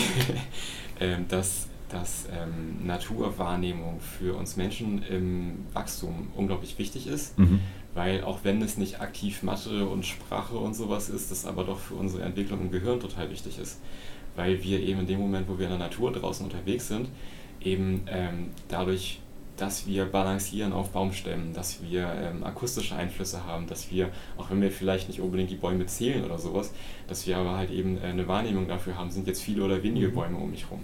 ähm, 1.01 1.27
dass, 1.29 1.69
dass 1.89 2.27
ähm, 2.33 2.87
Naturwahrnehmung 2.87 4.01
für 4.01 4.35
uns 4.35 4.57
Menschen 4.57 5.03
im 5.03 5.67
Wachstum 5.73 6.29
unglaublich 6.35 6.79
wichtig 6.79 7.07
ist. 7.07 7.39
Mhm. 7.39 7.61
Weil 7.95 8.23
auch 8.23 8.41
wenn 8.45 8.63
es 8.63 8.77
nicht 8.77 9.01
aktiv 9.01 9.43
Mathe 9.43 9.87
und 9.87 10.07
Sprache 10.07 10.57
und 10.57 10.75
sowas 10.75 11.09
ist, 11.09 11.31
das 11.31 11.45
aber 11.45 11.65
doch 11.65 11.79
für 11.79 11.95
unsere 11.95 12.23
Entwicklung 12.23 12.61
im 12.61 12.71
Gehirn 12.71 13.01
total 13.01 13.31
wichtig 13.31 13.59
ist. 13.59 13.81
Weil 14.37 14.63
wir 14.63 14.81
eben 14.81 15.01
in 15.01 15.07
dem 15.09 15.19
Moment, 15.19 15.49
wo 15.49 15.59
wir 15.59 15.67
in 15.67 15.73
der 15.73 15.81
Natur 15.81 16.13
draußen 16.13 16.45
unterwegs 16.45 16.87
sind, 16.87 17.09
eben 17.61 18.03
ähm, 18.07 18.51
dadurch, 18.69 19.21
dass 19.61 19.87
wir 19.87 20.07
balancieren 20.07 20.73
auf 20.73 20.90
Baumstämmen, 20.90 21.53
dass 21.53 21.83
wir 21.83 22.11
ähm, 22.14 22.44
akustische 22.44 22.96
Einflüsse 22.96 23.44
haben, 23.44 23.66
dass 23.66 23.90
wir, 23.90 24.09
auch 24.38 24.51
wenn 24.51 24.62
wir 24.62 24.70
vielleicht 24.70 25.09
nicht 25.09 25.20
unbedingt 25.20 25.51
die 25.51 25.57
Bäume 25.57 25.85
zählen 25.85 26.25
oder 26.25 26.38
sowas, 26.38 26.73
dass 27.09 27.27
wir 27.27 27.37
aber 27.37 27.59
halt 27.59 27.70
eben 27.70 27.99
äh, 27.99 28.07
eine 28.07 28.27
Wahrnehmung 28.27 28.68
dafür 28.68 28.96
haben, 28.96 29.11
sind 29.11 29.27
jetzt 29.27 29.42
viele 29.42 29.62
oder 29.62 29.83
wenige 29.83 30.09
Bäume 30.09 30.38
um 30.38 30.51
mich 30.51 30.70
rum 30.70 30.81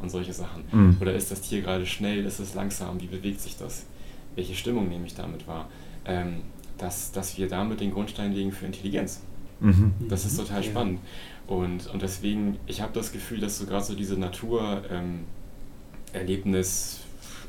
und 0.00 0.10
solche 0.10 0.32
Sachen. 0.32 0.64
Mhm. 0.72 0.96
Oder 1.00 1.14
ist 1.14 1.30
das 1.30 1.40
Tier 1.40 1.62
gerade 1.62 1.86
schnell, 1.86 2.24
ist 2.26 2.40
es 2.40 2.54
langsam, 2.54 3.00
wie 3.00 3.06
bewegt 3.06 3.40
sich 3.40 3.56
das? 3.56 3.86
Welche 4.34 4.54
Stimmung 4.54 4.88
nehme 4.88 5.06
ich 5.06 5.14
damit 5.14 5.46
wahr? 5.46 5.68
Ähm, 6.04 6.42
dass, 6.78 7.12
dass 7.12 7.38
wir 7.38 7.48
damit 7.48 7.80
den 7.80 7.92
Grundstein 7.92 8.32
legen 8.32 8.50
für 8.52 8.66
Intelligenz. 8.66 9.22
Mhm. 9.60 9.94
Das 10.08 10.26
ist 10.26 10.36
total 10.36 10.62
Ja. 10.62 10.70
spannend. 10.70 11.00
Und, 11.46 11.86
und 11.86 12.02
deswegen, 12.02 12.58
ich 12.66 12.80
habe 12.80 12.92
das 12.92 13.12
Gefühl, 13.12 13.38
dass 13.38 13.56
so 13.58 13.66
gerade 13.66 13.84
so 13.84 13.94
diese 13.94 14.18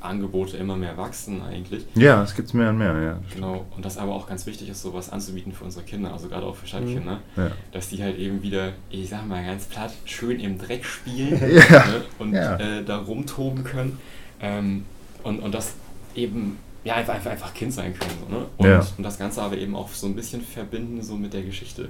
Natur-Erlebnis-Angebote 0.01 0.57
immer 0.57 0.75
mehr 0.75 0.97
wachsen 0.97 1.41
eigentlich. 1.41 1.85
Ja, 1.95 2.23
es 2.23 2.35
gibt 2.35 2.53
mehr 2.53 2.69
und 2.69 2.77
mehr, 2.77 3.01
ja. 3.01 3.19
Genau, 3.33 3.65
und 3.75 3.83
das 3.85 3.97
aber 3.97 4.13
auch 4.13 4.27
ganz 4.27 4.45
wichtig 4.45 4.69
ist, 4.69 4.81
sowas 4.81 5.09
anzubieten 5.09 5.51
für 5.51 5.63
unsere 5.65 5.83
Kinder, 5.85 6.13
also 6.13 6.27
gerade 6.27 6.45
auch 6.45 6.55
für 6.55 6.67
Stadtkinder, 6.67 7.19
Ja. 7.35 7.51
dass 7.71 7.89
die 7.89 8.01
halt 8.03 8.17
eben 8.17 8.41
wieder, 8.41 8.73
ich 8.89 9.09
sag 9.09 9.27
mal 9.27 9.43
ganz 9.45 9.65
platt, 9.65 9.93
schön 10.05 10.39
im 10.39 10.57
Dreck 10.57 10.85
spielen 10.85 11.39
Ja, 11.69 11.85
ne, 11.85 12.01
und 12.19 12.33
ja. 12.33 12.55
äh, 12.57 12.83
da 12.83 12.97
rumtoben 12.99 13.63
können 13.63 13.99
ähm, 14.41 14.85
und, 15.23 15.39
und 15.39 15.53
das 15.53 15.73
eben 16.15 16.57
ja, 16.83 16.95
einfach, 16.95 17.15
einfach, 17.15 17.31
einfach 17.31 17.53
Kind 17.53 17.73
sein 17.73 17.93
können. 17.97 18.11
So, 18.29 18.35
ne? 18.37 18.45
und, 18.57 18.67
Ja. 18.67 18.87
und 18.97 19.03
das 19.03 19.19
Ganze 19.19 19.41
aber 19.41 19.57
eben 19.57 19.75
auch 19.75 19.89
so 19.89 20.07
ein 20.07 20.15
bisschen 20.15 20.41
verbinden 20.41 21.01
so 21.01 21.15
mit 21.15 21.33
der 21.33 21.41
Geschichte. 21.43 21.89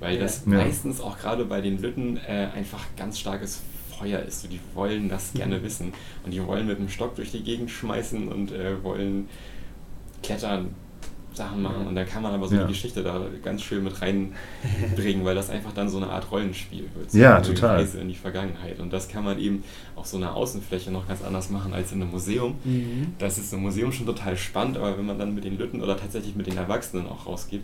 Weil 0.00 0.18
das 0.18 0.44
Ja. 0.46 0.52
meistens 0.58 1.00
auch 1.00 1.18
gerade 1.18 1.44
bei 1.44 1.60
den 1.60 1.82
Lütten 1.82 2.16
äh, 2.16 2.48
einfach 2.54 2.84
ganz 2.96 3.18
starkes 3.18 3.60
Feuer 3.98 4.20
ist. 4.20 4.42
So, 4.42 4.48
die 4.48 4.60
wollen 4.74 5.08
das 5.08 5.32
Mhm. 5.34 5.38
gerne 5.38 5.62
wissen. 5.62 5.92
Und 6.24 6.32
die 6.32 6.44
wollen 6.46 6.66
mit 6.66 6.78
dem 6.78 6.88
Stock 6.88 7.14
durch 7.16 7.30
die 7.32 7.42
Gegend 7.42 7.70
schmeißen 7.70 8.28
und 8.28 8.52
äh, 8.52 8.82
wollen 8.82 9.28
klettern, 10.22 10.74
Sachen 11.34 11.62
machen. 11.62 11.86
Und 11.86 11.94
dann 11.94 12.04
kann 12.06 12.22
man 12.22 12.32
aber 12.34 12.48
so 12.48 12.56
Ja. 12.56 12.62
die 12.64 12.72
Geschichte 12.72 13.02
da 13.04 13.20
ganz 13.44 13.62
schön 13.62 13.84
mit 13.84 14.00
reinbringen, 14.02 15.24
weil 15.24 15.36
das 15.36 15.50
einfach 15.50 15.72
dann 15.72 15.88
so 15.88 15.98
eine 15.98 16.08
Art 16.08 16.28
Rollenspiel 16.32 16.86
wird. 16.96 17.12
So 17.12 17.18
Ja, 17.18 17.36
eine 17.36 17.46
total. 17.46 17.76
Reise 17.76 18.00
in 18.00 18.08
die 18.08 18.16
Vergangenheit. 18.16 18.80
Und 18.80 18.92
das 18.92 19.08
kann 19.08 19.22
man 19.24 19.38
eben 19.38 19.62
auf 19.94 20.06
so 20.06 20.16
einer 20.16 20.34
Außenfläche 20.34 20.90
noch 20.90 21.06
ganz 21.06 21.22
anders 21.22 21.48
machen 21.50 21.72
als 21.74 21.92
in 21.92 22.02
einem 22.02 22.10
Museum. 22.10 22.56
Mhm. 22.64 23.14
Das 23.18 23.38
ist 23.38 23.52
im 23.52 23.60
Museum 23.60 23.92
schon 23.92 24.06
total 24.06 24.36
spannend, 24.36 24.78
aber 24.78 24.98
wenn 24.98 25.06
man 25.06 25.16
dann 25.18 25.32
mit 25.34 25.44
den 25.44 25.58
Lütten 25.58 25.80
oder 25.80 25.96
tatsächlich 25.96 26.34
mit 26.34 26.46
den 26.48 26.56
Erwachsenen 26.56 27.06
auch 27.06 27.26
rausgeht 27.26 27.62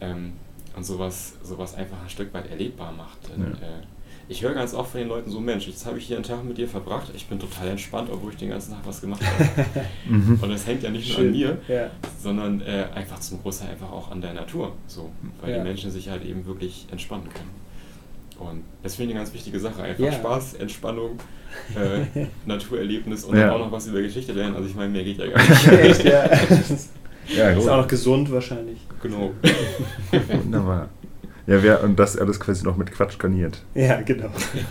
ähm, 0.00 0.34
und 0.76 0.84
sowas, 0.84 1.32
sowas 1.42 1.74
einfach 1.74 2.00
ein 2.00 2.08
Stück 2.10 2.32
weit 2.34 2.48
erlebbar 2.50 2.92
macht, 2.92 3.18
dann, 3.30 3.40
Ja. 3.40 3.66
äh, 3.66 3.82
ich 4.28 4.42
höre 4.42 4.52
ganz 4.54 4.74
oft 4.74 4.90
von 4.92 5.00
den 5.00 5.08
Leuten 5.08 5.30
so, 5.30 5.40
Mensch, 5.40 5.66
jetzt 5.66 5.86
habe 5.86 5.98
ich 5.98 6.06
hier 6.06 6.16
einen 6.16 6.24
Tag 6.24 6.44
mit 6.44 6.58
dir 6.58 6.68
verbracht, 6.68 7.10
ich 7.14 7.26
bin 7.26 7.38
total 7.38 7.68
entspannt, 7.68 8.10
obwohl 8.12 8.32
ich 8.32 8.38
den 8.38 8.50
ganzen 8.50 8.72
Tag 8.72 8.80
was 8.84 9.00
gemacht 9.00 9.22
habe. 9.24 9.64
Mhm. 10.08 10.38
und 10.40 10.48
das 10.50 10.66
hängt 10.66 10.82
ja 10.82 10.90
nicht 10.90 11.08
nur 11.08 11.16
Schön. 11.18 11.26
an 11.26 11.32
mir, 11.32 11.58
Ja. 11.68 11.90
sondern 12.22 12.60
äh, 12.60 12.86
einfach 12.94 13.18
zum 13.20 13.40
Großteil 13.42 13.70
einfach 13.70 13.90
auch 13.90 14.10
an 14.10 14.20
der 14.20 14.32
Natur, 14.34 14.72
so, 14.86 15.10
weil 15.40 15.50
Ja. 15.52 15.58
die 15.58 15.64
Menschen 15.64 15.90
sich 15.90 16.08
halt 16.08 16.24
eben 16.24 16.44
wirklich 16.46 16.86
entspannen 16.90 17.28
können. 17.32 17.50
Und 18.38 18.62
das 18.82 18.94
finde 18.94 19.10
ich 19.10 19.16
eine 19.16 19.24
ganz 19.24 19.34
wichtige 19.34 19.58
Sache. 19.58 19.82
Einfach 19.82 20.04
Ja. 20.04 20.12
Spaß, 20.12 20.54
Entspannung, 20.54 21.18
äh, 21.74 22.26
Naturerlebnis 22.46 23.24
und 23.24 23.36
Ja. 23.36 23.46
dann 23.46 23.50
auch 23.54 23.58
noch 23.66 23.72
was 23.72 23.86
über 23.88 24.00
Geschichte 24.00 24.32
lernen. 24.32 24.54
Also 24.56 24.68
ich 24.68 24.74
meine, 24.76 24.90
mehr 24.90 25.02
geht 25.04 25.18
ja 25.18 25.26
gar 25.26 25.42
nicht. 25.48 25.66
Echt, 25.68 26.04
ja. 26.04 26.22
Ist 27.50 27.68
auch 27.68 27.78
noch 27.78 27.88
gesund 27.88 28.30
wahrscheinlich. 28.32 28.78
genau. 29.02 29.32
Wunderbar. 30.42 30.88
Ja, 31.48 31.62
wer, 31.62 31.82
und 31.82 31.98
das 31.98 32.16
alles 32.18 32.38
quasi 32.38 32.62
noch 32.62 32.76
mit 32.76 32.92
Quatsch 32.92 33.18
garniert. 33.18 33.62
Ja, 33.74 34.00
genau. 34.02 34.28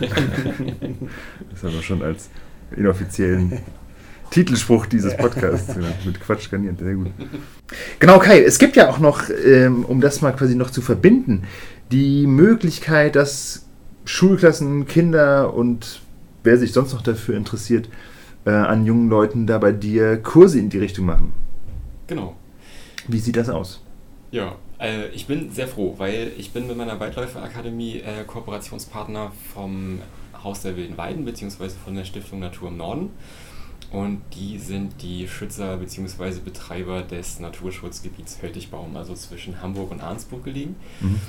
Das 1.50 1.62
haben 1.64 1.74
wir 1.74 1.82
schon 1.82 2.02
als 2.02 2.30
inoffiziellen 2.76 3.58
Titelspruch 4.30 4.86
dieses 4.86 5.12
Ja. 5.12 5.18
Podcasts 5.18 5.74
genannt. 5.74 5.96
Mit 6.06 6.20
Quatsch 6.20 6.48
garniert, 6.50 6.78
sehr 6.78 6.94
gut. 6.94 7.08
Genau, 7.98 8.18
Kai, 8.20 8.42
es 8.42 8.58
gibt 8.58 8.76
ja 8.76 8.88
auch 8.88 8.98
noch, 9.00 9.24
ähm, 9.44 9.84
um 9.84 10.00
das 10.00 10.22
mal 10.22 10.30
quasi 10.32 10.54
noch 10.54 10.70
zu 10.70 10.80
verbinden, 10.80 11.42
die 11.90 12.26
Möglichkeit, 12.26 13.16
dass 13.16 13.66
Schulklassen, 14.04 14.86
Kinder 14.86 15.52
und 15.52 16.00
wer 16.44 16.56
sich 16.56 16.72
sonst 16.72 16.92
noch 16.94 17.02
dafür 17.02 17.36
interessiert, 17.36 17.88
äh, 18.46 18.50
an 18.50 18.86
jungen 18.86 19.10
Leuten 19.10 19.46
da 19.48 19.58
bei 19.58 19.72
dir 19.72 20.16
Kurse 20.16 20.60
in 20.60 20.70
die 20.70 20.78
Richtung 20.78 21.06
machen. 21.06 21.32
Genau. 22.06 22.36
Wie 23.08 23.18
sieht 23.18 23.36
das 23.36 23.48
aus? 23.50 23.82
Ja, 24.30 24.54
äh, 24.78 25.08
ich 25.08 25.26
bin 25.26 25.50
sehr 25.50 25.68
froh, 25.68 25.94
weil 25.98 26.32
ich 26.36 26.52
bin 26.52 26.66
mit 26.66 26.76
meiner 26.76 26.98
Weitläuferakademie 27.00 27.98
äh, 28.00 28.24
Kooperationspartner 28.26 29.32
vom 29.54 30.00
Haus 30.42 30.62
der 30.62 30.76
Wilden 30.76 30.96
Weiden 30.96 31.24
beziehungsweise 31.24 31.76
von 31.84 31.94
der 31.94 32.04
Stiftung 32.04 32.38
Natur 32.40 32.68
im 32.68 32.76
Norden. 32.76 33.10
Und 33.90 34.20
die 34.34 34.58
sind 34.58 35.00
die 35.02 35.26
Schützer 35.26 35.78
bzw. 35.78 36.40
Betreiber 36.44 37.02
des 37.02 37.40
Naturschutzgebiets 37.40 38.42
Höltigbaum, 38.42 38.96
also 38.96 39.14
zwischen 39.14 39.62
Hamburg 39.62 39.90
und 39.90 40.02
Arnsburg 40.02 40.44
gelegen. 40.44 40.76
Mhm. 41.00 41.20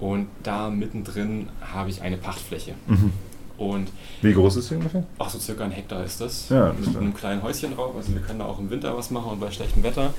Und 0.00 0.28
da 0.42 0.70
mittendrin 0.70 1.48
habe 1.60 1.90
ich 1.90 2.02
eine 2.02 2.16
Pachtfläche. 2.16 2.74
Mhm. 2.86 3.12
Und 3.58 3.88
Wie 4.20 4.32
groß 4.32 4.56
ist 4.56 4.68
sie 4.68 4.76
ungefähr? 4.76 5.04
auch 5.18 5.30
so 5.30 5.38
circa 5.38 5.64
ein 5.64 5.70
Hektar 5.70 6.04
ist 6.04 6.20
das. 6.20 6.50
Ja, 6.50 6.72
das 6.72 6.88
mit 6.88 6.96
einem 6.96 7.14
kleinen 7.14 7.42
Häuschen 7.42 7.74
drauf. 7.74 7.94
Also 7.96 8.12
wir 8.12 8.20
können 8.20 8.38
da 8.38 8.44
auch 8.46 8.58
im 8.58 8.68
Winter 8.68 8.96
was 8.96 9.10
machen 9.10 9.32
und 9.32 9.40
bei 9.40 9.50
schlechtem 9.50 9.82
Wetter. 9.82 10.12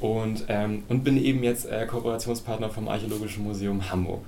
Und, 0.00 0.44
ähm, 0.48 0.84
und 0.88 1.04
bin 1.04 1.22
eben 1.22 1.42
jetzt 1.42 1.66
äh, 1.66 1.86
Kooperationspartner 1.86 2.70
vom 2.70 2.88
Archäologischen 2.88 3.44
Museum 3.44 3.90
Hamburg. 3.90 4.22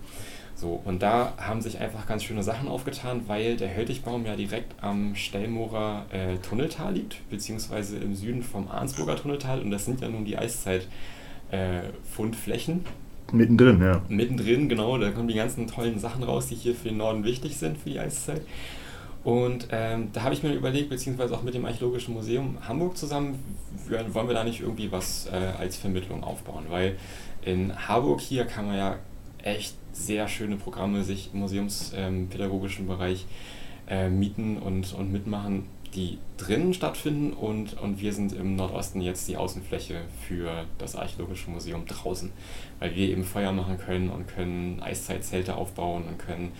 So, 0.60 0.80
und 0.84 1.02
da 1.02 1.32
haben 1.38 1.62
sich 1.62 1.78
einfach 1.78 2.06
ganz 2.06 2.24
schöne 2.24 2.42
Sachen 2.42 2.68
aufgetan, 2.68 3.22
weil 3.28 3.56
der 3.56 3.74
Höltigbaum 3.74 4.26
ja 4.26 4.36
direkt 4.36 4.74
am 4.82 5.14
Stellmorer 5.14 6.04
äh, 6.12 6.36
Tunneltal 6.36 6.92
liegt, 6.92 7.26
beziehungsweise 7.30 7.96
im 7.96 8.14
Süden 8.14 8.42
vom 8.42 8.68
Arnsburger 8.68 9.16
Tunneltal. 9.16 9.62
Und 9.62 9.70
das 9.70 9.86
sind 9.86 10.02
ja 10.02 10.10
nun 10.10 10.26
die 10.26 10.36
Eiszeit-Fundflächen. 10.36 12.80
Äh, 12.80 13.34
Mittendrin, 13.34 13.80
ja. 13.80 14.02
Mittendrin, 14.08 14.68
genau. 14.68 14.98
Da 14.98 15.12
kommen 15.12 15.28
die 15.28 15.34
ganzen 15.34 15.66
tollen 15.66 15.98
Sachen 15.98 16.24
raus, 16.24 16.48
die 16.48 16.56
hier 16.56 16.74
für 16.74 16.88
den 16.88 16.98
Norden 16.98 17.24
wichtig 17.24 17.56
sind 17.56 17.78
für 17.78 17.88
die 17.88 17.98
Eiszeit. 17.98 18.42
Und 19.22 19.68
ähm, 19.70 20.08
da 20.12 20.22
habe 20.22 20.34
ich 20.34 20.42
mir 20.42 20.54
überlegt, 20.54 20.88
beziehungsweise 20.88 21.34
auch 21.34 21.42
mit 21.42 21.54
dem 21.54 21.66
Archäologischen 21.66 22.14
Museum 22.14 22.56
Hamburg 22.66 22.96
zusammen, 22.96 23.38
wollen 23.88 24.28
wir 24.28 24.34
da 24.34 24.44
nicht 24.44 24.60
irgendwie 24.60 24.90
was 24.90 25.26
äh, 25.26 25.52
als 25.58 25.76
Vermittlung 25.76 26.24
aufbauen, 26.24 26.64
weil 26.70 26.96
in 27.42 27.76
Harburg 27.86 28.20
hier 28.20 28.46
kann 28.46 28.66
man 28.66 28.76
ja 28.76 28.96
echt 29.42 29.74
sehr 29.92 30.28
schöne 30.28 30.56
Programme 30.56 31.04
sich 31.04 31.30
im 31.32 31.40
museumspädagogischen 31.40 32.82
ähm, 32.82 32.88
Bereich 32.88 33.26
äh, 33.88 34.08
mieten 34.08 34.56
und, 34.56 34.94
und 34.94 35.12
mitmachen, 35.12 35.66
die 35.94 36.18
drinnen 36.36 36.72
stattfinden 36.72 37.32
und, 37.32 37.80
und 37.80 38.00
wir 38.00 38.12
sind 38.12 38.32
im 38.32 38.54
Nordosten 38.54 39.00
jetzt 39.00 39.28
die 39.28 39.36
Außenfläche 39.36 40.02
für 40.26 40.64
das 40.78 40.94
Archäologische 40.94 41.50
Museum 41.50 41.84
draußen, 41.86 42.30
weil 42.78 42.94
wir 42.94 43.08
eben 43.08 43.24
Feuer 43.24 43.52
machen 43.52 43.78
können 43.78 44.08
und 44.08 44.28
können 44.28 44.80
Eiszeitzelte 44.80 45.56
aufbauen 45.56 46.04
und 46.04 46.18
können 46.18 46.52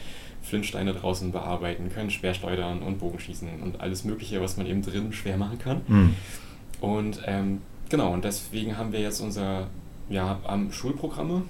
Flintsteine 0.42 0.94
draußen 0.94 1.32
bearbeiten, 1.32 1.90
können 1.90 2.10
Speerschleudern 2.10 2.82
und 2.82 2.98
Bogenschießen 2.98 3.48
und 3.62 3.80
alles 3.80 4.04
Mögliche, 4.04 4.40
was 4.40 4.56
man 4.56 4.66
eben 4.66 4.82
drinnen 4.82 5.12
schwer 5.12 5.36
machen 5.36 5.58
kann. 5.58 5.82
Mhm. 5.86 6.14
Und 6.80 7.22
ähm, 7.26 7.60
genau, 7.88 8.12
und 8.12 8.24
deswegen 8.24 8.76
haben 8.76 8.92
wir 8.92 9.00
jetzt 9.00 9.20
unser 9.20 9.68
ja, 10.08 10.40
Schulprogramme, 10.70 11.42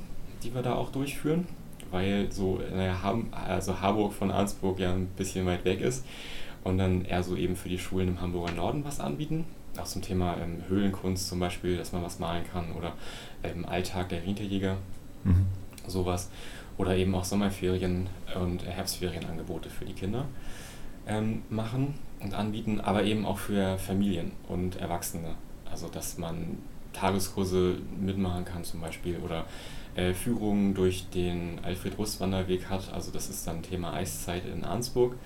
die 0.42 0.54
wir 0.54 0.62
da 0.62 0.74
auch 0.74 0.90
durchführen, 0.90 1.46
weil 1.90 2.30
so 2.30 2.60
naja, 2.74 2.98
also 3.30 3.80
Harburg 3.80 4.12
von 4.12 4.30
Arnsburg 4.30 4.80
ja 4.80 4.92
ein 4.92 5.06
bisschen 5.16 5.46
weit 5.46 5.64
weg 5.64 5.80
ist 5.80 6.04
und 6.64 6.78
dann 6.78 7.04
eher 7.04 7.22
so 7.22 7.36
eben 7.36 7.56
für 7.56 7.68
die 7.68 7.78
Schulen 7.78 8.08
im 8.08 8.20
Hamburger 8.20 8.52
Norden 8.52 8.84
was 8.84 9.00
anbieten. 9.00 9.44
Auch 9.78 9.84
zum 9.84 10.02
Thema 10.02 10.36
ähm, 10.36 10.62
Höhlenkunst 10.68 11.28
zum 11.28 11.40
Beispiel, 11.40 11.76
dass 11.76 11.92
man 11.92 12.02
was 12.02 12.18
malen 12.18 12.44
kann 12.50 12.72
oder 12.72 12.94
ähm, 13.42 13.64
Alltag 13.64 14.08
der 14.08 14.24
Winterjäger, 14.26 14.76
mhm. 15.24 15.46
sowas 15.86 16.30
oder 16.76 16.96
eben 16.96 17.14
auch 17.14 17.24
Sommerferien 17.24 18.08
und 18.40 18.64
Herbstferienangebote 18.66 19.70
für 19.70 19.84
die 19.84 19.92
Kinder 19.92 20.26
ähm, 21.06 21.42
machen 21.50 21.94
und 22.20 22.34
anbieten, 22.34 22.80
aber 22.80 23.04
eben 23.04 23.26
auch 23.26 23.38
für 23.38 23.78
Familien 23.78 24.32
und 24.48 24.76
Erwachsene. 24.76 25.34
Also 25.70 25.88
dass 25.88 26.18
man 26.18 26.58
Tageskurse 26.92 27.76
mitmachen 28.00 28.44
kann 28.44 28.64
zum 28.64 28.80
Beispiel 28.80 29.18
oder 29.18 29.46
äh, 29.94 30.12
Führungen 30.14 30.74
durch 30.74 31.08
den 31.10 31.60
Alfred-Rust-Wanderweg 31.62 32.68
hat. 32.68 32.92
Also 32.92 33.10
das 33.10 33.28
ist 33.28 33.46
dann 33.46 33.62
Thema 33.62 33.92
Eiszeit 33.92 34.44
in 34.46 34.64
Arnsburg. 34.64 35.16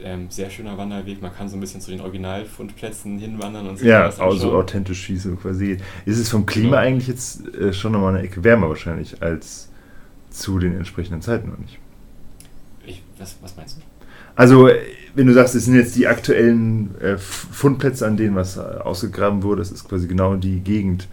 Ähm, 0.00 0.26
sehr 0.30 0.50
schöner 0.50 0.76
Wanderweg. 0.76 1.22
Man 1.22 1.34
kann 1.34 1.48
so 1.48 1.56
ein 1.56 1.60
bisschen 1.60 1.80
zu 1.80 1.90
den 1.90 2.00
Originalfundplätzen 2.00 3.18
hinwandern 3.18 3.68
und 3.68 3.78
sich 3.78 3.86
Ja, 3.86 4.10
also 4.18 4.52
authentisch 4.52 5.02
schießen 5.04 5.38
quasi. 5.38 5.78
Ist 6.04 6.18
es 6.18 6.28
vom 6.28 6.44
Klima 6.44 6.68
genau. 6.70 6.76
eigentlich 6.82 7.08
jetzt 7.08 7.54
äh, 7.54 7.72
schon 7.72 7.92
nochmal 7.92 8.14
eine 8.14 8.24
Ecke 8.24 8.42
wärmer 8.42 8.68
wahrscheinlich 8.68 9.22
als 9.22 9.68
zu 10.30 10.58
den 10.58 10.76
entsprechenden 10.76 11.22
Zeiten 11.22 11.50
noch 11.50 11.58
nicht. 11.58 11.78
Ich, 12.84 13.02
was, 13.18 13.36
was 13.42 13.56
meinst 13.56 13.76
du? 13.76 13.82
Also, 14.34 14.68
wenn 15.14 15.26
du 15.26 15.34
sagst, 15.34 15.54
es 15.54 15.66
sind 15.66 15.74
jetzt 15.74 15.94
die 15.94 16.06
aktuellen 16.06 16.98
äh, 17.00 17.18
Fundplätze, 17.18 18.06
an 18.06 18.16
denen 18.16 18.34
was 18.34 18.56
äh, 18.56 18.60
ausgegraben 18.60 19.42
wurde, 19.42 19.60
das 19.60 19.70
ist 19.70 19.88
quasi 19.88 20.08
genau 20.08 20.34
die 20.36 20.60
Gegend. 20.60 21.06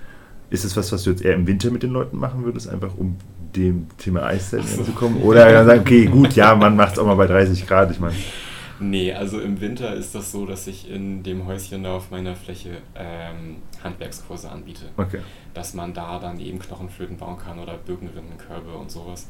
Ist 0.50 0.66
es 0.66 0.76
was, 0.76 0.92
was 0.92 1.04
du 1.04 1.12
jetzt 1.12 1.24
eher 1.24 1.36
im 1.36 1.46
Winter 1.46 1.70
mit 1.70 1.84
den 1.84 1.92
Leuten 1.92 2.18
machen 2.18 2.44
würdest, 2.44 2.70
einfach 2.70 2.98
um 2.98 3.18
dem 3.56 3.88
Thema 3.98 4.24
Eiszeit 4.24 4.66
so. 4.66 4.84
zu 4.84 4.92
kommen? 4.94 5.22
Oder 5.22 5.66
sagen, 5.66 5.82
okay, 5.82 6.06
gut, 6.06 6.34
ja, 6.34 6.56
man 6.56 6.76
macht 6.76 6.94
es 6.94 7.00
auch 7.00 7.06
mal 7.06 7.16
bei 7.16 7.28
30 7.28 7.68
Grad, 7.68 7.92
ich 7.92 8.00
meine. 8.00 8.16
Nee, 8.80 9.14
also 9.14 9.40
im 9.40 9.60
Winter 9.62 9.94
ist 9.94 10.16
das 10.16 10.32
so, 10.32 10.46
dass 10.46 10.68
ich 10.68 10.90
in 10.90 11.24
dem 11.24 11.46
Häuschen 11.46 11.84
da 11.84 11.96
auf 11.96 12.12
meiner 12.12 12.36
Fläche 12.36 12.78
ähm, 12.96 13.58
Handwerkskurse 13.84 14.50
anbiete. 14.50 14.86
Okay. 14.98 15.20
Dass 15.54 15.74
man 15.74 15.94
da 15.94 16.20
dann 16.20 16.40
eben 16.40 16.60
Knochenflöten 16.60 17.18
bauen 17.18 17.38
kann 17.38 17.60
oder 17.60 17.78
Birkenrindenkörbe 17.78 18.72
und 18.72 18.90
sowas. 18.90 19.28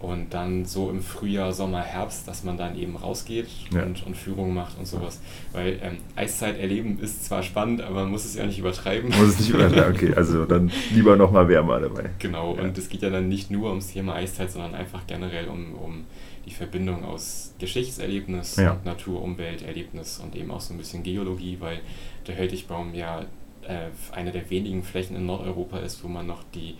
Und 0.00 0.32
dann 0.32 0.64
so 0.64 0.90
im 0.90 1.02
Frühjahr, 1.02 1.52
Sommer, 1.52 1.80
Herbst, 1.80 2.28
dass 2.28 2.44
man 2.44 2.56
dann 2.56 2.78
eben 2.78 2.94
rausgeht 2.96 3.48
ja. 3.72 3.82
und, 3.82 4.06
und 4.06 4.16
Führungen 4.16 4.54
macht 4.54 4.78
und 4.78 4.86
sowas. 4.86 5.20
Weil 5.52 5.80
ähm, 5.82 5.96
Eiszeit 6.14 6.56
erleben 6.58 7.00
ist 7.00 7.24
zwar 7.24 7.42
spannend, 7.42 7.80
aber 7.80 8.02
man 8.02 8.10
muss 8.10 8.24
es 8.24 8.36
ja 8.36 8.46
nicht 8.46 8.60
übertreiben. 8.60 9.10
Muss 9.10 9.30
es 9.30 9.40
nicht 9.40 9.50
übertreiben, 9.50 9.94
okay. 9.96 10.14
Also 10.14 10.44
dann 10.44 10.70
lieber 10.94 11.16
nochmal 11.16 11.48
wärmer 11.48 11.80
dabei. 11.80 12.10
Genau, 12.20 12.54
ja. 12.54 12.62
und 12.62 12.78
es 12.78 12.88
geht 12.88 13.02
ja 13.02 13.10
dann 13.10 13.28
nicht 13.28 13.50
nur 13.50 13.70
ums 13.70 13.92
Thema 13.92 14.14
Eiszeit, 14.14 14.52
sondern 14.52 14.76
einfach 14.76 15.04
generell 15.08 15.48
um, 15.48 15.74
um 15.74 16.04
die 16.48 16.54
Verbindung 16.54 17.04
aus 17.04 17.52
Geschichtserlebnis 17.58 18.56
ja. 18.56 18.72
und 18.72 18.86
Natur, 18.86 19.22
Umwelt, 19.22 19.62
Erlebnis 19.62 20.18
und 20.18 20.34
eben 20.34 20.50
auch 20.50 20.60
so 20.60 20.72
ein 20.72 20.78
bisschen 20.78 21.02
Geologie, 21.02 21.58
weil 21.60 21.80
der 22.26 22.38
Höltigbaum 22.38 22.94
ja 22.94 23.20
äh, 23.62 23.88
eine 24.12 24.32
der 24.32 24.48
wenigen 24.48 24.82
Flächen 24.82 25.14
in 25.14 25.26
Nordeuropa 25.26 25.78
ist, 25.80 26.02
wo 26.02 26.08
man 26.08 26.26
noch 26.26 26.42
die 26.54 26.76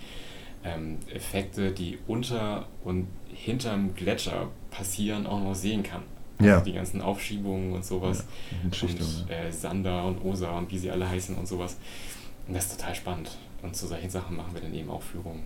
ähm, 0.65 0.97
Effekte, 1.13 1.71
die 1.71 1.99
unter 2.07 2.67
und 2.83 3.09
hinterm 3.33 3.95
Gletscher 3.95 4.49
passieren, 4.71 5.27
auch 5.27 5.43
noch 5.43 5.55
sehen 5.55 5.83
kann. 5.83 6.03
Also 6.39 6.51
ja. 6.51 6.61
die 6.61 6.73
ganzen 6.73 7.03
Aufschiebungen 7.03 7.73
und 7.73 7.85
sowas. 7.85 8.25
Ja, 8.73 8.89
und 8.89 9.31
äh, 9.31 9.53
Sander 9.53 10.05
und 10.05 10.25
Osa 10.25 10.57
und 10.57 10.71
wie 10.71 10.79
sie 10.79 10.91
alle 10.91 11.07
heißen 11.07 11.37
und 11.37 11.47
sowas. 11.47 11.77
Und 12.47 12.55
das 12.55 12.67
ist 12.67 12.79
total 12.79 12.95
spannend. 12.95 13.37
Und 13.61 13.77
zu 13.77 13.87
solchen 13.87 14.09
Sachen 14.09 14.37
machen 14.37 14.55
wir 14.55 14.63
dann 14.63 14.73
eben 14.73 14.89
auch 14.89 15.03
Führungen. 15.03 15.43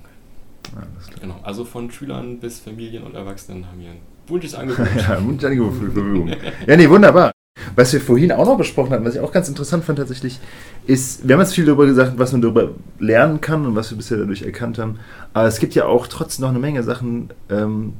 Genau. 1.21 1.41
Also 1.43 1.65
von 1.65 1.91
Schülern 1.91 2.39
bis 2.39 2.61
Familien 2.61 3.03
und 3.03 3.15
Erwachsenen 3.15 3.67
haben 3.67 3.81
wir 3.81 3.91
ein 3.91 4.01
buntes 4.33 4.55
Angebot. 4.57 4.87
ja, 4.97 5.21
buntes 5.21 5.45
Angebot 5.45 5.75
für 5.75 5.91
Verfügung. 5.91 6.29
ja, 6.67 6.77
nee, 6.77 6.89
wunderbar. 6.89 7.33
Was 7.77 7.93
wir 7.93 8.01
vorhin 8.01 8.33
auch 8.33 8.47
noch 8.47 8.57
besprochen 8.57 8.93
hatten, 8.93 9.05
was 9.05 9.15
ich 9.15 9.21
auch 9.21 9.31
ganz 9.31 9.49
interessant 9.49 9.85
fand 9.85 9.99
tatsächlich, 9.99 10.41
ist, 10.87 11.27
wir 11.29 11.35
haben 11.35 11.43
jetzt 11.43 11.55
viel 11.55 11.67
darüber 11.67 11.87
gesagt, 11.87 12.19
was 12.19 12.33
man 12.33 12.41
darüber 12.41 12.71
lernen 12.99 13.41
kann 13.41 13.67
und 13.67 13.77
was 13.77 13.91
wir 13.91 13.99
bisher 13.99 14.17
dadurch 14.17 14.43
erkannt 14.43 14.79
haben. 14.79 14.99
Aber 15.35 15.47
es 15.47 15.59
gibt 15.59 15.75
ja 15.75 15.85
auch 15.85 16.07
trotzdem 16.07 16.45
noch 16.45 16.51
eine 16.51 16.59
Menge 16.59 16.83
Sachen, 16.83 17.31
ähm, 17.51 17.93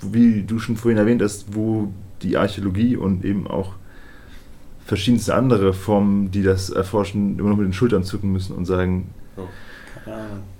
wie 0.00 0.42
du 0.42 0.58
schon 0.58 0.76
vorhin 0.76 0.98
erwähnt 0.98 1.20
hast, 1.20 1.54
wo 1.54 1.92
die 2.22 2.36
Archäologie 2.36 2.96
und 2.96 3.24
eben 3.24 3.46
auch 3.48 3.74
verschiedenste 4.84 5.34
andere 5.34 5.72
Formen, 5.72 6.30
die 6.30 6.42
das 6.42 6.70
erforschen, 6.70 7.38
immer 7.38 7.50
noch 7.50 7.56
mit 7.56 7.66
den 7.66 7.72
Schultern 7.72 8.04
zucken 8.04 8.30
müssen 8.30 8.54
und 8.54 8.66
sagen, 8.66 9.10
oh. 9.36 9.42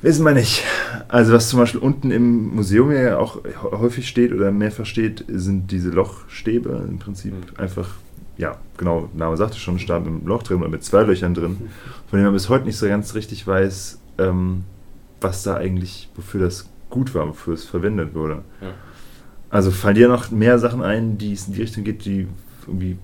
Wissen 0.03 0.25
wir 0.25 0.33
nicht. 0.33 0.65
Also 1.09 1.33
was 1.33 1.49
zum 1.49 1.61
Beispiel 1.61 1.81
unten 1.81 2.11
im 2.11 2.55
Museum 2.55 2.91
ja 2.93 3.19
auch 3.19 3.43
häufig 3.63 4.09
steht 4.09 4.33
oder 4.33 4.51
mehrfach 4.51 4.87
steht, 4.87 5.25
sind 5.29 5.71
diese 5.71 5.91
Lochstäbe. 5.91 6.85
Im 6.89 6.99
Prinzip 6.99 7.33
mhm. 7.33 7.61
einfach, 7.61 7.91
ja, 8.37 8.59
genau, 8.77 9.09
Name 9.15 9.37
sagte 9.37 9.59
schon, 9.59 9.79
Stab 9.79 10.05
mit 10.05 10.09
einem 10.09 10.27
Loch 10.27 10.43
drin 10.43 10.59
oder 10.59 10.69
mit 10.69 10.85
zwei 10.85 11.03
Löchern 11.03 11.35
drin, 11.35 11.69
von 12.09 12.19
dem 12.19 12.25
man 12.25 12.35
bis 12.35 12.49
heute 12.49 12.65
nicht 12.65 12.77
so 12.77 12.87
ganz 12.87 13.15
richtig 13.15 13.47
weiß, 13.47 14.01
ähm, 14.19 14.65
was 15.21 15.43
da 15.43 15.55
eigentlich, 15.57 16.09
wofür 16.17 16.41
das 16.41 16.69
gut 16.91 17.15
war, 17.15 17.29
wofür 17.29 17.55
es 17.55 17.65
verwendet 17.65 18.15
wurde. 18.15 18.43
Ja. 18.61 18.69
Also 19.51 19.71
fallen 19.71 19.95
dir 19.95 20.09
noch 20.09 20.31
mehr 20.31 20.59
Sachen 20.59 20.83
ein, 20.83 21.19
die 21.19 21.33
es 21.33 21.47
in 21.47 21.55
die 21.55 21.63
Richtung 21.63 21.85
geht, 21.85 22.05
die 22.05 22.27
irgendwie 22.67 22.99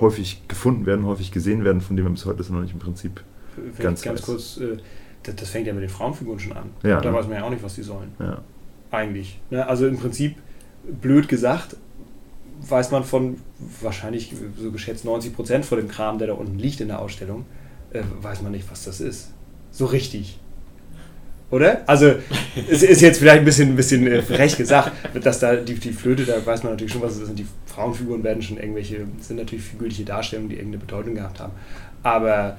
häufig 0.00 0.42
gefunden 0.48 0.86
werden, 0.86 1.06
häufig 1.06 1.30
gesehen 1.30 1.64
werden, 1.64 1.80
von 1.80 1.96
denen 1.96 2.06
man 2.06 2.14
bis 2.14 2.26
heute 2.26 2.38
das 2.38 2.50
noch 2.50 2.60
nicht 2.60 2.72
im 2.72 2.80
Prinzip 2.80 3.22
Vielleicht 3.54 3.78
ganz, 3.80 4.02
ganz 4.02 4.20
weiß. 4.20 4.26
kurz 4.26 4.56
äh, 4.58 4.78
das, 5.22 5.36
das, 5.36 5.50
fängt 5.50 5.66
ja 5.66 5.72
mit 5.72 5.82
den 5.82 5.90
Frauenfiguren 5.90 6.40
schon 6.40 6.52
an. 6.52 6.70
Ja, 6.82 7.00
da 7.00 7.10
ne? 7.10 7.16
weiß 7.16 7.26
man 7.26 7.36
ja 7.36 7.44
auch 7.44 7.50
nicht, 7.50 7.62
was 7.62 7.74
die 7.74 7.82
sollen. 7.82 8.12
Ja. 8.18 8.40
Eigentlich. 8.90 9.40
Ne? 9.50 9.66
Also 9.66 9.86
im 9.86 9.98
Prinzip, 9.98 10.36
blöd 11.00 11.28
gesagt, 11.28 11.76
weiß 12.60 12.90
man 12.90 13.04
von 13.04 13.38
wahrscheinlich 13.80 14.34
so 14.58 14.70
geschätzt 14.70 15.04
90 15.04 15.34
Prozent 15.34 15.64
von 15.64 15.78
dem 15.78 15.88
Kram, 15.88 16.18
der 16.18 16.28
da 16.28 16.34
unten 16.34 16.58
liegt 16.58 16.80
in 16.80 16.88
der 16.88 17.00
Ausstellung, 17.00 17.46
äh, 17.92 18.02
weiß 18.20 18.42
man 18.42 18.52
nicht, 18.52 18.70
was 18.70 18.84
das 18.84 19.00
ist. 19.00 19.32
So 19.70 19.86
richtig. 19.86 20.38
Oder? 21.50 21.82
Also, 21.86 22.14
es 22.70 22.82
ist 22.82 23.00
jetzt 23.00 23.18
vielleicht 23.18 23.40
ein 23.40 23.44
bisschen, 23.44 23.70
ein 23.70 23.76
bisschen 23.76 24.06
äh, 24.06 24.22
frech 24.22 24.56
gesagt, 24.56 24.92
dass 25.22 25.40
da 25.40 25.56
die, 25.56 25.74
die 25.74 25.92
Flöte, 25.92 26.24
da 26.24 26.44
weiß 26.44 26.62
man 26.62 26.72
natürlich 26.72 26.92
schon, 26.92 27.02
was 27.02 27.16
es 27.16 27.28
ist. 27.28 27.38
Die 27.38 27.46
Frauenfiguren 27.66 28.22
werden 28.22 28.42
schon 28.42 28.58
irgendwelche, 28.58 29.06
sind 29.20 29.36
natürlich 29.36 29.64
figürliche 29.64 30.04
Darstellungen, 30.04 30.48
die 30.48 30.56
irgendeine 30.56 30.84
Bedeutung 30.84 31.14
gehabt 31.14 31.40
haben. 31.40 31.52
Aber 32.02 32.56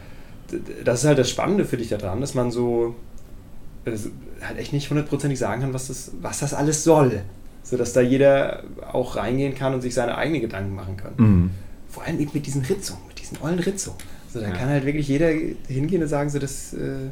das 0.83 1.01
ist 1.01 1.07
halt 1.07 1.17
das 1.17 1.29
Spannende 1.29 1.65
für 1.65 1.77
dich 1.77 1.89
daran, 1.89 2.21
dass 2.21 2.33
man 2.33 2.51
so 2.51 2.95
äh, 3.85 3.91
halt 4.41 4.57
echt 4.57 4.73
nicht 4.73 4.89
hundertprozentig 4.89 5.39
sagen 5.39 5.61
kann, 5.61 5.73
was 5.73 5.87
das, 5.87 6.11
was 6.21 6.39
das 6.39 6.53
alles 6.53 6.83
soll. 6.83 7.21
Sodass 7.63 7.93
da 7.93 8.01
jeder 8.01 8.63
auch 8.91 9.15
reingehen 9.15 9.53
kann 9.53 9.73
und 9.73 9.81
sich 9.81 9.93
seine 9.93 10.17
eigenen 10.17 10.41
Gedanken 10.41 10.75
machen 10.75 10.97
kann. 10.97 11.13
Mhm. 11.17 11.51
Vor 11.89 12.03
allem 12.03 12.19
eben 12.19 12.31
mit 12.33 12.45
diesen 12.45 12.63
Ritzungen, 12.63 13.01
mit 13.07 13.19
diesen 13.19 13.37
ollen 13.41 13.59
Ritzungen. 13.59 13.97
So, 14.33 14.39
da 14.39 14.47
ja. 14.47 14.53
kann 14.53 14.69
halt 14.69 14.85
wirklich 14.85 15.07
jeder 15.07 15.29
hingehen 15.67 16.01
und 16.01 16.07
sagen, 16.07 16.29
so, 16.29 16.39
das 16.39 16.73
äh, 16.73 17.09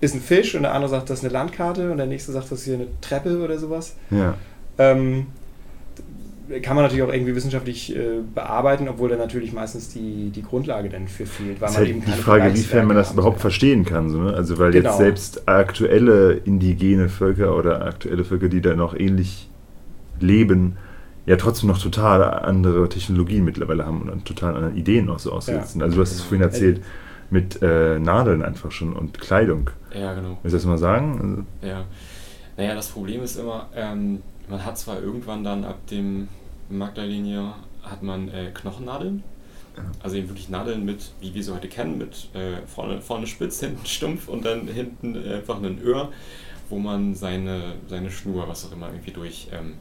ist 0.00 0.14
ein 0.14 0.20
Fisch 0.20 0.54
und 0.54 0.62
der 0.62 0.74
andere 0.74 0.90
sagt, 0.90 1.10
das 1.10 1.18
ist 1.18 1.24
eine 1.24 1.32
Landkarte 1.32 1.90
und 1.90 1.98
der 1.98 2.06
nächste 2.06 2.32
sagt, 2.32 2.50
das 2.50 2.60
ist 2.60 2.64
hier 2.64 2.74
eine 2.74 2.88
Treppe 3.00 3.38
oder 3.42 3.58
sowas. 3.58 3.94
Ja. 4.10 4.34
Ähm, 4.78 5.26
kann 6.62 6.76
man 6.76 6.84
natürlich 6.84 7.02
auch 7.02 7.12
irgendwie 7.12 7.34
wissenschaftlich 7.34 7.94
äh, 7.94 8.20
bearbeiten, 8.34 8.88
obwohl 8.88 9.08
da 9.08 9.16
natürlich 9.16 9.52
meistens 9.52 9.90
die, 9.90 10.30
die 10.30 10.42
Grundlage 10.42 10.88
dann 10.88 11.08
für 11.08 11.26
fehlt. 11.26 11.60
Weil 11.60 11.68
das 11.68 11.78
man 11.78 11.86
ist 11.86 12.06
halt 12.06 12.18
die 12.18 12.22
Frage, 12.22 12.54
wiefern 12.54 12.86
man 12.86 12.96
das 12.96 13.12
überhaupt 13.12 13.40
verstehen 13.40 13.84
kann. 13.84 14.10
So, 14.10 14.18
ne? 14.18 14.34
Also 14.34 14.58
weil 14.58 14.72
genau. 14.72 14.88
jetzt 14.90 14.98
selbst 14.98 15.48
aktuelle 15.48 16.32
indigene 16.32 17.08
Völker 17.08 17.56
oder 17.56 17.84
aktuelle 17.84 18.24
Völker, 18.24 18.48
die 18.48 18.60
da 18.60 18.74
noch 18.74 18.94
ähnlich 18.94 19.48
leben, 20.20 20.76
ja 21.26 21.36
trotzdem 21.36 21.68
noch 21.68 21.78
total 21.78 22.24
andere 22.24 22.88
Technologien 22.88 23.44
mittlerweile 23.44 23.84
haben 23.84 24.08
und 24.08 24.24
total 24.24 24.56
andere 24.56 24.72
Ideen 24.72 25.10
auch 25.10 25.18
so 25.18 25.32
aussetzen. 25.32 25.80
Ja. 25.80 25.84
Also 25.84 25.96
du 25.96 26.02
hast 26.02 26.12
es 26.12 26.22
vorhin 26.22 26.42
erzählt 26.42 26.82
mit 27.30 27.60
äh, 27.62 27.98
Nadeln 27.98 28.42
einfach 28.42 28.72
schon 28.72 28.94
und 28.94 29.20
Kleidung. 29.20 29.70
Ja, 29.94 30.14
genau. 30.14 30.38
Willst 30.42 30.54
du 30.54 30.58
das 30.58 30.64
mal 30.66 30.78
sagen? 30.78 31.46
Also 31.60 31.68
ja. 31.68 31.84
Naja, 32.56 32.74
das 32.74 32.88
Problem 32.88 33.22
ist 33.22 33.38
immer, 33.38 33.68
ähm, 33.76 34.20
man 34.48 34.64
hat 34.64 34.78
zwar 34.78 35.00
irgendwann 35.00 35.44
dann 35.44 35.64
ab 35.64 35.86
dem 35.88 36.28
Magdalenier 36.68 37.54
hat 37.82 38.02
man 38.02 38.28
äh, 38.28 38.50
Knochennadeln, 38.52 39.22
also 40.02 40.16
eben 40.16 40.28
wirklich 40.28 40.48
Nadeln 40.48 40.84
mit, 40.84 41.12
wie 41.20 41.34
wir 41.34 41.42
sie 41.42 41.54
heute 41.54 41.68
kennen, 41.68 41.98
mit 41.98 42.28
äh, 42.34 42.66
vorne, 42.66 43.00
vorne 43.00 43.26
spitz, 43.26 43.60
hinten 43.60 43.86
stumpf 43.86 44.28
und 44.28 44.44
dann 44.44 44.66
hinten 44.68 45.16
einfach 45.16 45.62
ein 45.62 45.80
Öhr, 45.80 46.10
wo 46.68 46.78
man 46.78 47.14
seine, 47.14 47.74
seine 47.88 48.10
Schnur, 48.10 48.48
was 48.48 48.66
auch 48.66 48.72
immer, 48.72 48.88
irgendwie 48.88 49.12
durchstecken 49.12 49.78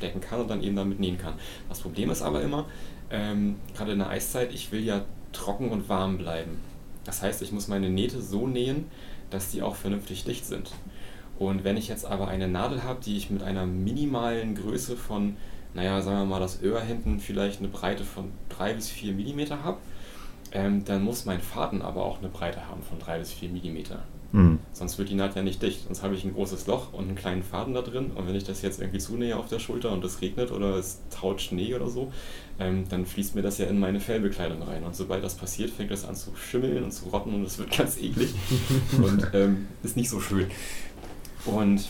ähm, 0.00 0.20
kann 0.20 0.40
und 0.40 0.48
dann 0.48 0.62
eben 0.62 0.76
damit 0.76 1.00
nähen 1.00 1.18
kann. 1.18 1.34
Das 1.68 1.80
Problem 1.80 2.10
ist 2.10 2.22
aber 2.22 2.42
immer, 2.42 2.66
ähm, 3.10 3.56
gerade 3.74 3.92
in 3.92 3.98
der 3.98 4.08
Eiszeit, 4.08 4.52
ich 4.52 4.72
will 4.72 4.84
ja 4.84 5.04
trocken 5.32 5.70
und 5.70 5.88
warm 5.88 6.18
bleiben. 6.18 6.58
Das 7.04 7.22
heißt, 7.22 7.42
ich 7.42 7.52
muss 7.52 7.68
meine 7.68 7.90
Nähte 7.90 8.20
so 8.20 8.46
nähen, 8.46 8.86
dass 9.30 9.50
die 9.50 9.62
auch 9.62 9.76
vernünftig 9.76 10.24
dicht 10.24 10.46
sind. 10.46 10.72
Und 11.38 11.64
wenn 11.64 11.76
ich 11.76 11.88
jetzt 11.88 12.06
aber 12.06 12.28
eine 12.28 12.48
Nadel 12.48 12.82
habe, 12.82 13.00
die 13.04 13.16
ich 13.16 13.30
mit 13.30 13.42
einer 13.42 13.66
minimalen 13.66 14.54
Größe 14.54 14.96
von 14.96 15.36
naja, 15.76 16.00
sagen 16.00 16.20
wir 16.20 16.24
mal, 16.24 16.40
das 16.40 16.62
Öhr 16.62 16.80
hinten 16.80 17.20
vielleicht 17.20 17.60
eine 17.60 17.68
Breite 17.68 18.02
von 18.02 18.32
3 18.48 18.74
bis 18.74 18.88
4 18.88 19.12
mm 19.12 19.62
habe, 19.62 19.78
ähm, 20.52 20.84
dann 20.86 21.02
muss 21.04 21.26
mein 21.26 21.40
Faden 21.40 21.82
aber 21.82 22.02
auch 22.02 22.18
eine 22.18 22.28
Breite 22.28 22.66
haben 22.66 22.82
von 22.82 22.98
3 22.98 23.18
bis 23.18 23.32
4 23.32 23.50
mm. 23.50 23.78
Mhm. 24.32 24.58
Sonst 24.72 24.98
wird 24.98 25.10
die 25.10 25.14
Naht 25.14 25.36
ja 25.36 25.42
nicht 25.42 25.62
dicht. 25.62 25.84
Sonst 25.84 26.02
habe 26.02 26.14
ich 26.14 26.24
ein 26.24 26.32
großes 26.32 26.66
Loch 26.66 26.92
und 26.92 27.04
einen 27.04 27.14
kleinen 27.14 27.42
Faden 27.42 27.74
da 27.74 27.82
drin. 27.82 28.10
Und 28.14 28.26
wenn 28.26 28.34
ich 28.34 28.44
das 28.44 28.62
jetzt 28.62 28.80
irgendwie 28.80 28.98
zunähe 28.98 29.36
auf 29.36 29.48
der 29.48 29.58
Schulter 29.58 29.92
und 29.92 30.04
es 30.04 30.20
regnet 30.20 30.50
oder 30.50 30.76
es 30.76 31.00
taut 31.10 31.40
Schnee 31.40 31.74
oder 31.74 31.88
so, 31.88 32.10
ähm, 32.58 32.84
dann 32.88 33.06
fließt 33.06 33.34
mir 33.34 33.42
das 33.42 33.58
ja 33.58 33.66
in 33.66 33.78
meine 33.78 34.00
Fellbekleidung 34.00 34.62
rein. 34.62 34.82
Und 34.82 34.96
sobald 34.96 35.22
das 35.22 35.34
passiert, 35.34 35.70
fängt 35.70 35.90
das 35.90 36.06
an 36.06 36.16
zu 36.16 36.30
schimmeln 36.34 36.82
und 36.82 36.90
zu 36.90 37.08
rotten 37.10 37.34
und 37.34 37.44
es 37.44 37.58
wird 37.58 37.70
ganz 37.76 37.98
eklig 37.98 38.34
und 38.96 39.28
ähm, 39.34 39.68
ist 39.82 39.96
nicht 39.96 40.10
so 40.10 40.20
schön. 40.20 40.46
Und, 41.46 41.88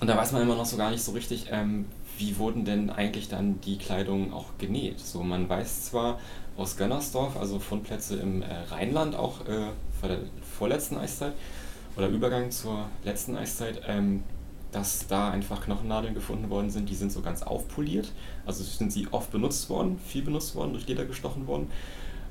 und 0.00 0.06
da 0.06 0.16
weiß 0.16 0.32
man 0.32 0.42
immer 0.42 0.56
noch 0.56 0.66
so 0.66 0.76
gar 0.76 0.90
nicht 0.90 1.02
so 1.02 1.12
richtig, 1.12 1.46
ähm, 1.50 1.86
wie 2.18 2.38
wurden 2.38 2.64
denn 2.64 2.90
eigentlich 2.90 3.28
dann 3.28 3.60
die 3.60 3.78
Kleidung 3.78 4.32
auch 4.32 4.46
genäht? 4.58 5.00
So, 5.00 5.22
man 5.22 5.48
weiß 5.48 5.86
zwar 5.86 6.18
aus 6.56 6.76
Gönnersdorf, 6.76 7.36
also 7.36 7.58
Fundplätze 7.58 8.16
im 8.16 8.42
äh, 8.42 8.46
Rheinland 8.70 9.14
auch 9.14 9.46
äh, 9.46 9.68
vor 10.00 10.08
der 10.08 10.18
vorletzten 10.58 10.96
Eiszeit 10.96 11.32
oder 11.96 12.08
Übergang 12.08 12.50
zur 12.50 12.86
letzten 13.04 13.36
Eiszeit, 13.36 13.80
ähm, 13.86 14.24
dass 14.72 15.06
da 15.06 15.30
einfach 15.30 15.64
Knochennadeln 15.64 16.14
gefunden 16.14 16.50
worden 16.50 16.70
sind, 16.70 16.90
die 16.90 16.94
sind 16.94 17.10
so 17.10 17.22
ganz 17.22 17.42
aufpoliert. 17.42 18.12
Also 18.44 18.64
sind 18.64 18.92
sie 18.92 19.08
oft 19.12 19.30
benutzt 19.30 19.70
worden, 19.70 19.98
viel 20.04 20.22
benutzt 20.22 20.54
worden, 20.54 20.72
durch 20.72 20.86
Leder 20.86 21.04
gestochen 21.04 21.46
worden 21.46 21.68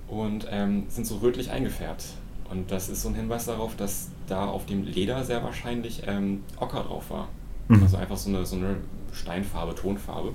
und 0.08 0.46
ähm, 0.52 0.86
sind 0.90 1.08
so 1.08 1.18
rötlich 1.18 1.50
eingefärbt. 1.50 2.04
Und 2.50 2.72
das 2.72 2.90
ist 2.90 3.02
so 3.02 3.10
ein 3.10 3.16
Hinweis 3.16 3.46
darauf, 3.46 3.76
dass 3.76 4.10
da 4.28 4.46
auf 4.46 4.66
dem 4.66 4.84
Leder 4.84 5.24
sehr 5.24 5.44
wahrscheinlich 5.44 6.04
ähm, 6.06 6.44
Ocker 6.60 6.84
drauf 6.84 7.10
war. 7.10 7.28
Mhm. 7.68 7.84
Also 7.84 7.98
einfach 7.98 8.18
so 8.18 8.30
eine, 8.30 8.46
so 8.46 8.56
eine 8.56 8.78
Steinfarbe, 9.12 9.76
Tonfarbe. 9.76 10.34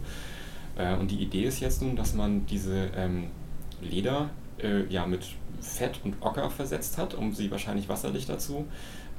Äh, 0.76 0.96
und 0.96 1.10
die 1.10 1.22
Idee 1.22 1.44
ist 1.44 1.60
jetzt 1.60 1.82
nun, 1.82 1.96
dass 1.96 2.14
man 2.14 2.46
diese 2.46 2.90
ähm, 2.96 3.28
Leder 3.80 4.30
äh, 4.58 4.86
ja, 4.88 5.06
mit 5.06 5.26
Fett 5.60 6.00
und 6.04 6.16
Ocker 6.20 6.50
versetzt 6.50 6.98
hat, 6.98 7.14
um 7.14 7.32
sie 7.32 7.50
wahrscheinlich 7.50 7.88
wasserdichter 7.88 8.38
zu 8.38 8.66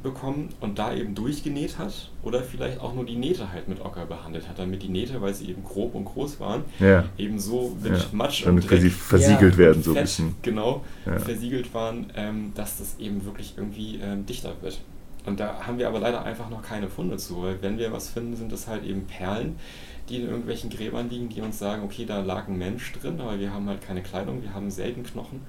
bekommen 0.03 0.49
und 0.59 0.77
da 0.77 0.93
eben 0.93 1.15
durchgenäht 1.15 1.77
hat 1.77 2.11
oder 2.21 2.43
vielleicht 2.43 2.79
auch 2.79 2.93
nur 2.93 3.05
die 3.05 3.15
Nähte 3.15 3.51
halt 3.51 3.67
mit 3.67 3.81
Ocker 3.81 4.05
behandelt 4.05 4.47
hat, 4.47 4.59
damit 4.59 4.83
die 4.83 4.89
Nähte, 4.89 5.21
weil 5.21 5.33
sie 5.33 5.49
eben 5.49 5.63
grob 5.63 5.95
und 5.95 6.05
groß 6.05 6.39
waren, 6.39 6.63
ja. 6.79 7.05
eben 7.17 7.39
so 7.39 7.75
mit 7.81 7.93
ja. 7.93 8.05
Matsch 8.11 8.45
damit 8.45 8.63
und 8.63 8.69
Dreck, 8.69 8.91
versiegelt 8.91 9.53
ja, 9.53 9.57
werden 9.57 9.81
so 9.81 9.95
ein 9.95 10.01
bisschen. 10.01 10.35
Genau, 10.41 10.83
versiegelt 11.05 11.73
waren, 11.73 12.11
ähm, 12.15 12.51
dass 12.53 12.77
das 12.77 12.99
eben 12.99 13.25
wirklich 13.25 13.53
irgendwie 13.57 13.99
ähm, 14.01 14.25
dichter 14.25 14.53
wird. 14.61 14.79
Und 15.25 15.39
da 15.39 15.65
haben 15.65 15.77
wir 15.79 15.87
aber 15.87 15.99
leider 15.99 16.23
einfach 16.23 16.49
noch 16.49 16.61
keine 16.61 16.89
Funde 16.89 17.17
zu, 17.17 17.41
weil 17.41 17.61
wenn 17.61 17.77
wir 17.77 17.91
was 17.93 18.09
finden, 18.09 18.35
sind 18.35 18.51
das 18.51 18.67
halt 18.67 18.83
eben 18.83 19.05
Perlen, 19.07 19.55
die 20.09 20.17
in 20.17 20.27
irgendwelchen 20.27 20.69
Gräbern 20.69 21.09
liegen, 21.09 21.29
die 21.29 21.41
uns 21.41 21.59
sagen, 21.59 21.83
okay, 21.83 22.05
da 22.05 22.19
lag 22.21 22.47
ein 22.49 22.57
Mensch 22.57 22.91
drin, 22.93 23.21
aber 23.21 23.39
wir 23.39 23.53
haben 23.53 23.69
halt 23.69 23.81
keine 23.81 24.01
Kleidung, 24.01 24.41
wir 24.43 24.53
haben 24.53 24.69
selten 24.69 25.03
Knochen 25.03 25.41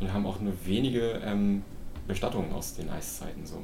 und 0.00 0.12
haben 0.12 0.26
auch 0.26 0.40
nur 0.40 0.52
wenige 0.66 1.22
ähm, 1.24 1.62
Bestattungen 2.06 2.52
aus 2.52 2.74
den 2.74 2.90
Eiszeiten 2.90 3.46
so. 3.46 3.62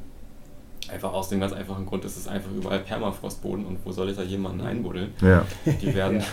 Einfach 0.88 1.12
aus 1.12 1.28
dem 1.28 1.40
ganz 1.40 1.52
einfachen 1.52 1.86
Grund, 1.86 2.04
es 2.04 2.16
ist 2.16 2.26
einfach 2.26 2.50
überall 2.50 2.80
Permafrostboden 2.80 3.64
und 3.64 3.78
wo 3.84 3.92
soll 3.92 4.10
ich 4.10 4.16
da 4.16 4.22
jemanden 4.22 4.62
einbuddeln? 4.62 5.12
Ja. 5.20 5.44
Die, 5.64 5.94
werden, 5.94 6.20
ja. 6.20 6.26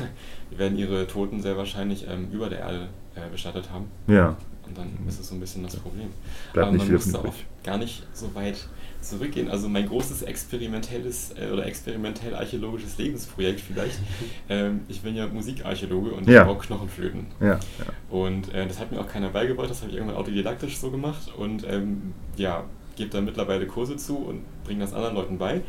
die 0.52 0.58
werden 0.58 0.78
ihre 0.78 1.06
Toten 1.06 1.41
sehr 1.41 1.58
wahrscheinlich 1.58 2.08
ähm, 2.08 2.30
über 2.32 2.50
der 2.50 2.60
Erde 2.60 2.88
äh, 3.16 3.30
bestattet 3.32 3.70
haben. 3.72 3.86
Ja. 4.08 4.38
Und 4.68 4.78
dann 4.78 4.88
ist 5.08 5.20
es 5.20 5.30
so 5.30 5.36
ein 5.36 5.39
bisschen 5.39 5.64
das 5.64 5.76
Problem. 5.76 6.10
Bleibt 6.54 6.68
Aber 6.68 6.78
man 6.78 6.91
muss 6.91 7.12
da 7.12 7.20
auch 7.20 7.34
gar 7.64 7.78
nicht 7.78 8.04
so 8.14 8.34
weit 8.36 8.58
zurückgehen. 9.02 9.50
Also 9.50 9.70
mein 9.70 9.88
großes 9.88 10.24
experimentelles 10.24 11.34
äh, 11.38 11.52
oder 11.52 11.66
experimentell 11.66 12.36
archäologisches 12.36 12.98
Lebensprojekt 12.98 13.62
vielleicht. 13.62 14.00
ähm, 14.50 14.82
ich 14.88 15.02
bin 15.02 15.16
ja 15.16 15.28
Musikarchäologe 15.28 16.12
und 16.12 16.28
ja. 16.28 16.41
ich 16.41 16.48
baue 16.48 16.58
Knochenflöten. 16.58 17.28
Ja, 17.39 17.48
ja. 17.48 17.60
Und 18.10 18.54
äh, 18.54 18.68
das 18.68 18.80
hat 18.80 18.91
mir 18.91 19.00
auch 19.00 19.08
keiner 19.08 19.30
beigebracht, 19.30 19.70
das 19.70 19.82
habe 19.82 19.91
ich 19.91 19.98
irgendwann 19.98 20.18
autodidaktisch 20.18 20.78
so 20.78 20.91
gemacht 20.91 21.34
und 21.38 21.66
ähm, 21.68 22.14
ja, 22.36 22.66
gebe 22.98 23.10
da 23.10 23.22
mittlerweile 23.22 23.66
Kurse 23.68 23.95
zu 23.95 24.18
und 24.18 24.41
bringe 24.66 24.82
das 24.82 24.93
anderen 24.93 25.16
Leuten 25.16 25.38
bei. 25.38 25.62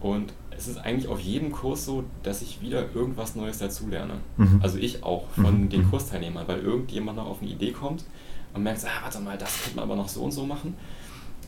Und 0.00 0.34
es 0.50 0.68
ist 0.68 0.78
eigentlich 0.78 1.08
auf 1.08 1.20
jedem 1.20 1.50
Kurs 1.50 1.86
so, 1.86 2.04
dass 2.22 2.42
ich 2.42 2.60
wieder 2.60 2.94
irgendwas 2.94 3.36
Neues 3.36 3.58
dazulerne. 3.58 4.14
Mhm. 4.36 4.60
Also 4.62 4.76
ich 4.78 5.02
auch 5.02 5.28
von 5.30 5.62
mhm. 5.62 5.68
den 5.70 5.88
Kursteilnehmern, 5.90 6.46
weil 6.46 6.58
irgendjemand 6.58 7.16
noch 7.16 7.26
auf 7.26 7.40
eine 7.40 7.50
Idee 7.50 7.72
kommt 7.72 8.04
und 8.52 8.62
merkt, 8.62 8.84
ah, 8.84 9.02
warte 9.02 9.20
mal, 9.20 9.38
das 9.38 9.62
könnte 9.62 9.76
man 9.76 9.84
aber 9.84 9.96
noch 9.96 10.08
so 10.08 10.22
und 10.22 10.32
so 10.32 10.44
machen. 10.44 10.76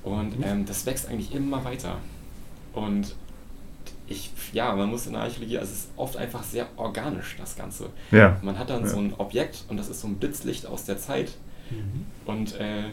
Und 0.03 0.39
mhm. 0.39 0.45
ähm, 0.45 0.65
das 0.65 0.87
wächst 0.87 1.09
eigentlich 1.09 1.35
immer 1.35 1.65
weiter. 1.65 1.99
Und 2.73 3.15
ich, 4.09 4.31
ja, 4.53 4.75
man 4.75 4.89
muss 4.89 5.07
in 5.07 5.13
der 5.13 5.23
Archäologie, 5.23 5.59
also 5.59 5.73
es 5.73 5.79
ist 5.81 5.91
oft 5.97 6.17
einfach 6.17 6.43
sehr 6.43 6.69
organisch, 6.77 7.37
das 7.39 7.57
Ganze. 7.57 7.91
Ja. 8.11 8.39
Man 8.43 8.59
hat 8.59 8.71
dann 8.71 8.83
ja. 8.83 8.89
so 8.89 8.99
ein 8.99 9.15
Objekt 9.19 9.65
und 9.69 9.77
das 9.77 9.89
ist 9.89 10.01
so 10.01 10.07
ein 10.07 10.17
Blitzlicht 10.17 10.67
aus 10.67 10.85
der 10.85 10.99
Zeit. 10.99 11.33
Mhm. 11.71 12.07
Und 12.25 12.55
äh, 12.61 12.85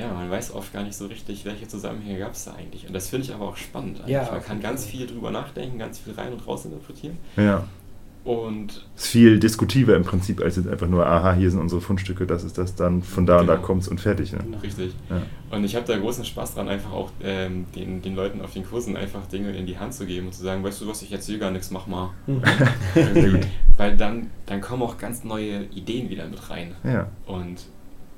ja, 0.00 0.12
man 0.12 0.30
weiß 0.30 0.54
oft 0.54 0.72
gar 0.72 0.82
nicht 0.82 0.96
so 0.96 1.06
richtig, 1.06 1.44
welche 1.44 1.68
Zusammenhänge 1.68 2.18
gab 2.18 2.32
es 2.32 2.44
da 2.44 2.54
eigentlich. 2.54 2.86
Und 2.86 2.94
das 2.94 3.08
finde 3.08 3.26
ich 3.26 3.34
aber 3.34 3.48
auch 3.48 3.56
spannend. 3.56 4.02
Ja, 4.06 4.28
man 4.30 4.42
kann 4.42 4.60
ganz 4.60 4.86
viel 4.86 5.06
drüber 5.06 5.30
nachdenken, 5.30 5.78
ganz 5.78 5.98
viel 5.98 6.14
rein 6.14 6.32
und 6.32 6.46
raus 6.46 6.64
interpretieren. 6.64 7.18
Ja. 7.36 7.64
Und 8.22 8.86
es 8.96 9.04
ist 9.04 9.10
viel 9.12 9.38
diskutiver 9.40 9.96
im 9.96 10.04
Prinzip, 10.04 10.42
als 10.42 10.56
jetzt 10.56 10.68
einfach 10.68 10.86
nur, 10.86 11.06
aha, 11.06 11.32
hier 11.32 11.50
sind 11.50 11.58
unsere 11.58 11.80
Fundstücke, 11.80 12.26
das 12.26 12.44
ist 12.44 12.58
das, 12.58 12.74
dann 12.74 13.02
von 13.02 13.24
da 13.24 13.38
genau. 13.38 13.40
und 13.40 13.58
da 13.58 13.64
kommt 13.64 13.82
es 13.82 13.88
und 13.88 13.98
fertig. 13.98 14.32
Ne? 14.32 14.40
Richtig. 14.62 14.94
Ja. 15.08 15.22
Und 15.50 15.64
ich 15.64 15.74
habe 15.74 15.86
da 15.86 15.96
großen 15.96 16.26
Spaß 16.26 16.54
dran, 16.54 16.68
einfach 16.68 16.92
auch 16.92 17.10
ähm, 17.22 17.64
den, 17.74 18.02
den 18.02 18.14
Leuten 18.14 18.42
auf 18.42 18.52
den 18.52 18.64
Kursen 18.64 18.96
einfach 18.96 19.24
Dinge 19.26 19.56
in 19.56 19.64
die 19.64 19.78
Hand 19.78 19.94
zu 19.94 20.04
geben 20.04 20.26
und 20.26 20.32
zu 20.34 20.42
sagen, 20.42 20.62
weißt 20.62 20.82
du 20.82 20.88
was, 20.88 21.00
ich 21.00 21.12
erzähle 21.12 21.38
gar 21.38 21.50
nichts, 21.50 21.70
mach 21.70 21.86
mal. 21.86 22.10
Mhm. 22.26 22.42
Weil 23.78 23.96
dann, 23.96 24.26
dann 24.44 24.60
kommen 24.60 24.82
auch 24.82 24.98
ganz 24.98 25.24
neue 25.24 25.64
Ideen 25.74 26.10
wieder 26.10 26.26
mit 26.26 26.50
rein. 26.50 26.74
Ja. 26.84 27.08
Und, 27.26 27.66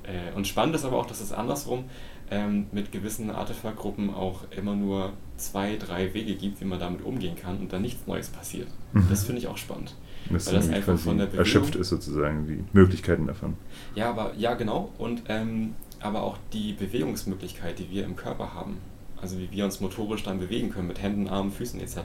äh, 0.03 0.35
und 0.35 0.47
spannend 0.47 0.75
ist 0.75 0.85
aber 0.85 0.97
auch, 0.97 1.05
dass 1.05 1.21
es 1.21 1.31
andersrum 1.31 1.85
ähm, 2.31 2.67
mit 2.71 2.91
gewissen 2.91 3.29
Artefaktgruppen 3.29 4.13
auch 4.13 4.41
immer 4.51 4.75
nur 4.75 5.13
zwei, 5.37 5.75
drei 5.77 6.13
Wege 6.13 6.35
gibt, 6.35 6.61
wie 6.61 6.65
man 6.65 6.79
damit 6.79 7.03
umgehen 7.03 7.35
kann 7.35 7.57
und 7.57 7.73
dann 7.73 7.81
nichts 7.81 8.07
Neues 8.07 8.29
passiert. 8.29 8.67
Mhm. 8.93 9.07
Das 9.09 9.23
finde 9.25 9.39
ich 9.39 9.47
auch 9.47 9.57
spannend. 9.57 9.95
Das 10.29 10.47
weil 10.47 10.53
das 10.53 10.69
einfach 10.69 10.97
von 10.97 11.17
der 11.17 11.25
Bewegung, 11.25 11.39
erschöpft 11.39 11.75
ist 11.75 11.89
sozusagen 11.89 12.47
die 12.47 12.63
Möglichkeiten 12.71 13.27
davon. 13.27 13.55
Ja, 13.93 14.09
aber 14.09 14.33
ja 14.37 14.53
genau 14.53 14.91
und 14.97 15.23
ähm, 15.27 15.75
aber 15.99 16.23
auch 16.23 16.37
die 16.51 16.73
Bewegungsmöglichkeit, 16.73 17.79
die 17.79 17.89
wir 17.89 18.05
im 18.05 18.15
Körper 18.15 18.53
haben, 18.53 18.77
also 19.21 19.37
wie 19.37 19.49
wir 19.51 19.65
uns 19.65 19.79
motorisch 19.79 20.23
dann 20.23 20.39
bewegen 20.39 20.69
können 20.69 20.87
mit 20.87 21.01
Händen, 21.01 21.27
Armen, 21.27 21.51
Füßen 21.51 21.79
etc., 21.79 21.97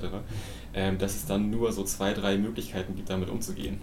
ähm, 0.75 0.99
dass 0.99 1.17
es 1.17 1.27
dann 1.27 1.51
nur 1.51 1.73
so 1.73 1.85
zwei, 1.85 2.13
drei 2.13 2.39
Möglichkeiten 2.39 2.95
gibt, 2.97 3.11
damit 3.11 3.29
umzugehen. 3.29 3.79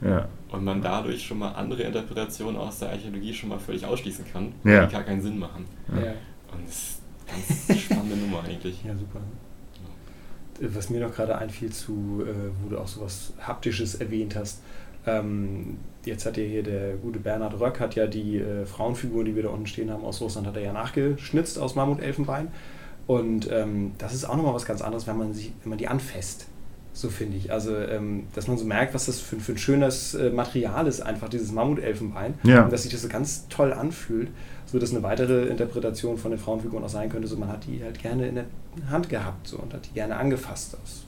Ja. 0.00 0.28
Und 0.50 0.64
man 0.64 0.80
dadurch 0.80 1.24
schon 1.24 1.38
mal 1.38 1.52
andere 1.52 1.82
Interpretationen 1.82 2.56
aus 2.56 2.78
der 2.78 2.90
Archäologie 2.90 3.32
schon 3.32 3.48
mal 3.48 3.58
völlig 3.58 3.84
ausschließen 3.84 4.24
kann, 4.32 4.52
ja. 4.64 4.86
die 4.86 4.92
gar 4.92 5.02
keinen 5.02 5.20
Sinn 5.20 5.38
machen. 5.38 5.64
Ja. 5.88 6.12
Und 6.52 6.66
das 6.66 6.74
ist 6.74 7.02
eine 7.28 7.68
ganz 7.68 7.80
spannende 7.80 8.16
Nummer 8.16 8.42
eigentlich. 8.44 8.84
Ja, 8.84 8.94
super. 8.94 9.20
Was 10.60 10.88
mir 10.88 11.00
noch 11.00 11.14
gerade 11.14 11.36
einfiel 11.36 11.70
zu, 11.70 12.24
äh, 12.26 12.32
wo 12.62 12.70
du 12.70 12.78
auch 12.78 12.88
so 12.88 13.02
was 13.02 13.32
Haptisches 13.40 13.96
erwähnt 13.96 14.36
hast. 14.36 14.62
Ähm, 15.06 15.78
jetzt 16.04 16.24
hat 16.26 16.36
ja 16.36 16.44
hier 16.44 16.62
der 16.62 16.94
gute 16.94 17.18
Bernhard 17.18 17.60
Röck, 17.60 17.78
hat 17.80 17.94
ja 17.94 18.06
die 18.06 18.38
äh, 18.38 18.64
Frauenfiguren, 18.64 19.26
die 19.26 19.36
wir 19.36 19.44
da 19.44 19.50
unten 19.50 19.66
stehen 19.66 19.90
haben 19.90 20.04
aus 20.04 20.20
Russland, 20.20 20.46
hat 20.46 20.56
er 20.56 20.62
ja 20.62 20.72
nachgeschnitzt 20.72 21.58
aus 21.58 21.74
Mammutelfenbein. 21.74 22.48
Und 23.06 23.50
ähm, 23.52 23.92
das 23.98 24.14
ist 24.14 24.24
auch 24.24 24.36
nochmal 24.36 24.54
was 24.54 24.64
ganz 24.64 24.82
anderes, 24.82 25.06
wenn 25.06 25.16
man, 25.16 25.32
sie, 25.32 25.52
wenn 25.62 25.70
man 25.70 25.78
die 25.78 25.88
anfasst. 25.88 26.46
So 26.96 27.10
finde 27.10 27.36
ich. 27.36 27.52
Also, 27.52 27.76
ähm, 27.76 28.22
dass 28.34 28.48
man 28.48 28.56
so 28.56 28.64
merkt, 28.64 28.94
was 28.94 29.04
das 29.04 29.20
für, 29.20 29.36
für 29.36 29.52
ein 29.52 29.58
schönes 29.58 30.14
äh, 30.14 30.30
Material 30.30 30.86
ist, 30.86 31.02
einfach 31.02 31.28
dieses 31.28 31.52
Mammutelfenbein. 31.52 32.34
Ja. 32.42 32.64
Und 32.64 32.72
dass 32.72 32.84
sich 32.84 32.92
das 32.92 33.02
so 33.02 33.08
ganz 33.08 33.46
toll 33.48 33.74
anfühlt. 33.74 34.28
So 34.64 34.78
dass 34.78 34.92
eine 34.92 35.02
weitere 35.02 35.44
Interpretation 35.44 36.16
von 36.16 36.30
den 36.30 36.40
Frauenfiguren 36.40 36.82
auch 36.82 36.88
sein 36.88 37.10
könnte, 37.10 37.28
so 37.28 37.36
man 37.36 37.50
hat 37.50 37.66
die 37.66 37.84
halt 37.84 38.00
gerne 38.00 38.26
in 38.26 38.36
der 38.36 38.44
Hand 38.90 39.10
gehabt 39.10 39.46
so, 39.46 39.58
und 39.58 39.74
hat 39.74 39.86
die 39.86 39.92
gerne 39.92 40.16
angefasst. 40.16 40.76
Aus 40.82 41.04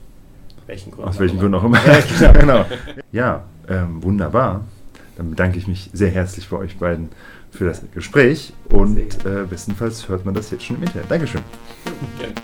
welchen 0.67 0.91
Gründen. 0.91 1.09
Aus 1.09 1.19
welchen 1.19 1.39
Gründen 1.39 1.55
auch 1.55 1.63
immer. 1.63 1.79
Ja, 2.21 2.31
genau. 2.33 2.33
genau. 2.39 2.65
ja 3.11 3.43
ähm, 3.67 4.03
wunderbar. 4.03 4.65
Dann 5.17 5.31
bedanke 5.31 5.57
ich 5.57 5.67
mich 5.67 5.89
sehr 5.91 6.11
herzlich 6.11 6.47
bei 6.49 6.57
euch 6.57 6.77
beiden 6.77 7.09
für 7.49 7.65
das 7.65 7.81
Gespräch 7.95 8.53
und 8.69 8.99
äh, 9.25 9.43
bestenfalls 9.49 10.07
hört 10.07 10.23
man 10.23 10.35
das 10.35 10.51
jetzt 10.51 10.63
schon 10.63 10.77
im 10.77 10.83
Internet. 10.83 11.09
Dankeschön. 11.09 11.41
Gerne. 12.19 12.35